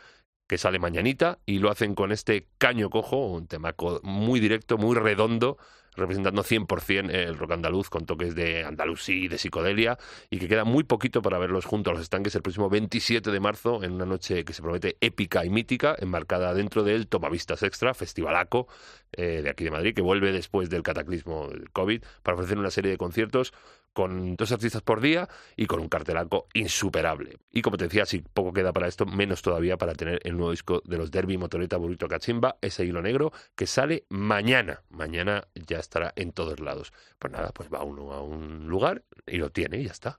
que 0.49 0.59
sale 0.59 0.81
mañanita 0.81 1.39
y 1.47 1.61
lo 1.61 1.71
hacen 1.71 1.95
con 1.95 2.11
este 2.11 2.49
caño 2.59 2.91
cojo, 2.91 3.29
un 3.29 3.47
tema 3.47 3.73
muy 4.03 4.41
directo, 4.41 4.77
muy 4.77 4.97
redondo, 4.97 5.57
representando 5.95 6.43
100% 6.43 7.11
el 7.11 7.39
rock 7.39 7.53
andaluz 7.53 7.91
con 7.91 8.07
toques 8.07 8.35
de 8.35 8.65
andalusí 8.65 9.25
y 9.25 9.29
de 9.29 9.39
psicodelia 9.39 9.99
y 10.31 10.39
que 10.41 10.49
queda 10.49 10.65
muy 10.65 10.83
poquito 10.83 11.23
para 11.23 11.39
verlos 11.39 11.65
junto 11.65 11.91
a 11.91 11.93
los 11.95 12.03
estanques 12.03 12.35
el 12.35 12.43
próximo 12.43 12.69
27 12.69 13.31
de 13.31 13.41
marzo 13.41 13.85
en 13.85 13.93
una 13.93 14.05
noche 14.05 14.45
que 14.45 14.53
se 14.53 14.63
promete 14.63 14.97
épica 15.01 15.45
y 15.45 15.51
mítica, 15.51 15.95
enmarcada 15.99 16.55
dentro 16.55 16.83
del 16.83 17.07
Tomavistas 17.07 17.63
Extra, 17.63 17.95
festivalaco 17.95 18.67
eh, 19.13 19.43
de 19.43 19.51
aquí 19.51 19.63
de 19.63 19.71
Madrid, 19.71 19.95
que 19.95 20.03
vuelve 20.03 20.33
después 20.33 20.71
del 20.71 20.83
cataclismo 20.83 21.49
del 21.49 21.71
COVID 21.71 22.03
para 22.25 22.35
ofrecer 22.35 22.59
una 22.59 22.71
serie 22.71 22.91
de 22.91 22.99
conciertos 22.99 23.53
con 23.97 24.37
dos 24.37 24.53
artistas 24.53 24.83
por 24.83 25.01
día 25.01 25.27
y 25.57 25.65
con 25.65 25.81
un 25.81 25.89
cartelaco 25.89 26.49
insuperable. 26.53 27.39
Y 27.51 27.63
como 27.63 27.79
te 27.79 27.85
decía, 27.85 28.05
si 28.05 28.19
poco 28.19 28.53
queda 28.53 28.71
para 28.75 28.89
esto, 28.89 29.07
menos 29.07 29.41
todavía 29.41 29.79
para 29.79 29.95
tener 29.95 30.21
el 30.25 30.37
nuevo 30.37 30.51
disco 30.51 30.83
de 30.85 30.99
los 30.99 31.11
Derby 31.11 31.39
Motoreta 31.39 31.79
Burrito 31.79 32.07
Cachimba, 32.07 32.59
ese 32.61 32.85
hilo 32.85 33.01
negro, 33.01 33.33
que 33.55 33.67
sale 33.67 34.05
mañana. 34.11 34.83
Mañana 34.91 35.49
ya 35.55 35.79
estará 35.79 36.13
en 36.15 36.33
todos 36.33 36.61
lados. 36.61 36.93
Pues 37.19 37.33
nada, 37.33 37.53
pues 37.55 37.73
va 37.73 37.85
uno 37.85 38.13
a 38.13 38.21
un 38.21 38.69
lugar 38.69 39.03
y 39.27 39.39
lo 39.39 39.49
tiene 39.49 39.79
y 39.79 39.85
ya 39.85 39.93
está. 39.93 40.19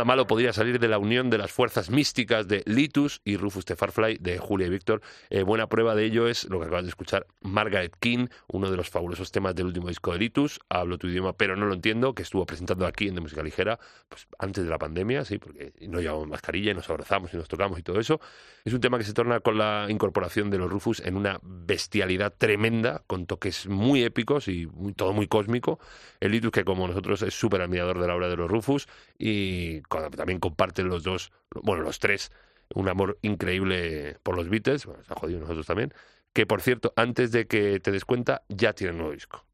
Nada 0.00 0.06
malo 0.06 0.26
podría 0.26 0.54
salir 0.54 0.78
de 0.78 0.88
la 0.88 0.96
unión 0.96 1.28
de 1.28 1.36
las 1.36 1.52
fuerzas 1.52 1.90
místicas 1.90 2.48
de 2.48 2.62
Litus 2.64 3.20
y 3.22 3.36
Rufus 3.36 3.66
the 3.66 3.76
Farfly 3.76 4.16
de 4.18 4.38
Julia 4.38 4.66
y 4.66 4.70
Víctor. 4.70 5.02
Eh, 5.28 5.42
buena 5.42 5.68
prueba 5.68 5.94
de 5.94 6.06
ello 6.06 6.26
es 6.26 6.48
lo 6.48 6.58
que 6.58 6.64
acabas 6.64 6.84
de 6.84 6.88
escuchar, 6.88 7.26
Margaret 7.50 7.94
King, 8.00 8.28
uno 8.48 8.70
de 8.70 8.76
los 8.76 8.88
fabulosos 8.88 9.30
temas 9.32 9.54
del 9.54 9.66
último 9.66 9.88
disco 9.88 10.12
de 10.12 10.18
Litus. 10.18 10.60
Hablo 10.68 10.98
tu 10.98 11.08
idioma, 11.08 11.32
pero 11.34 11.56
no 11.56 11.66
lo 11.66 11.74
entiendo, 11.74 12.14
que 12.14 12.22
estuvo 12.22 12.46
presentando 12.46 12.86
aquí 12.86 13.08
en 13.08 13.14
De 13.14 13.20
Música 13.20 13.42
Ligera, 13.42 13.78
pues 14.08 14.26
antes 14.38 14.64
de 14.64 14.70
la 14.70 14.78
pandemia, 14.78 15.24
sí, 15.24 15.38
porque 15.38 15.72
no 15.80 16.00
llevamos 16.00 16.28
mascarilla 16.28 16.72
y 16.72 16.74
nos 16.74 16.88
abrazamos 16.88 17.32
y 17.34 17.36
nos 17.36 17.48
tocamos 17.48 17.78
y 17.78 17.82
todo 17.82 18.00
eso. 18.00 18.20
Es 18.64 18.72
un 18.72 18.80
tema 18.80 18.98
que 18.98 19.04
se 19.04 19.12
torna 19.12 19.40
con 19.40 19.58
la 19.58 19.86
incorporación 19.88 20.50
de 20.50 20.58
los 20.58 20.70
Rufus 20.70 21.00
en 21.00 21.16
una 21.16 21.38
bestialidad 21.42 22.32
tremenda, 22.36 23.02
con 23.06 23.26
toques 23.26 23.66
muy 23.66 24.02
épicos 24.02 24.48
y 24.48 24.68
todo 24.96 25.12
muy 25.12 25.26
cósmico. 25.26 25.78
El 26.20 26.32
Litus, 26.32 26.50
que 26.50 26.64
como 26.64 26.86
nosotros 26.86 27.22
es 27.22 27.34
súper 27.34 27.62
admirador 27.62 28.00
de 28.00 28.06
la 28.06 28.14
obra 28.14 28.28
de 28.28 28.36
los 28.36 28.50
Rufus 28.50 28.88
y 29.18 29.80
también 30.16 30.38
comparten 30.38 30.88
los 30.88 31.02
dos, 31.02 31.32
bueno, 31.62 31.82
los 31.82 31.98
tres, 31.98 32.30
un 32.74 32.88
amor 32.88 33.18
increíble 33.22 34.16
por 34.22 34.36
los 34.36 34.48
Beatles, 34.48 34.82
se 34.82 34.90
ha 35.12 35.14
jodido 35.14 35.40
nosotros 35.40 35.66
también, 35.66 35.92
que 36.32 36.46
por 36.46 36.62
cierto, 36.62 36.92
antes 36.96 37.32
de 37.32 37.46
que 37.46 37.80
te 37.80 37.90
des 37.90 38.04
cuenta, 38.04 38.42
ya 38.48 38.72
tienen 38.72 38.98
nuevo 38.98 39.12
disco. 39.12 39.44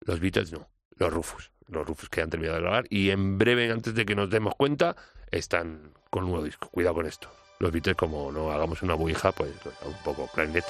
Los 0.00 0.20
Beatles 0.20 0.52
no, 0.52 0.68
los 0.96 1.12
Rufus, 1.12 1.52
los 1.68 1.86
Rufus 1.86 2.08
que 2.08 2.22
han 2.22 2.30
terminado 2.30 2.56
de 2.56 2.62
grabar 2.62 2.86
y 2.90 3.10
en 3.10 3.38
breve, 3.38 3.70
antes 3.70 3.94
de 3.94 4.06
que 4.06 4.14
nos 4.14 4.30
demos 4.30 4.54
cuenta, 4.54 4.96
están 5.30 5.92
con 6.10 6.24
nuevo 6.24 6.44
disco. 6.44 6.68
Cuidado 6.70 6.96
con 6.96 7.06
esto. 7.06 7.30
Los 7.58 7.72
Beatles, 7.72 7.96
como 7.96 8.30
no 8.30 8.52
hagamos 8.52 8.82
una 8.82 8.94
buija, 8.94 9.32
pues 9.32 9.50
un 9.84 9.94
poco 10.04 10.28
clarinete. 10.28 10.68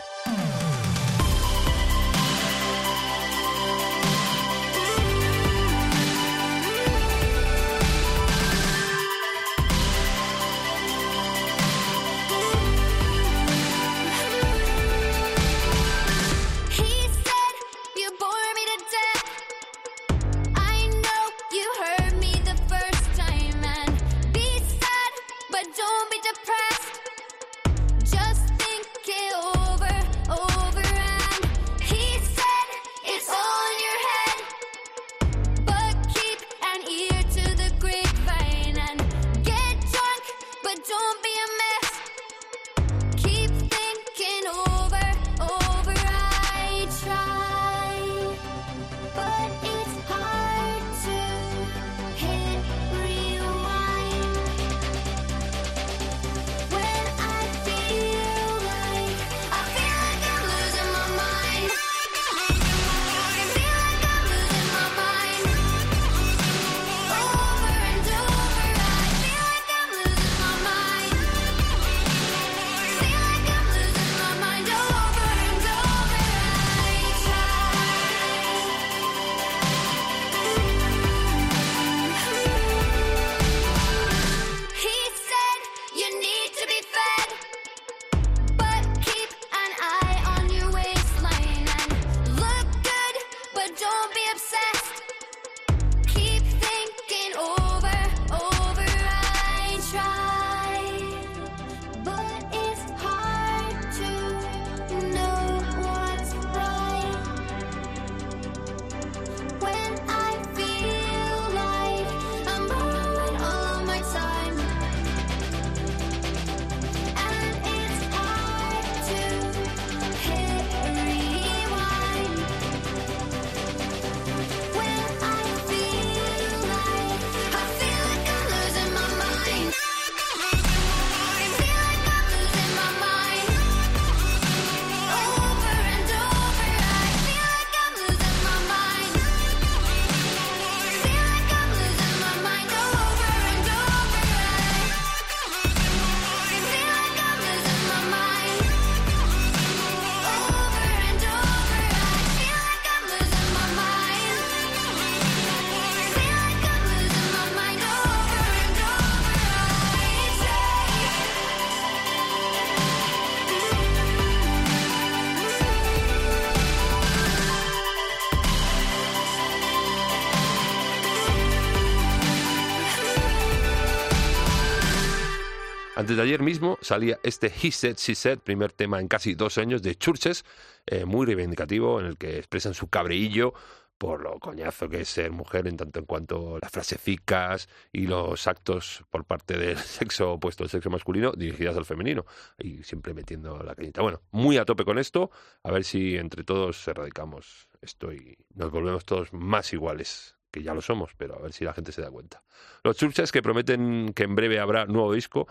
Antes 176.06 176.18
de 176.18 176.22
ayer 176.22 176.40
mismo 176.40 176.78
salía 176.82 177.18
este 177.24 177.48
He 177.48 177.72
Said, 177.72 177.96
She 177.96 178.14
Said, 178.14 178.38
primer 178.38 178.70
tema 178.70 179.00
en 179.00 179.08
casi 179.08 179.34
dos 179.34 179.58
años 179.58 179.82
de 179.82 179.96
Churches, 179.96 180.44
eh, 180.86 181.04
muy 181.04 181.26
reivindicativo, 181.26 181.98
en 181.98 182.06
el 182.06 182.16
que 182.16 182.38
expresan 182.38 182.74
su 182.74 182.86
cabreillo 182.86 183.54
por 183.98 184.22
lo 184.22 184.38
coñazo 184.38 184.88
que 184.88 185.00
es 185.00 185.08
ser 185.08 185.32
mujer 185.32 185.66
en 185.66 185.76
tanto 185.76 185.98
en 185.98 186.04
cuanto 186.04 186.60
las 186.62 186.70
frasecicas 186.70 187.68
y 187.90 188.06
los 188.06 188.46
actos 188.46 189.02
por 189.10 189.24
parte 189.24 189.58
del 189.58 189.78
sexo 189.78 190.34
opuesto 190.34 190.62
al 190.62 190.70
sexo 190.70 190.90
masculino 190.90 191.32
dirigidas 191.32 191.76
al 191.76 191.84
femenino 191.84 192.24
y 192.56 192.84
siempre 192.84 193.12
metiendo 193.12 193.60
la 193.64 193.74
cañita. 193.74 194.00
Bueno, 194.00 194.22
muy 194.30 194.58
a 194.58 194.64
tope 194.64 194.84
con 194.84 195.00
esto, 195.00 195.32
a 195.64 195.72
ver 195.72 195.82
si 195.82 196.16
entre 196.16 196.44
todos 196.44 196.86
erradicamos 196.86 197.66
esto 197.80 198.12
y 198.12 198.38
nos 198.54 198.70
volvemos 198.70 199.04
todos 199.04 199.32
más 199.32 199.72
iguales, 199.72 200.36
que 200.52 200.62
ya 200.62 200.72
lo 200.72 200.82
somos, 200.82 201.14
pero 201.16 201.34
a 201.34 201.42
ver 201.42 201.52
si 201.52 201.64
la 201.64 201.72
gente 201.72 201.90
se 201.90 202.00
da 202.00 202.12
cuenta. 202.12 202.44
Los 202.84 202.96
churches 202.96 203.32
que 203.32 203.42
prometen 203.42 204.12
que 204.14 204.22
en 204.22 204.36
breve 204.36 204.60
habrá 204.60 204.86
nuevo 204.86 205.12
disco 205.12 205.48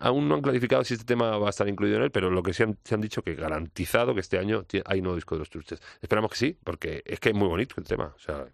Aún 0.00 0.28
no 0.28 0.34
han 0.34 0.42
clarificado 0.42 0.84
si 0.84 0.94
este 0.94 1.06
tema 1.06 1.38
va 1.38 1.46
a 1.46 1.50
estar 1.50 1.68
incluido 1.68 1.96
en 1.96 2.04
él, 2.04 2.10
pero 2.10 2.30
lo 2.30 2.42
que 2.42 2.52
se 2.52 2.64
han, 2.64 2.76
se 2.82 2.94
han 2.94 3.00
dicho 3.00 3.22
que 3.22 3.34
garantizado 3.34 4.14
que 4.14 4.20
este 4.20 4.38
año 4.38 4.64
hay 4.84 5.00
nuevo 5.00 5.14
disco 5.14 5.34
de 5.34 5.40
los 5.40 5.50
Truches. 5.50 5.80
Esperamos 6.00 6.30
que 6.30 6.36
sí, 6.36 6.58
porque 6.64 7.02
es 7.06 7.20
que 7.20 7.30
es 7.30 7.34
muy 7.34 7.48
bonito 7.48 7.74
el 7.78 7.84
tema. 7.84 8.12
O 8.16 8.18
sea, 8.18 8.46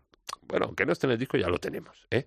bueno, 0.48 0.66
aunque 0.66 0.86
no 0.86 0.92
esté 0.92 1.06
en 1.06 1.12
el 1.12 1.18
disco, 1.18 1.36
ya 1.36 1.48
lo 1.48 1.58
tenemos. 1.58 2.06
¿eh? 2.10 2.26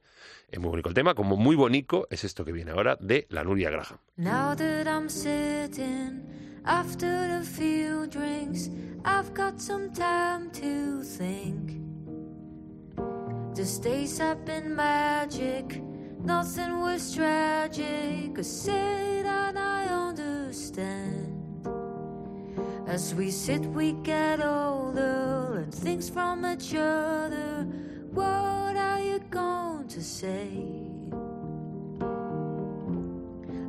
Es 0.49 0.59
muy 0.59 0.69
bonito 0.69 0.89
el 0.89 0.95
tema, 0.95 1.15
como 1.15 1.35
muy 1.37 1.55
bonito 1.55 2.07
es 2.09 2.23
esto 2.23 2.45
que 2.45 2.51
viene 2.51 2.71
ahora 2.71 2.97
de 2.99 3.27
la 3.29 3.43
Nuria 3.43 3.69
Graham. 3.69 3.97
Now 4.17 4.55
that 4.55 4.87
I'm 4.87 5.09
sitting 5.09 6.23
after 6.65 7.39
the 7.39 7.43
few 7.43 8.07
drinks, 8.07 8.69
I've 9.03 9.33
got 9.33 9.59
some 9.59 9.91
time 9.91 10.51
to 10.51 11.03
think. 11.03 11.81
This 13.55 13.79
days 13.79 14.19
have 14.19 14.45
been 14.45 14.75
magic. 14.75 15.81
Nothing 16.23 16.79
was 16.79 17.15
tragic 17.15 18.37
I 18.37 18.41
said, 18.41 19.25
and 19.25 19.57
I 19.57 19.85
understand. 19.87 21.67
As 22.87 23.15
we 23.15 23.31
sit, 23.31 23.61
we 23.61 23.93
get 24.03 24.41
older, 24.41 25.41
learn 25.61 25.71
things 25.71 26.09
from 26.09 26.45
each 26.45 26.73
other. 26.75 27.67
What 28.11 28.75
are 28.75 28.99
you 28.99 29.19
going 29.29 29.87
to 29.87 30.01
say? 30.01 30.49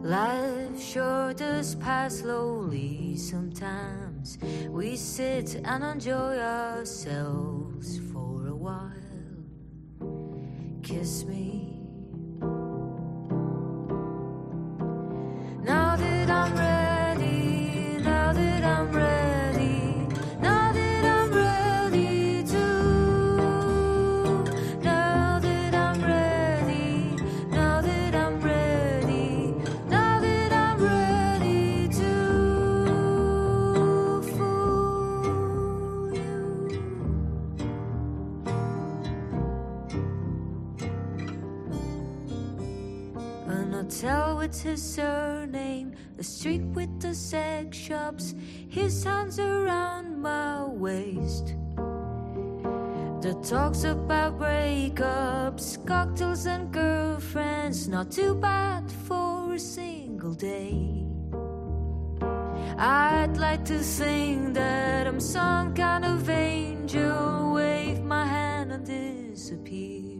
Life 0.03 0.80
sure 0.80 1.32
does 1.34 1.74
pass 1.76 2.20
slowly 2.20 3.16
sometimes. 3.16 4.38
We 4.68 4.96
sit 4.96 5.61
and 5.64 5.84
enjoy 5.84 6.38
ourselves 6.38 8.00
for 8.12 8.48
a 8.48 8.55
while. 8.55 8.90
Kiss 10.82 11.24
me. 11.24 11.82
Now 16.27 16.49
that 16.49 16.72
Hotel 44.03 44.36
with 44.36 44.61
his 44.61 44.82
surname, 44.82 45.92
a 46.18 46.24
street 46.24 46.62
with 46.74 47.00
the 47.00 47.14
sex 47.14 47.76
shops, 47.76 48.34
his 48.68 49.05
hands 49.05 49.38
around 49.38 50.20
my 50.20 50.64
waist. 50.64 51.55
The 53.20 53.40
talks 53.48 53.84
about 53.84 54.40
breakups, 54.40 55.86
cocktails, 55.86 56.46
and 56.46 56.72
girlfriends, 56.72 57.86
not 57.86 58.11
too 58.11 58.34
bad 58.34 58.90
for 58.90 59.55
a 59.55 59.59
single 59.61 60.34
day. 60.34 61.07
I'd 62.76 63.36
like 63.36 63.64
to 63.66 63.78
think 63.78 64.55
that 64.55 65.07
I'm 65.07 65.20
some 65.20 65.74
kind 65.76 66.05
of 66.05 66.28
angel, 66.28 67.53
wave 67.55 68.03
my 68.03 68.26
hand 68.26 68.72
and 68.72 68.84
disappear. 68.84 70.12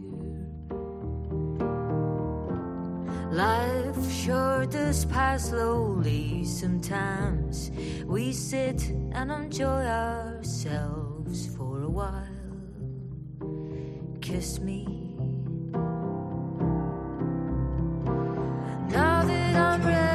Life 3.33 4.11
sure 4.11 4.67
does 4.67 5.05
pass 5.05 5.49
slowly 5.49 6.45
sometimes. 6.45 7.71
We 8.05 8.31
sit 8.31 8.91
and 9.11 9.31
enjoy 9.31 9.85
ourselves 9.87 11.47
for 11.55 11.81
a 11.81 11.89
while. 11.89 12.27
Kiss 14.21 14.59
me. 14.59 14.85
Now 18.91 19.23
that 19.25 19.55
I'm 19.55 19.81
ready, 19.81 20.12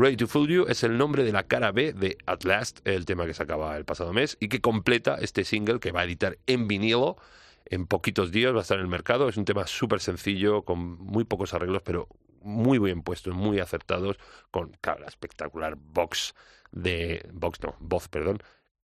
Ready 0.00 0.16
to 0.16 0.26
Fool 0.26 0.48
You 0.48 0.64
es 0.66 0.82
el 0.82 0.96
nombre 0.96 1.24
de 1.24 1.32
la 1.32 1.42
cara 1.42 1.72
B 1.72 1.92
de 1.92 2.16
At 2.24 2.44
Last, 2.44 2.80
el 2.86 3.04
tema 3.04 3.26
que 3.26 3.34
sacaba 3.34 3.76
el 3.76 3.84
pasado 3.84 4.14
mes 4.14 4.38
y 4.40 4.48
que 4.48 4.62
completa 4.62 5.16
este 5.20 5.44
single 5.44 5.78
que 5.78 5.92
va 5.92 6.00
a 6.00 6.04
editar 6.04 6.38
en 6.46 6.68
vinilo. 6.68 7.18
En 7.66 7.86
poquitos 7.86 8.30
días 8.30 8.54
va 8.54 8.60
a 8.60 8.62
estar 8.62 8.78
en 8.78 8.84
el 8.84 8.90
mercado. 8.90 9.28
Es 9.28 9.36
un 9.36 9.44
tema 9.44 9.66
súper 9.66 10.00
sencillo, 10.00 10.62
con 10.62 10.96
muy 10.96 11.24
pocos 11.24 11.52
arreglos, 11.52 11.82
pero 11.82 12.08
muy 12.40 12.78
bien 12.78 13.02
puestos, 13.02 13.34
muy 13.34 13.60
acertados, 13.60 14.16
con 14.50 14.70
claro, 14.80 15.00
la 15.00 15.08
espectacular 15.08 15.76
box 15.76 16.34
de. 16.72 17.28
Box 17.34 17.60
no, 17.60 17.76
voz, 17.78 18.08
perdón, 18.08 18.38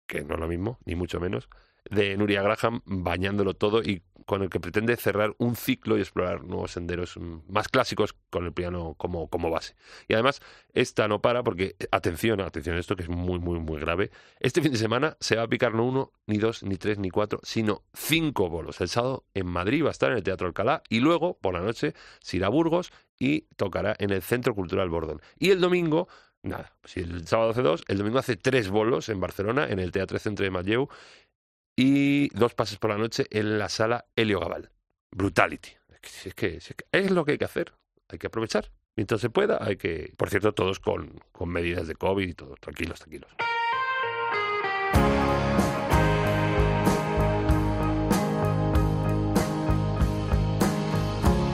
que 0.07 0.22
no 0.26 0.34
es 0.34 0.39
lo 0.41 0.49
mismo, 0.49 0.80
ni 0.84 0.95
mucho 0.95 1.22
menos, 1.22 1.47
de 1.90 2.18
Nuria 2.18 2.42
Graham 2.42 2.82
bañándolo 2.86 3.54
todo 3.54 3.82
y 3.82 4.04
con 4.26 4.42
el 4.42 4.50
que 4.50 4.60
pretende 4.60 4.96
cerrar 4.98 5.36
un 5.38 5.56
ciclo 5.56 5.98
y 5.98 6.02
explorar 6.02 6.44
nuevos 6.44 6.72
senderos 6.72 7.18
más 7.48 7.68
clásicos 7.68 8.16
con 8.30 8.46
el 8.46 8.54
piano 8.54 8.96
como, 8.98 9.30
como 9.30 9.52
base. 9.52 9.76
Y 10.08 10.14
además, 10.14 10.42
esta 10.74 11.08
no 11.08 11.22
para 11.22 11.44
porque, 11.44 11.76
atención, 11.92 12.42
atención 12.42 12.76
a 12.76 12.80
esto 12.80 12.96
que 12.96 13.04
es 13.04 13.10
muy, 13.10 13.40
muy, 13.40 13.60
muy 13.60 13.80
grave. 13.80 14.10
Este 14.40 14.62
fin 14.62 14.72
de 14.72 14.78
semana 14.78 15.16
se 15.20 15.36
va 15.36 15.44
a 15.44 15.48
picar 15.48 15.74
no 15.74 15.86
uno, 15.86 16.12
ni 16.26 16.38
dos, 16.38 16.64
ni 16.64 16.78
tres, 16.78 16.98
ni 16.98 17.12
cuatro, 17.12 17.40
sino 17.44 17.84
cinco 17.94 18.50
bolos. 18.50 18.82
El 18.82 18.90
sábado 18.90 19.26
en 19.34 19.46
Madrid 19.46 19.84
va 19.84 19.90
a 19.90 19.92
estar 19.92 20.12
en 20.12 20.18
el 20.18 20.24
Teatro 20.24 20.48
Alcalá 20.48 20.82
y 20.90 21.00
luego, 21.00 21.38
por 21.38 21.54
la 21.54 21.62
noche, 21.62 21.94
se 22.20 22.38
irá 22.38 22.48
a 22.48 22.50
Burgos 22.50 22.92
y 23.20 23.42
tocará 23.58 23.96
en 24.00 24.10
el 24.10 24.24
Centro 24.24 24.56
Cultural 24.56 24.90
Bordón. 24.90 25.22
Y 25.38 25.52
el 25.52 25.62
domingo 25.62 26.08
nada, 26.46 26.74
si 26.84 27.00
el 27.00 27.28
sábado 27.28 27.52
hace 27.52 27.62
dos, 27.62 27.84
el 27.88 27.98
domingo 27.98 28.20
hace 28.20 28.36
tres 28.38 28.70
bolos 28.70 29.10
en 29.10 29.20
Barcelona, 29.20 29.68
en 29.68 29.80
el 29.80 29.92
Teatro 29.92 30.20
Centro 30.20 30.44
de 30.44 30.52
Matlleu, 30.52 30.90
y 31.76 32.30
dos 32.30 32.54
pases 32.54 32.78
por 32.78 32.92
la 32.92 32.98
noche 32.98 33.26
en 33.32 33.60
la 33.60 33.70
sala 33.70 34.06
Helio 34.16 34.40
Gabal. 34.40 34.72
Brutality. 35.12 35.72
Es 36.26 36.34
que, 36.34 36.60
es 36.92 37.12
lo 37.12 37.26
que 37.26 37.34
hay 37.34 37.38
que 37.38 37.46
hacer. 37.46 37.74
Hay 38.10 38.20
que 38.20 38.28
aprovechar. 38.28 38.72
Mientras 38.96 39.20
se 39.20 39.30
pueda, 39.30 39.58
hay 39.62 39.76
que. 39.76 40.14
Por 40.16 40.30
cierto, 40.30 40.54
todos 40.54 40.80
con, 40.80 41.20
con 41.32 41.50
medidas 41.50 41.88
de 41.88 41.96
COVID 41.96 42.28
y 42.28 42.34
todo. 42.34 42.56
Tranquilos, 42.56 43.00
tranquilos. 43.00 43.32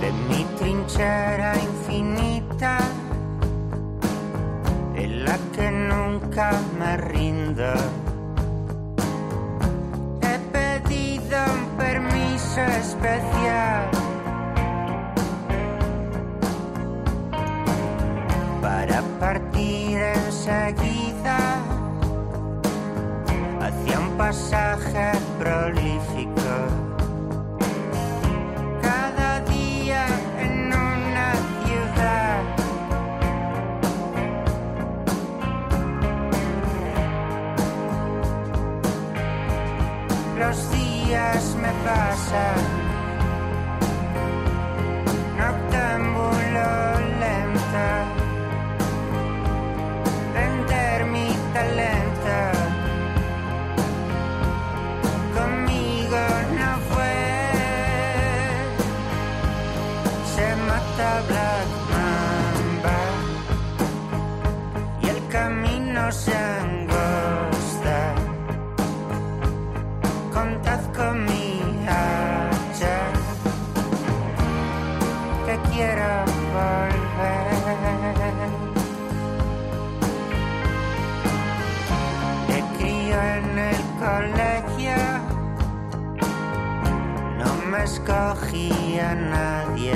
de 0.02 0.12
mi 0.12 0.44
trinchera 0.58 1.54
infinita 1.62 2.80
en 4.96 5.26
la 5.26 5.38
que 5.56 5.70
nunca 5.70 6.60
me 6.80 6.98
rindo. 6.98 8.01
Especial 12.58 13.90
para 18.62 19.02
partir 19.20 19.98
enseguida 19.98 21.38
hacia 23.62 24.00
un 24.00 24.18
pasaje 24.18 25.12
prolífico. 25.40 26.21
Pasan. 41.86 42.62
Noctámbulo 45.38 46.91
escogí 87.84 89.00
a 89.00 89.16
nadie. 89.16 89.96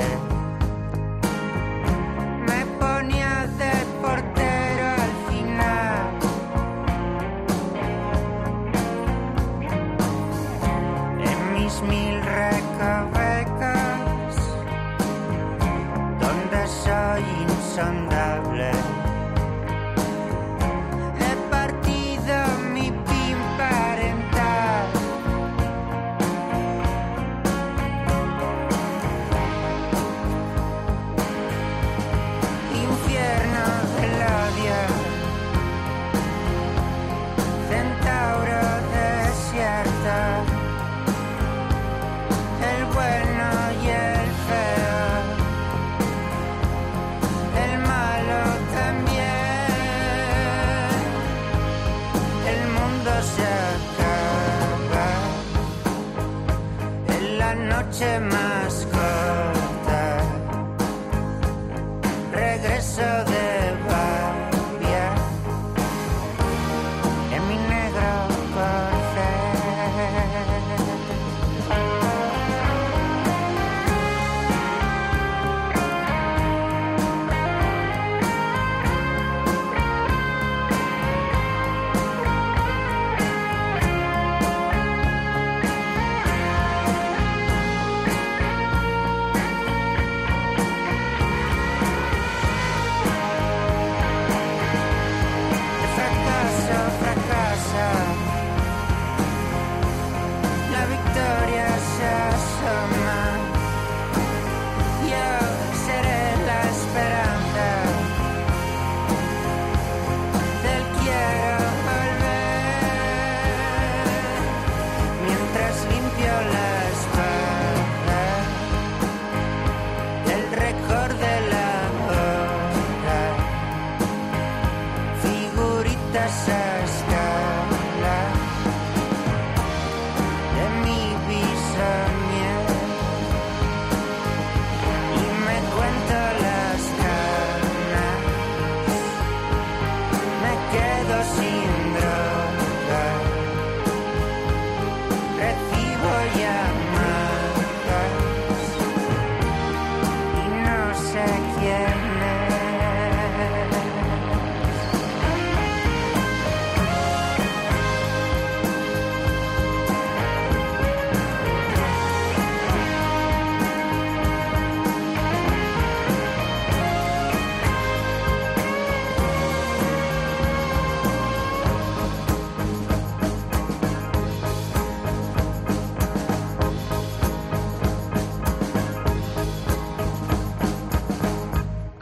Me 2.48 2.66
ponía 2.80 3.46
de 3.58 3.72
portero 4.02 4.86
al 5.04 5.14
final. 5.28 6.06
En 11.30 11.38
mis 11.54 11.74
mil 11.82 12.16
recovecas, 12.22 13.56
donde 16.20 16.60
soy 16.66 17.22
insondable. 17.48 18.05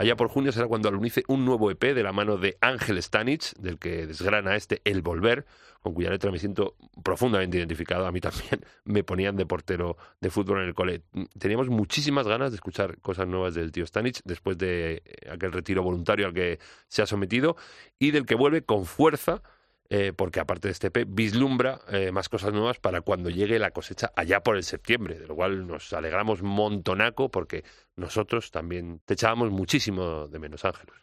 Allá 0.05 0.15
por 0.15 0.27
junio 0.27 0.51
será 0.51 0.67
cuando 0.67 0.87
alunice 0.87 1.23
un 1.27 1.45
nuevo 1.45 1.71
EP 1.71 1.81
de 1.81 2.03
la 2.03 2.11
mano 2.11 2.37
de 2.37 2.59
Ángel 2.61 3.01
Stanich, 3.01 3.55
del 3.55 3.79
que 3.79 4.05
desgrana 4.05 4.55
este 4.55 4.79
El 4.85 5.01
Volver, 5.01 5.47
con 5.81 5.95
cuya 5.95 6.11
letra 6.11 6.29
me 6.29 6.37
siento 6.37 6.75
profundamente 7.03 7.57
identificado. 7.57 8.05
A 8.05 8.11
mí 8.11 8.21
también 8.21 8.63
me 8.83 9.03
ponían 9.03 9.35
de 9.35 9.47
portero 9.47 9.97
de 10.21 10.29
fútbol 10.29 10.61
en 10.61 10.67
el 10.67 10.75
cole. 10.75 11.01
Teníamos 11.39 11.69
muchísimas 11.69 12.27
ganas 12.27 12.51
de 12.51 12.57
escuchar 12.57 12.99
cosas 13.01 13.27
nuevas 13.27 13.55
del 13.55 13.71
tío 13.71 13.83
Stanich 13.83 14.21
después 14.25 14.59
de 14.59 15.01
eh, 15.03 15.31
aquel 15.31 15.51
retiro 15.51 15.81
voluntario 15.81 16.27
al 16.27 16.35
que 16.35 16.59
se 16.87 17.01
ha 17.01 17.07
sometido 17.07 17.55
y 17.97 18.11
del 18.11 18.27
que 18.27 18.35
vuelve 18.35 18.61
con 18.61 18.85
fuerza. 18.85 19.41
Eh, 19.89 20.13
porque 20.15 20.39
aparte 20.39 20.67
de 20.67 20.71
este 20.71 20.87
EP, 20.87 21.05
vislumbra 21.07 21.79
eh, 21.89 22.11
más 22.11 22.29
cosas 22.29 22.53
nuevas 22.53 22.79
para 22.79 23.01
cuando 23.01 23.29
llegue 23.29 23.59
la 23.59 23.71
cosecha 23.71 24.11
allá 24.15 24.41
por 24.41 24.57
el 24.57 24.63
septiembre, 24.63 25.19
de 25.19 25.27
lo 25.27 25.35
cual 25.35 25.67
nos 25.67 25.93
alegramos 25.93 26.41
montonaco 26.41 27.29
porque 27.29 27.63
nosotros 27.95 28.51
también 28.51 29.01
te 29.05 29.13
echábamos 29.13 29.51
muchísimo 29.51 30.27
de 30.27 30.39
menos, 30.39 30.65
Ángelos. 30.65 30.97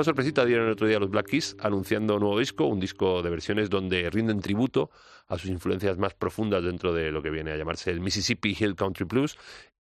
Menuda 0.00 0.12
sorpresita 0.12 0.46
dieron 0.46 0.64
el 0.64 0.72
otro 0.72 0.86
día 0.86 0.98
los 0.98 1.10
Black 1.10 1.26
Keys 1.26 1.56
anunciando 1.60 2.14
un 2.14 2.20
nuevo 2.20 2.38
disco, 2.38 2.64
un 2.64 2.80
disco 2.80 3.20
de 3.20 3.28
versiones 3.28 3.68
donde 3.68 4.08
rinden 4.08 4.40
tributo 4.40 4.90
a 5.28 5.36
sus 5.36 5.50
influencias 5.50 5.98
más 5.98 6.14
profundas 6.14 6.64
dentro 6.64 6.94
de 6.94 7.12
lo 7.12 7.20
que 7.20 7.28
viene 7.28 7.52
a 7.52 7.56
llamarse 7.58 7.90
el 7.90 8.00
Mississippi 8.00 8.56
Hill 8.58 8.76
Country 8.76 9.04
Blues 9.04 9.36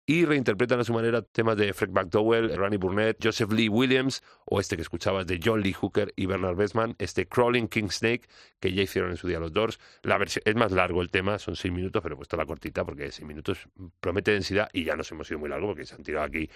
y 0.06 0.24
reinterpretan 0.24 0.80
a 0.80 0.84
su 0.84 0.92
manera 0.92 1.22
temas 1.22 1.56
de 1.56 1.72
Fred 1.72 1.90
McDowell, 1.90 2.56
Ronnie 2.56 2.78
Burnett, 2.78 3.18
Joseph 3.22 3.52
Lee 3.52 3.68
Williams 3.68 4.24
o 4.44 4.58
este 4.58 4.74
que 4.74 4.82
escuchabas 4.82 5.24
de 5.28 5.38
John 5.40 5.60
Lee 5.60 5.72
Hooker 5.74 6.12
y 6.16 6.26
Bernard 6.26 6.56
Bestman, 6.56 6.96
este 6.98 7.28
Crawling 7.28 7.68
King 7.68 7.90
Snake 7.90 8.22
que 8.60 8.72
ya 8.72 8.82
hicieron 8.82 9.10
en 9.10 9.16
su 9.16 9.28
día 9.28 9.38
los 9.38 9.52
Doors. 9.52 9.78
La 10.02 10.18
versión, 10.18 10.42
es 10.44 10.54
más 10.54 10.72
largo 10.72 11.02
el 11.02 11.10
tema, 11.10 11.38
son 11.38 11.56
seis 11.56 11.72
minutos, 11.72 12.02
pero 12.02 12.14
he 12.14 12.16
puesto 12.16 12.36
la 12.36 12.46
cortita 12.46 12.84
porque 12.84 13.10
seis 13.10 13.26
minutos 13.26 13.68
promete 14.00 14.32
densidad 14.32 14.68
y 14.72 14.84
ya 14.84 14.96
nos 14.96 15.10
hemos 15.12 15.30
ido 15.30 15.38
muy 15.40 15.48
largo 15.48 15.68
porque 15.68 15.86
se 15.86 15.94
han 15.94 16.02
tirado 16.02 16.26
aquí 16.26 16.50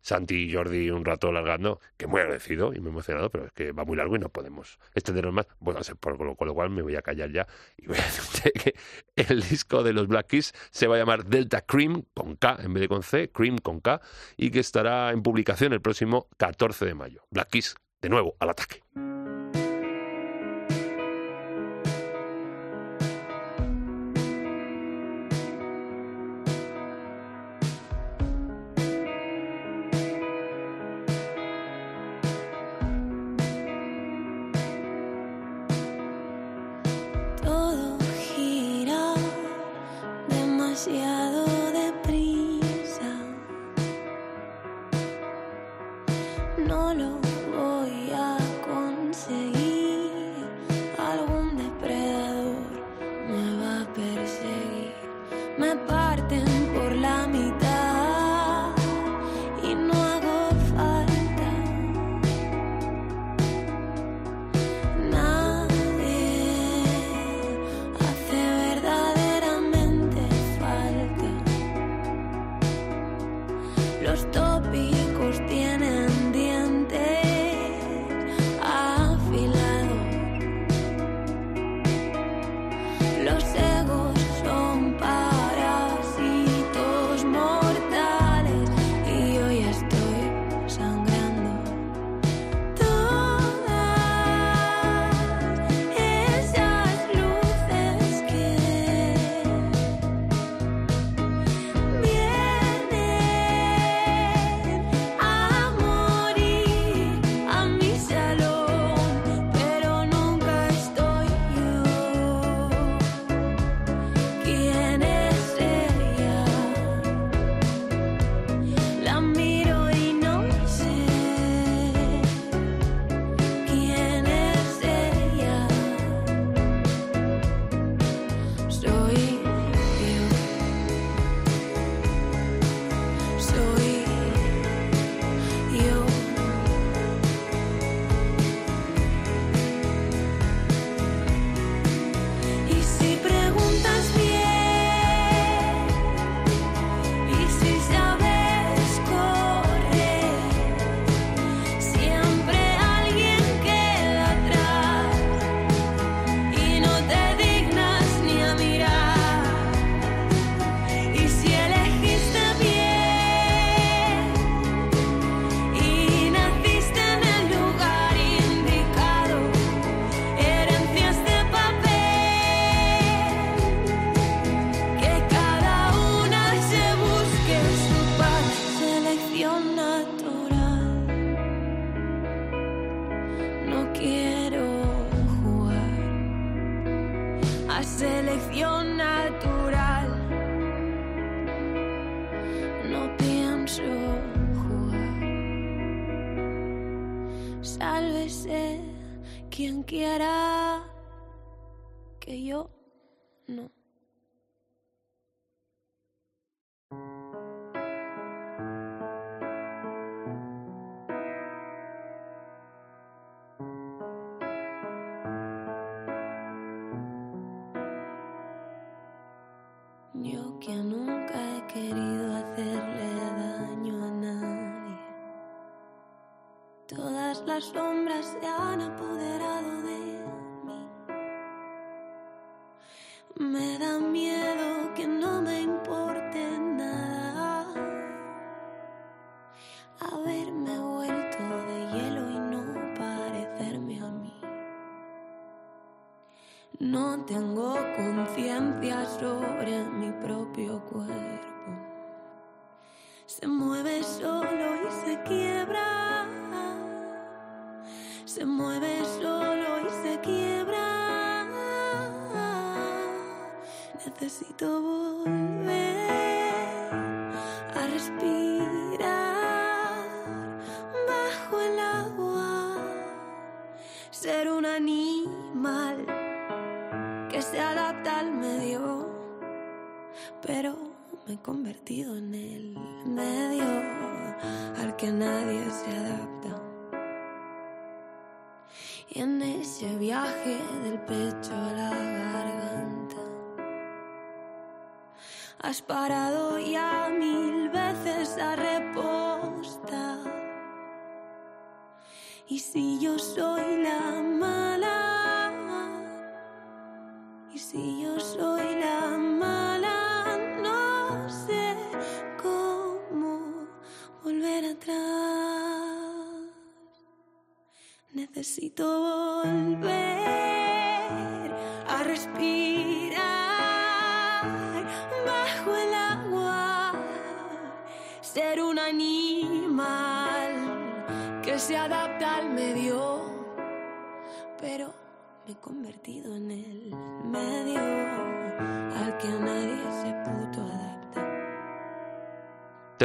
Santi 0.00 0.34
y 0.34 0.52
Jordi 0.52 0.90
un 0.90 1.04
rato 1.04 1.32
largando, 1.32 1.80
que 1.96 2.06
muy 2.06 2.20
agradecido 2.20 2.72
y 2.74 2.80
muy 2.80 2.90
emocionado, 2.90 3.30
pero 3.30 3.46
es 3.46 3.52
que 3.52 3.72
va 3.72 3.84
muy 3.84 3.96
largo 3.96 4.16
y 4.16 4.18
no 4.18 4.28
podemos 4.28 4.78
extendernos 4.94 5.34
más. 5.34 5.46
Bueno, 5.60 5.80
por, 6.00 6.16
con, 6.16 6.26
lo, 6.26 6.34
con 6.36 6.48
lo 6.48 6.54
cual 6.54 6.70
me 6.70 6.82
voy 6.82 6.96
a 6.96 7.02
callar 7.02 7.30
ya 7.30 7.46
y 7.76 7.86
voy 7.86 7.98
a 7.98 8.02
decirte 8.04 8.52
que 8.52 8.74
el 9.16 9.42
disco 9.42 9.82
de 9.82 9.92
los 9.92 10.08
Black 10.08 10.26
Keys 10.28 10.52
se 10.70 10.86
va 10.86 10.96
a 10.96 10.98
llamar 10.98 11.24
Delta 11.24 11.62
Cream 11.62 12.02
con 12.14 12.36
K 12.36 12.58
en 12.60 12.74
vez 12.74 12.82
de 12.82 12.88
con 12.88 13.02
C, 13.02 13.30
Cream 13.30 13.58
con 13.58 13.80
K, 13.80 14.00
y 14.36 14.50
que 14.50 14.60
estará 14.60 15.10
en 15.10 15.22
publicación 15.22 15.72
el 15.72 15.80
próximo 15.80 16.28
14 16.36 16.86
de 16.86 16.94
mayo. 16.94 17.26
Black 17.30 17.48
Keys, 17.50 17.74
de 18.00 18.08
nuevo, 18.08 18.36
al 18.38 18.50
ataque. 18.50 18.82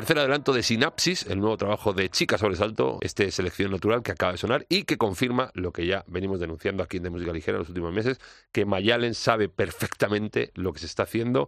Tercer 0.10 0.24
adelanto 0.24 0.54
de 0.54 0.64
Sinapsis, 0.64 1.28
el 1.28 1.40
nuevo 1.40 1.56
trabajo 1.56 1.94
de 1.94 2.10
Chica 2.10 2.40
Sobresalto, 2.40 2.98
este 3.02 3.30
selección 3.30 3.70
natural 3.70 4.02
que 4.02 4.12
acaba 4.12 4.32
de 4.32 4.40
sonar 4.40 4.66
y 4.68 4.86
que 4.86 4.98
confirma 4.98 5.52
lo 5.54 5.72
que 5.72 5.86
ya 5.86 6.04
venimos 6.08 6.40
denunciando 6.40 6.82
aquí 6.82 6.98
en 6.98 7.04
De 7.04 7.12
Música 7.12 7.32
Ligera 7.32 7.60
los 7.60 7.70
últimos 7.70 7.94
meses, 7.94 8.20
que 8.52 8.66
Mayalen 8.66 9.14
sabe 9.14 9.50
perfectamente 9.50 10.50
lo 10.56 10.74
que 10.74 10.80
se 10.80 10.88
está 10.88 11.04
haciendo 11.04 11.48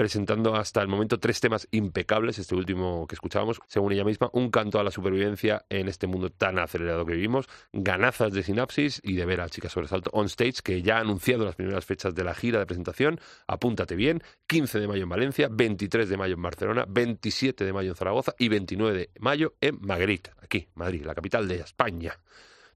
presentando 0.00 0.56
hasta 0.56 0.80
el 0.80 0.88
momento 0.88 1.20
tres 1.20 1.40
temas 1.40 1.68
impecables, 1.72 2.38
este 2.38 2.54
último 2.54 3.06
que 3.06 3.14
escuchábamos, 3.16 3.60
según 3.66 3.92
ella 3.92 4.02
misma, 4.02 4.30
un 4.32 4.50
canto 4.50 4.80
a 4.80 4.82
la 4.82 4.90
supervivencia 4.90 5.66
en 5.68 5.88
este 5.88 6.06
mundo 6.06 6.30
tan 6.30 6.58
acelerado 6.58 7.04
que 7.04 7.12
vivimos, 7.12 7.50
ganazas 7.74 8.32
de 8.32 8.42
sinapsis 8.42 9.02
y 9.04 9.16
de 9.16 9.26
ver 9.26 9.42
a 9.42 9.50
Chica 9.50 9.68
Sobresalto 9.68 10.08
on 10.14 10.24
stage, 10.24 10.62
que 10.64 10.80
ya 10.80 10.96
ha 10.96 11.00
anunciado 11.00 11.44
las 11.44 11.54
primeras 11.54 11.84
fechas 11.84 12.14
de 12.14 12.24
la 12.24 12.34
gira 12.34 12.58
de 12.58 12.64
presentación, 12.64 13.20
apúntate 13.46 13.94
bien, 13.94 14.22
15 14.46 14.80
de 14.80 14.88
mayo 14.88 15.02
en 15.02 15.08
Valencia, 15.10 15.48
23 15.50 16.08
de 16.08 16.16
mayo 16.16 16.34
en 16.34 16.40
Barcelona, 16.40 16.86
27 16.88 17.62
de 17.62 17.72
mayo 17.74 17.90
en 17.90 17.96
Zaragoza 17.96 18.34
y 18.38 18.48
29 18.48 18.98
de 18.98 19.10
mayo 19.18 19.52
en 19.60 19.82
Madrid, 19.82 20.20
aquí, 20.42 20.66
Madrid, 20.76 21.04
la 21.04 21.14
capital 21.14 21.46
de 21.46 21.56
España. 21.56 22.18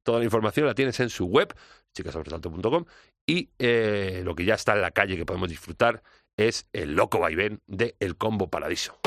Toda 0.03 0.19
la 0.19 0.27
información 0.27 0.67
la 0.67 0.75
tienes 0.75 1.01
en 1.01 1.09
su 1.09 1.25
web, 1.25 1.55
chicasobresalto.com, 1.95 2.85
y 3.27 3.49
eh, 3.59 4.21
lo 4.23 4.35
que 4.35 4.45
ya 4.45 4.57
está 4.57 4.75
en 4.75 4.83
la 4.83 4.91
calle 4.91 5.17
que 5.17 5.25
podemos 5.25 5.49
disfrutar 5.49 6.03
es 6.37 6.67
el 6.73 6.95
loco 6.95 7.19
vaivén 7.19 7.63
de 7.67 7.97
El 8.01 8.17
Combo 8.17 8.49
Paradiso. 8.49 8.99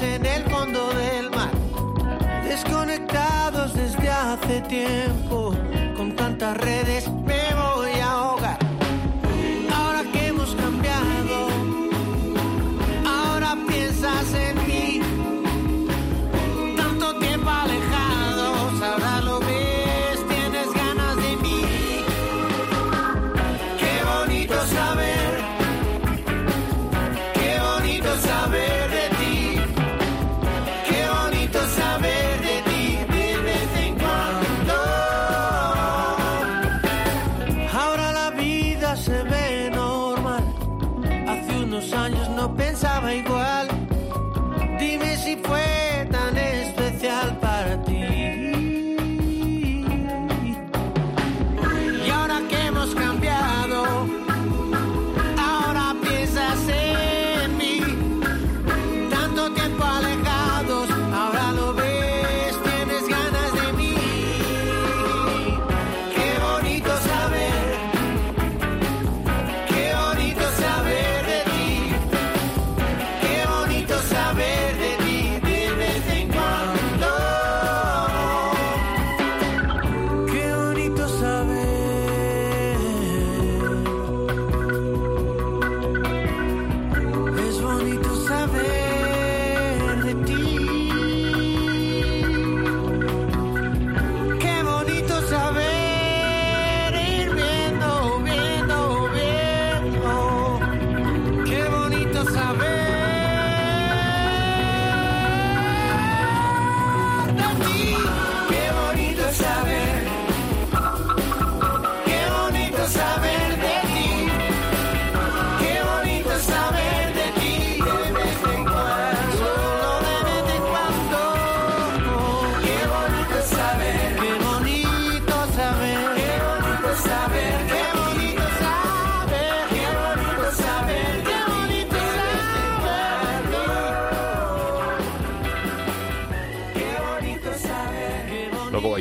En 0.00 0.26
el 0.26 0.42
fondo 0.44 0.92
del 0.94 1.30
mar, 1.30 1.50
desconectados 2.44 3.74
desde 3.74 4.08
hace 4.10 4.60
tiempo, 4.62 5.43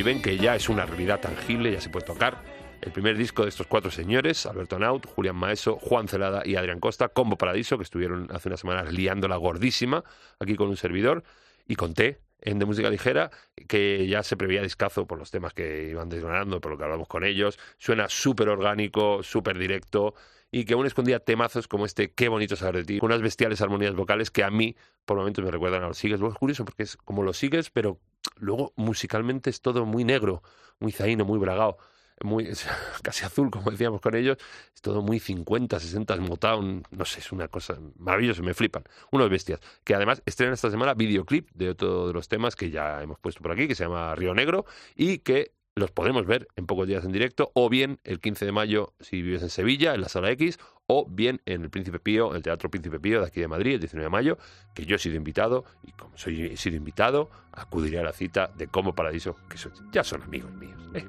vaivén 0.04 0.22
que 0.22 0.38
ya 0.38 0.54
es 0.54 0.68
una 0.68 0.86
realidad 0.86 1.22
tangible, 1.22 1.72
ya 1.72 1.80
se 1.80 1.90
puede 1.90 2.06
tocar 2.06 2.44
el 2.82 2.92
primer 2.92 3.18
disco 3.18 3.44
de 3.44 3.50
estos 3.50 3.68
cuatro 3.68 3.90
señores, 3.90 4.46
Alberto 4.46 4.78
Naut, 4.78 5.06
Julián 5.06 5.38
Maeso, 5.38 5.78
Juan 5.78 6.10
Celada 6.10 6.42
y 6.44 6.58
Adrián 6.58 6.82
Costa, 6.82 7.08
Combo 7.08 7.38
Paradiso, 7.38 7.78
que 7.78 7.86
estuvieron 7.86 8.28
hace 8.34 8.50
unas 8.50 8.60
semanas 8.60 8.92
liándola 8.92 9.38
gordísima 9.38 10.04
aquí 10.42 10.58
con 10.58 10.68
un 10.68 10.76
servidor, 10.76 11.24
y 11.70 11.76
conté 11.78 12.20
en 12.42 12.60
De 12.60 12.66
Música 12.66 12.90
Ligera, 12.90 13.32
que 13.70 14.06
ya 14.06 14.24
se 14.24 14.36
prevía 14.36 14.62
discazo 14.62 15.08
por 15.08 15.18
los 15.18 15.32
temas 15.32 15.54
que 15.54 15.88
iban 15.92 16.10
desgranando, 16.10 16.60
por 16.60 16.74
lo 16.74 16.78
que 16.78 16.84
hablamos 16.84 17.08
con 17.08 17.24
ellos. 17.24 17.58
Suena 17.78 18.10
súper 18.10 18.50
orgánico, 18.50 19.24
súper 19.24 19.58
directo, 19.58 20.16
y 20.54 20.66
que 20.66 20.76
aún 20.76 20.86
escondía 20.86 21.20
temazos 21.20 21.68
como 21.68 21.86
este 21.86 22.12
Qué 22.12 22.30
bonito 22.30 22.56
saber 22.56 22.78
de 22.78 22.84
ti, 22.86 23.00
con 23.00 23.08
unas 23.08 23.24
bestiales 23.24 23.60
armonías 23.62 23.96
vocales 23.96 24.30
que 24.30 24.44
a 24.44 24.52
mí 24.52 24.76
por 25.04 25.18
momentos 25.18 25.44
me 25.44 25.50
recuerdan 25.50 25.84
a 25.84 25.88
los 25.88 25.98
sigues. 25.98 26.20
Luego 26.20 26.34
es 26.34 26.40
curioso 26.40 26.64
porque 26.64 26.84
es 26.84 26.96
como 26.96 27.24
los 27.24 27.38
sigues, 27.38 27.72
pero 27.72 28.00
luego 28.38 28.72
musicalmente 28.76 29.50
es 29.50 29.62
todo 29.62 29.86
muy 29.86 30.04
negro, 30.04 30.44
muy 30.80 30.92
zaino, 30.92 31.26
muy 31.26 31.40
bragado 31.40 31.78
muy 32.22 32.48
casi 33.04 33.26
azul, 33.26 33.50
como 33.50 33.72
decíamos 33.72 34.00
con 34.00 34.16
ellos, 34.16 34.38
es 34.74 34.82
todo 34.82 35.02
muy 35.02 35.20
50, 35.20 35.80
60, 35.80 36.18
Motown, 36.18 36.84
no 36.92 37.06
sé, 37.06 37.20
es 37.20 37.32
una 37.32 37.48
cosa 37.48 37.80
maravillosa, 37.98 38.42
me 38.44 38.54
flipan. 38.54 38.84
Unos 39.12 39.30
bestias, 39.30 39.60
que 39.84 39.96
además 39.96 40.22
estrenan 40.26 40.54
esta 40.54 40.70
semana 40.70 40.94
videoclip 40.94 41.50
de 41.54 41.70
otro 41.70 42.08
de 42.08 42.14
los 42.14 42.28
temas 42.28 42.56
que 42.56 42.70
ya 42.70 43.02
hemos 43.02 43.20
puesto 43.20 43.42
por 43.42 43.52
aquí, 43.52 43.68
que 43.68 43.76
se 43.76 43.84
llama 43.84 44.16
Río 44.16 44.34
Negro, 44.34 44.66
y 44.96 45.20
que 45.20 45.52
los 45.76 45.91
podemos 45.91 46.26
ver 46.26 46.48
en 46.56 46.66
pocos 46.66 46.88
días 46.88 47.04
en 47.06 47.12
directo, 47.12 47.52
o 47.54 47.70
bien 47.70 48.00
el 48.04 48.20
15 48.20 48.45
de 48.45 48.52
mayo 48.52 48.94
si 49.00 49.22
vives 49.22 49.41
en 49.41 49.50
Sevilla, 49.50 49.94
en 49.94 50.02
la 50.02 50.10
Sala 50.10 50.32
X, 50.32 50.60
o 50.88 51.08
bien 51.10 51.41
en 51.45 51.64
el 51.64 51.70
Príncipe 51.70 52.00
Pío, 52.00 52.36
el 52.36 52.44
Teatro 52.44 52.70
Príncipe 52.70 53.00
Pío 53.00 53.22
de 53.22 53.28
aquí 53.28 53.40
de 53.40 53.48
Madrid, 53.48 53.76
el 53.76 53.80
19 53.80 54.04
de 54.04 54.10
mayo, 54.10 54.38
que 54.74 54.86
yo 54.86 54.95
he 54.95 55.00
sido 55.00 55.16
invitado, 55.16 55.66
y 55.84 55.91
como 55.91 56.18
soy, 56.18 56.44
he 56.44 56.58
sido 56.58 56.76
invitado, 56.76 57.30
acudiré 57.52 58.00
a 58.00 58.04
la 58.04 58.14
cita 58.14 58.52
de 58.56 58.68
Como 58.68 58.94
Paradiso, 58.94 59.38
que 59.50 59.58
ya 59.91 60.04
son 60.04 60.22
amigos 60.24 60.52
míos. 60.54 60.80
¿eh? 60.94 61.06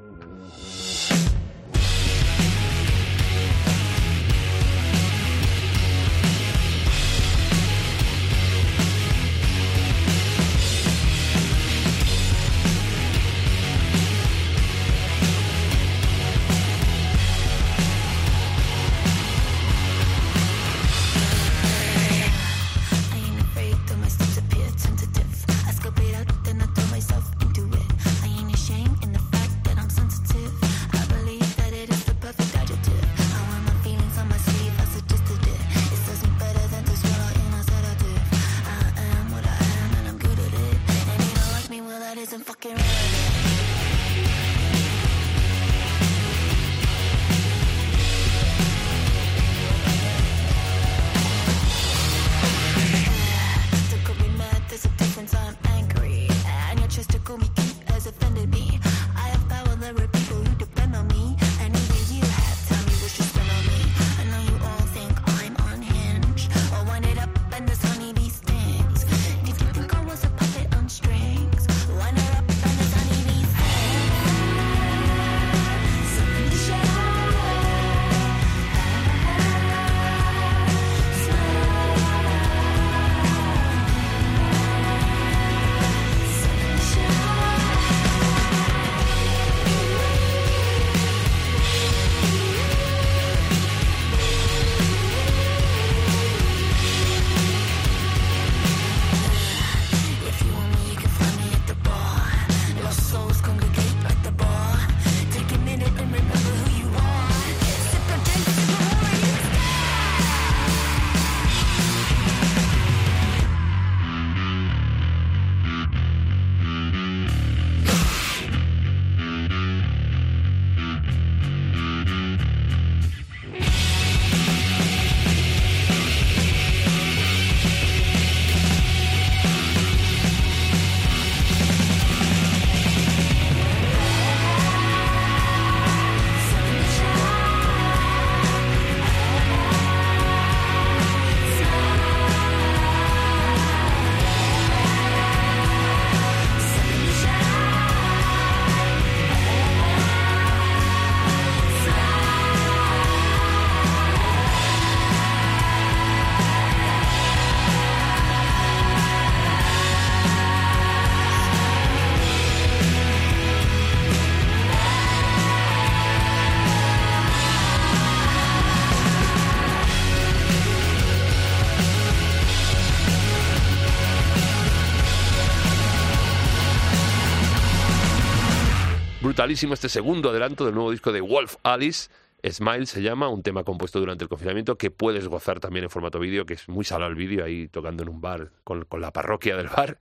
Brutalísimo 179.44 179.74
este 179.74 179.90
segundo 179.90 180.30
adelanto 180.30 180.64
del 180.64 180.74
nuevo 180.74 180.90
disco 180.90 181.12
de 181.12 181.20
Wolf 181.20 181.56
Alice. 181.64 182.08
Smile 182.42 182.86
se 182.86 183.02
llama, 183.02 183.28
un 183.28 183.42
tema 183.42 183.62
compuesto 183.62 184.00
durante 184.00 184.24
el 184.24 184.30
confinamiento 184.30 184.78
que 184.78 184.90
puedes 184.90 185.28
gozar 185.28 185.60
también 185.60 185.84
en 185.84 185.90
formato 185.90 186.18
vídeo, 186.18 186.46
que 186.46 186.54
es 186.54 186.66
muy 186.66 186.82
salado 186.82 187.10
el 187.10 187.16
vídeo 187.16 187.44
ahí 187.44 187.68
tocando 187.68 188.02
en 188.02 188.08
un 188.08 188.22
bar 188.22 188.52
con, 188.64 188.86
con 188.86 189.02
la 189.02 189.12
parroquia 189.12 189.54
del 189.54 189.68
bar. 189.68 189.98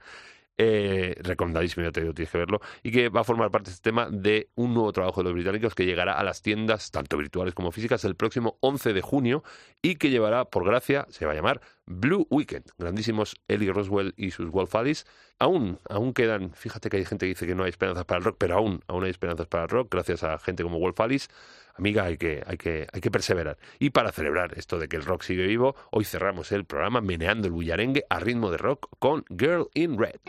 Eh, 0.58 1.16
recomendadísimo, 1.24 1.84
ya 1.84 1.92
te 1.92 2.02
digo, 2.02 2.14
tienes 2.14 2.32
que 2.32 2.38
verlo, 2.38 2.62
y 2.84 2.92
que 2.92 3.10
va 3.10 3.22
a 3.22 3.24
formar 3.24 3.50
parte 3.50 3.72
de 3.72 3.74
este 3.74 3.90
tema 3.90 4.08
de 4.12 4.52
un 4.54 4.76
nuevo 4.76 4.92
trabajo 4.94 5.22
de 5.22 5.26
los 5.26 5.34
británicos 5.34 5.74
que 5.74 5.84
llegará 5.84 6.14
a 6.14 6.24
las 6.24 6.44
tiendas, 6.44 6.92
tanto 6.92 7.18
virtuales 7.18 7.56
como 7.56 7.72
físicas, 7.72 8.06
el 8.06 8.16
próximo 8.16 8.58
11 8.62 8.94
de 8.94 9.02
junio 9.02 9.44
y 9.82 9.96
que 9.96 10.12
llevará, 10.12 10.46
por 10.46 10.64
gracia, 10.64 11.08
se 11.10 11.26
va 11.26 11.32
a 11.32 11.36
llamar 11.36 11.62
Blue 11.88 12.28
Weekend. 12.30 12.66
Grandísimos 12.78 13.36
Ellie 13.48 13.74
Roswell 13.74 14.14
y 14.16 14.30
sus 14.30 14.52
Wolf 14.52 14.76
Alice. 14.76 15.06
Aún, 15.40 15.80
aún 15.90 16.14
quedan, 16.14 16.54
fíjate 16.54 16.90
que 16.90 16.98
hay 16.98 17.06
gente 17.06 17.26
que 17.26 17.30
dice 17.30 17.48
que 17.48 17.56
no 17.56 17.64
hay 17.64 17.70
esperanzas 17.70 18.06
para 18.06 18.20
el 18.20 18.26
rock, 18.26 18.36
pero 18.38 18.56
aún, 18.56 18.82
aún 18.88 19.04
hay 19.06 19.10
esperanzas 19.10 19.48
para 19.48 19.64
el 19.64 19.70
rock, 19.70 19.88
gracias 19.92 20.24
a 20.24 20.38
gente 20.38 20.62
como 20.62 20.78
Wolf 20.78 21.00
Alice 21.00 21.30
amiga, 21.76 22.06
hay 22.06 22.18
que, 22.18 22.44
hay, 22.46 22.58
que, 22.58 22.88
hay 22.92 23.02
que 23.02 23.12
perseverar. 23.12 23.58
Y 23.80 23.92
para 23.92 24.12
celebrar 24.12 24.54
esto 24.58 24.80
de 24.80 24.88
que 24.88 24.96
el 24.96 25.04
rock 25.04 25.24
sigue 25.24 25.46
vivo, 25.46 25.76
hoy 25.92 26.06
cerramos 26.06 26.52
el 26.52 26.66
programa 26.66 27.02
meneando 27.02 27.48
el 27.48 27.54
bullarengue 27.54 28.06
a 28.10 28.20
ritmo 28.20 28.52
de 28.52 28.58
rock 28.58 28.90
con 29.00 29.26
Girl 29.30 29.70
in 29.74 29.98
Red. 29.98 30.20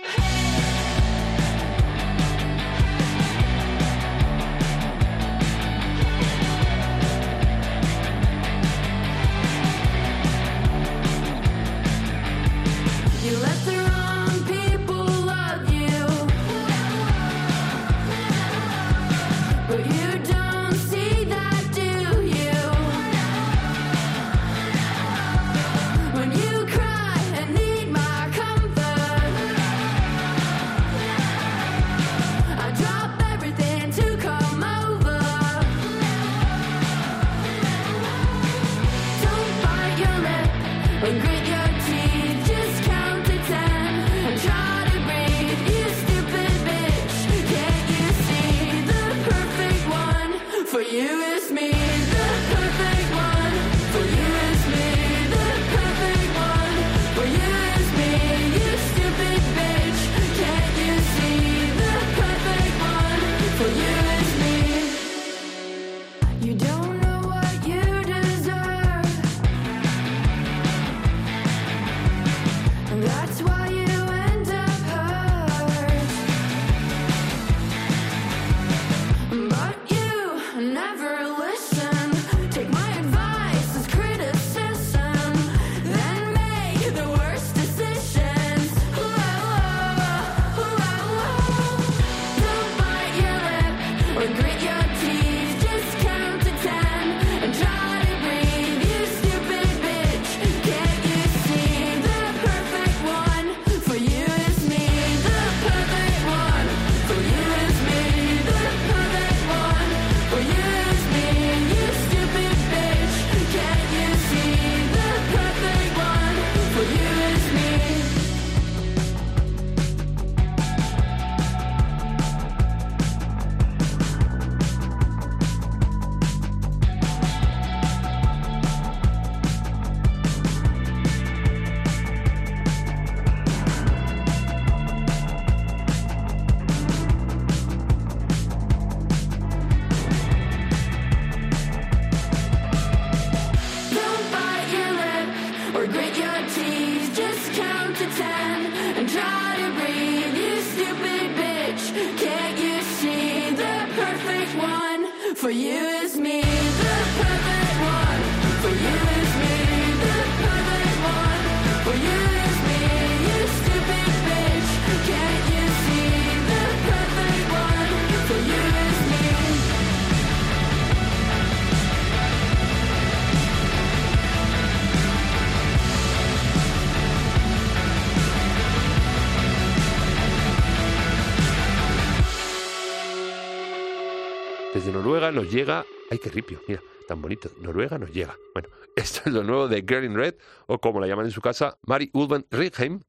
Desde 184.74 184.90
Noruega 184.90 185.30
nos 185.30 185.48
llega. 185.52 185.86
¡Ay, 186.10 186.18
qué 186.18 186.30
ripio! 186.30 186.60
Mira, 186.66 186.82
tan 187.06 187.22
bonito. 187.22 187.48
Noruega 187.60 187.96
nos 187.96 188.10
llega. 188.10 188.36
Bueno, 188.52 188.70
esto 188.96 189.20
es 189.24 189.32
lo 189.32 189.44
nuevo 189.44 189.68
de 189.68 189.84
Girl 189.86 190.04
in 190.04 190.16
Red, 190.16 190.34
o 190.66 190.80
como 190.80 191.00
la 191.00 191.06
llaman 191.06 191.26
en 191.26 191.30
su 191.30 191.40
casa, 191.40 191.78
Mari 191.86 192.10
Ulven 192.12 192.44
Righeim, 192.50 193.00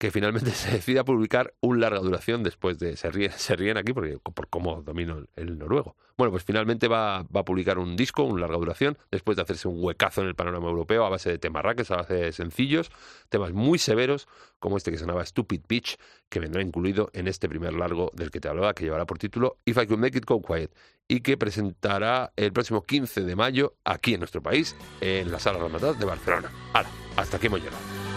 que 0.00 0.10
finalmente 0.10 0.50
se 0.52 0.72
decide 0.72 0.98
a 0.98 1.04
publicar 1.04 1.52
un 1.60 1.78
larga 1.78 2.00
duración 2.00 2.42
después 2.42 2.78
de. 2.78 2.96
Se 2.96 3.10
ríen, 3.10 3.32
se 3.36 3.54
ríen 3.54 3.76
aquí 3.76 3.92
porque, 3.92 4.18
por 4.18 4.48
cómo 4.48 4.82
domino 4.82 5.26
el, 5.36 5.58
noruego. 5.58 5.94
Bueno, 6.16 6.32
pues 6.32 6.42
finalmente 6.42 6.88
va, 6.88 7.22
va 7.24 7.40
a 7.40 7.44
publicar 7.44 7.78
un 7.78 7.96
disco, 7.96 8.22
un 8.22 8.40
larga 8.40 8.56
duración, 8.56 8.96
después 9.10 9.36
de 9.36 9.42
hacerse 9.42 9.68
un 9.68 9.84
huecazo 9.84 10.22
en 10.22 10.28
el 10.28 10.34
panorama 10.34 10.68
europeo 10.68 11.04
a 11.04 11.10
base 11.10 11.30
de 11.30 11.38
temarraques, 11.38 11.90
a 11.90 11.96
base 11.96 12.14
de 12.14 12.32
sencillos, 12.32 12.90
temas 13.28 13.52
muy 13.52 13.78
severos, 13.78 14.26
como 14.58 14.78
este 14.78 14.90
que 14.90 14.96
sonaba 14.96 15.24
Stupid 15.24 15.60
Bitch, 15.68 15.98
que 16.30 16.40
vendrá 16.40 16.62
incluido 16.62 17.10
en 17.12 17.28
este 17.28 17.48
primer 17.48 17.74
largo 17.74 18.10
del 18.14 18.30
que 18.30 18.40
te 18.40 18.48
hablaba, 18.48 18.72
que 18.72 18.84
llevará 18.84 19.04
por 19.04 19.18
título 19.18 19.58
If 19.66 19.76
I 19.76 19.86
Could 19.86 20.00
Make 20.00 20.18
It 20.18 20.24
Go 20.24 20.40
Quiet, 20.40 20.70
y 21.08 21.20
que 21.20 21.36
presentará 21.36 22.32
el 22.36 22.52
próximo 22.52 22.82
15 22.82 23.22
de 23.22 23.36
mayo 23.36 23.74
aquí 23.84 24.14
en 24.14 24.20
nuestro 24.20 24.42
país, 24.42 24.74
en 25.02 25.30
la 25.30 25.38
Sala 25.38 25.58
Ramatat 25.58 25.96
de 25.96 26.06
Barcelona. 26.06 26.50
Ahora, 26.72 26.88
hasta 27.16 27.36
aquí 27.36 27.48
hemos 27.48 27.60
llegado. 27.60 28.09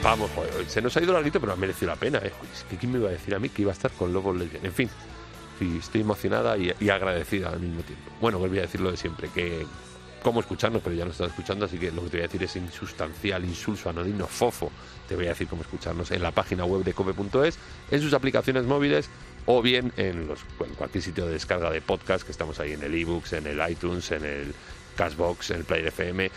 Chapamos, 0.00 0.30
joder, 0.30 0.66
se 0.66 0.80
nos 0.80 0.96
ha 0.96 1.02
ido 1.02 1.12
larguito, 1.12 1.40
pero 1.40 1.52
ha 1.52 1.56
merecido 1.56 1.88
la 1.88 1.96
pena. 1.96 2.18
¿eh? 2.24 2.32
¿quién 2.78 2.90
me 2.90 2.98
iba 2.98 3.10
a 3.10 3.12
decir 3.12 3.34
a 3.34 3.38
mí 3.38 3.50
que 3.50 3.60
iba 3.60 3.70
a 3.70 3.74
estar 3.74 3.90
con 3.90 4.10
Love 4.14 4.28
of 4.28 4.36
Legend? 4.38 4.64
En 4.64 4.72
fin, 4.72 4.88
estoy 5.78 6.00
emocionada 6.00 6.56
y, 6.56 6.88
agradecida 6.88 7.50
al 7.50 7.60
mismo 7.60 7.82
tiempo. 7.82 8.10
Bueno, 8.18 8.38
volví 8.38 8.58
a 8.58 8.62
decir 8.62 8.80
lo 8.80 8.90
de 8.90 8.96
siempre, 8.96 9.28
que 9.28 9.66
cómo 10.22 10.40
escucharnos, 10.40 10.80
pero 10.82 10.96
ya 10.96 11.04
lo 11.04 11.10
estás 11.10 11.28
escuchando, 11.28 11.66
así 11.66 11.76
que 11.76 11.92
lo 11.92 12.02
que 12.04 12.08
te 12.08 12.16
voy 12.16 12.20
a 12.20 12.28
decir 12.28 12.42
es 12.42 12.56
insustancial, 12.56 13.44
insulso, 13.44 13.90
anodino, 13.90 14.26
fofo. 14.26 14.72
Te 15.06 15.16
voy 15.16 15.26
a 15.26 15.30
decir 15.30 15.48
cómo 15.48 15.60
escucharnos 15.60 16.10
en 16.12 16.22
la 16.22 16.30
página 16.30 16.64
web 16.64 16.82
de 16.82 16.94
cope.es, 16.94 17.58
en 17.90 18.00
sus 18.00 18.14
aplicaciones 18.14 18.64
móviles 18.64 19.10
o 19.44 19.60
bien 19.60 19.92
en, 19.98 20.28
los, 20.28 20.38
en 20.66 20.74
cualquier 20.76 21.04
sitio 21.04 21.26
de 21.26 21.32
descarga 21.32 21.70
de 21.70 21.82
podcast, 21.82 22.24
que 22.24 22.32
estamos 22.32 22.58
ahí 22.58 22.72
en 22.72 22.82
el 22.82 22.94
ebooks, 22.94 23.34
en 23.34 23.46
el 23.46 23.70
iTunes, 23.70 24.10
en 24.12 24.24
el 24.24 24.54
Cashbox, 24.96 25.50
en 25.50 25.56
el 25.58 25.64
Player 25.64 25.88
FM. 25.88 26.30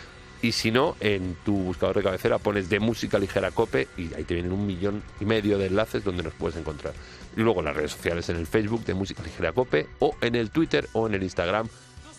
Y 0.44 0.52
si 0.52 0.70
no, 0.70 0.94
en 1.00 1.36
tu 1.36 1.54
buscador 1.54 1.96
de 1.96 2.02
cabecera 2.02 2.36
pones 2.36 2.68
de 2.68 2.78
música 2.78 3.18
ligera 3.18 3.50
cope 3.50 3.88
y 3.96 4.12
ahí 4.12 4.24
te 4.24 4.34
vienen 4.34 4.52
un 4.52 4.66
millón 4.66 5.02
y 5.18 5.24
medio 5.24 5.56
de 5.56 5.68
enlaces 5.68 6.04
donde 6.04 6.22
nos 6.22 6.34
puedes 6.34 6.54
encontrar. 6.58 6.92
Luego 7.34 7.60
en 7.60 7.64
las 7.64 7.74
redes 7.74 7.92
sociales, 7.92 8.28
en 8.28 8.36
el 8.36 8.46
Facebook 8.46 8.84
de 8.84 8.92
música 8.92 9.22
ligera 9.22 9.52
cope 9.52 9.86
o 10.00 10.14
en 10.20 10.34
el 10.34 10.50
Twitter 10.50 10.86
o 10.92 11.06
en 11.06 11.14
el 11.14 11.22
Instagram 11.22 11.66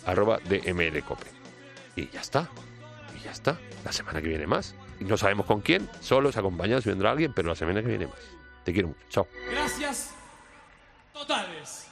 arroba 0.06 0.40
de 0.48 0.74
mlcope. 0.74 1.24
Y 1.94 2.10
ya 2.10 2.20
está. 2.20 2.50
Y 3.16 3.22
ya 3.22 3.30
está. 3.30 3.60
La 3.84 3.92
semana 3.92 4.20
que 4.20 4.26
viene 4.26 4.48
más. 4.48 4.74
Y 4.98 5.04
no 5.04 5.16
sabemos 5.16 5.46
con 5.46 5.60
quién, 5.60 5.88
solos, 6.00 6.36
acompañados, 6.36 6.82
si 6.82 6.90
vendrá 6.90 7.12
alguien, 7.12 7.32
pero 7.32 7.46
la 7.50 7.54
semana 7.54 7.80
que 7.80 7.86
viene 7.86 8.08
más. 8.08 8.18
Te 8.64 8.72
quiero 8.72 8.88
mucho. 8.88 9.00
Chao. 9.08 9.28
Gracias. 9.52 10.10
Totales. 11.12 11.86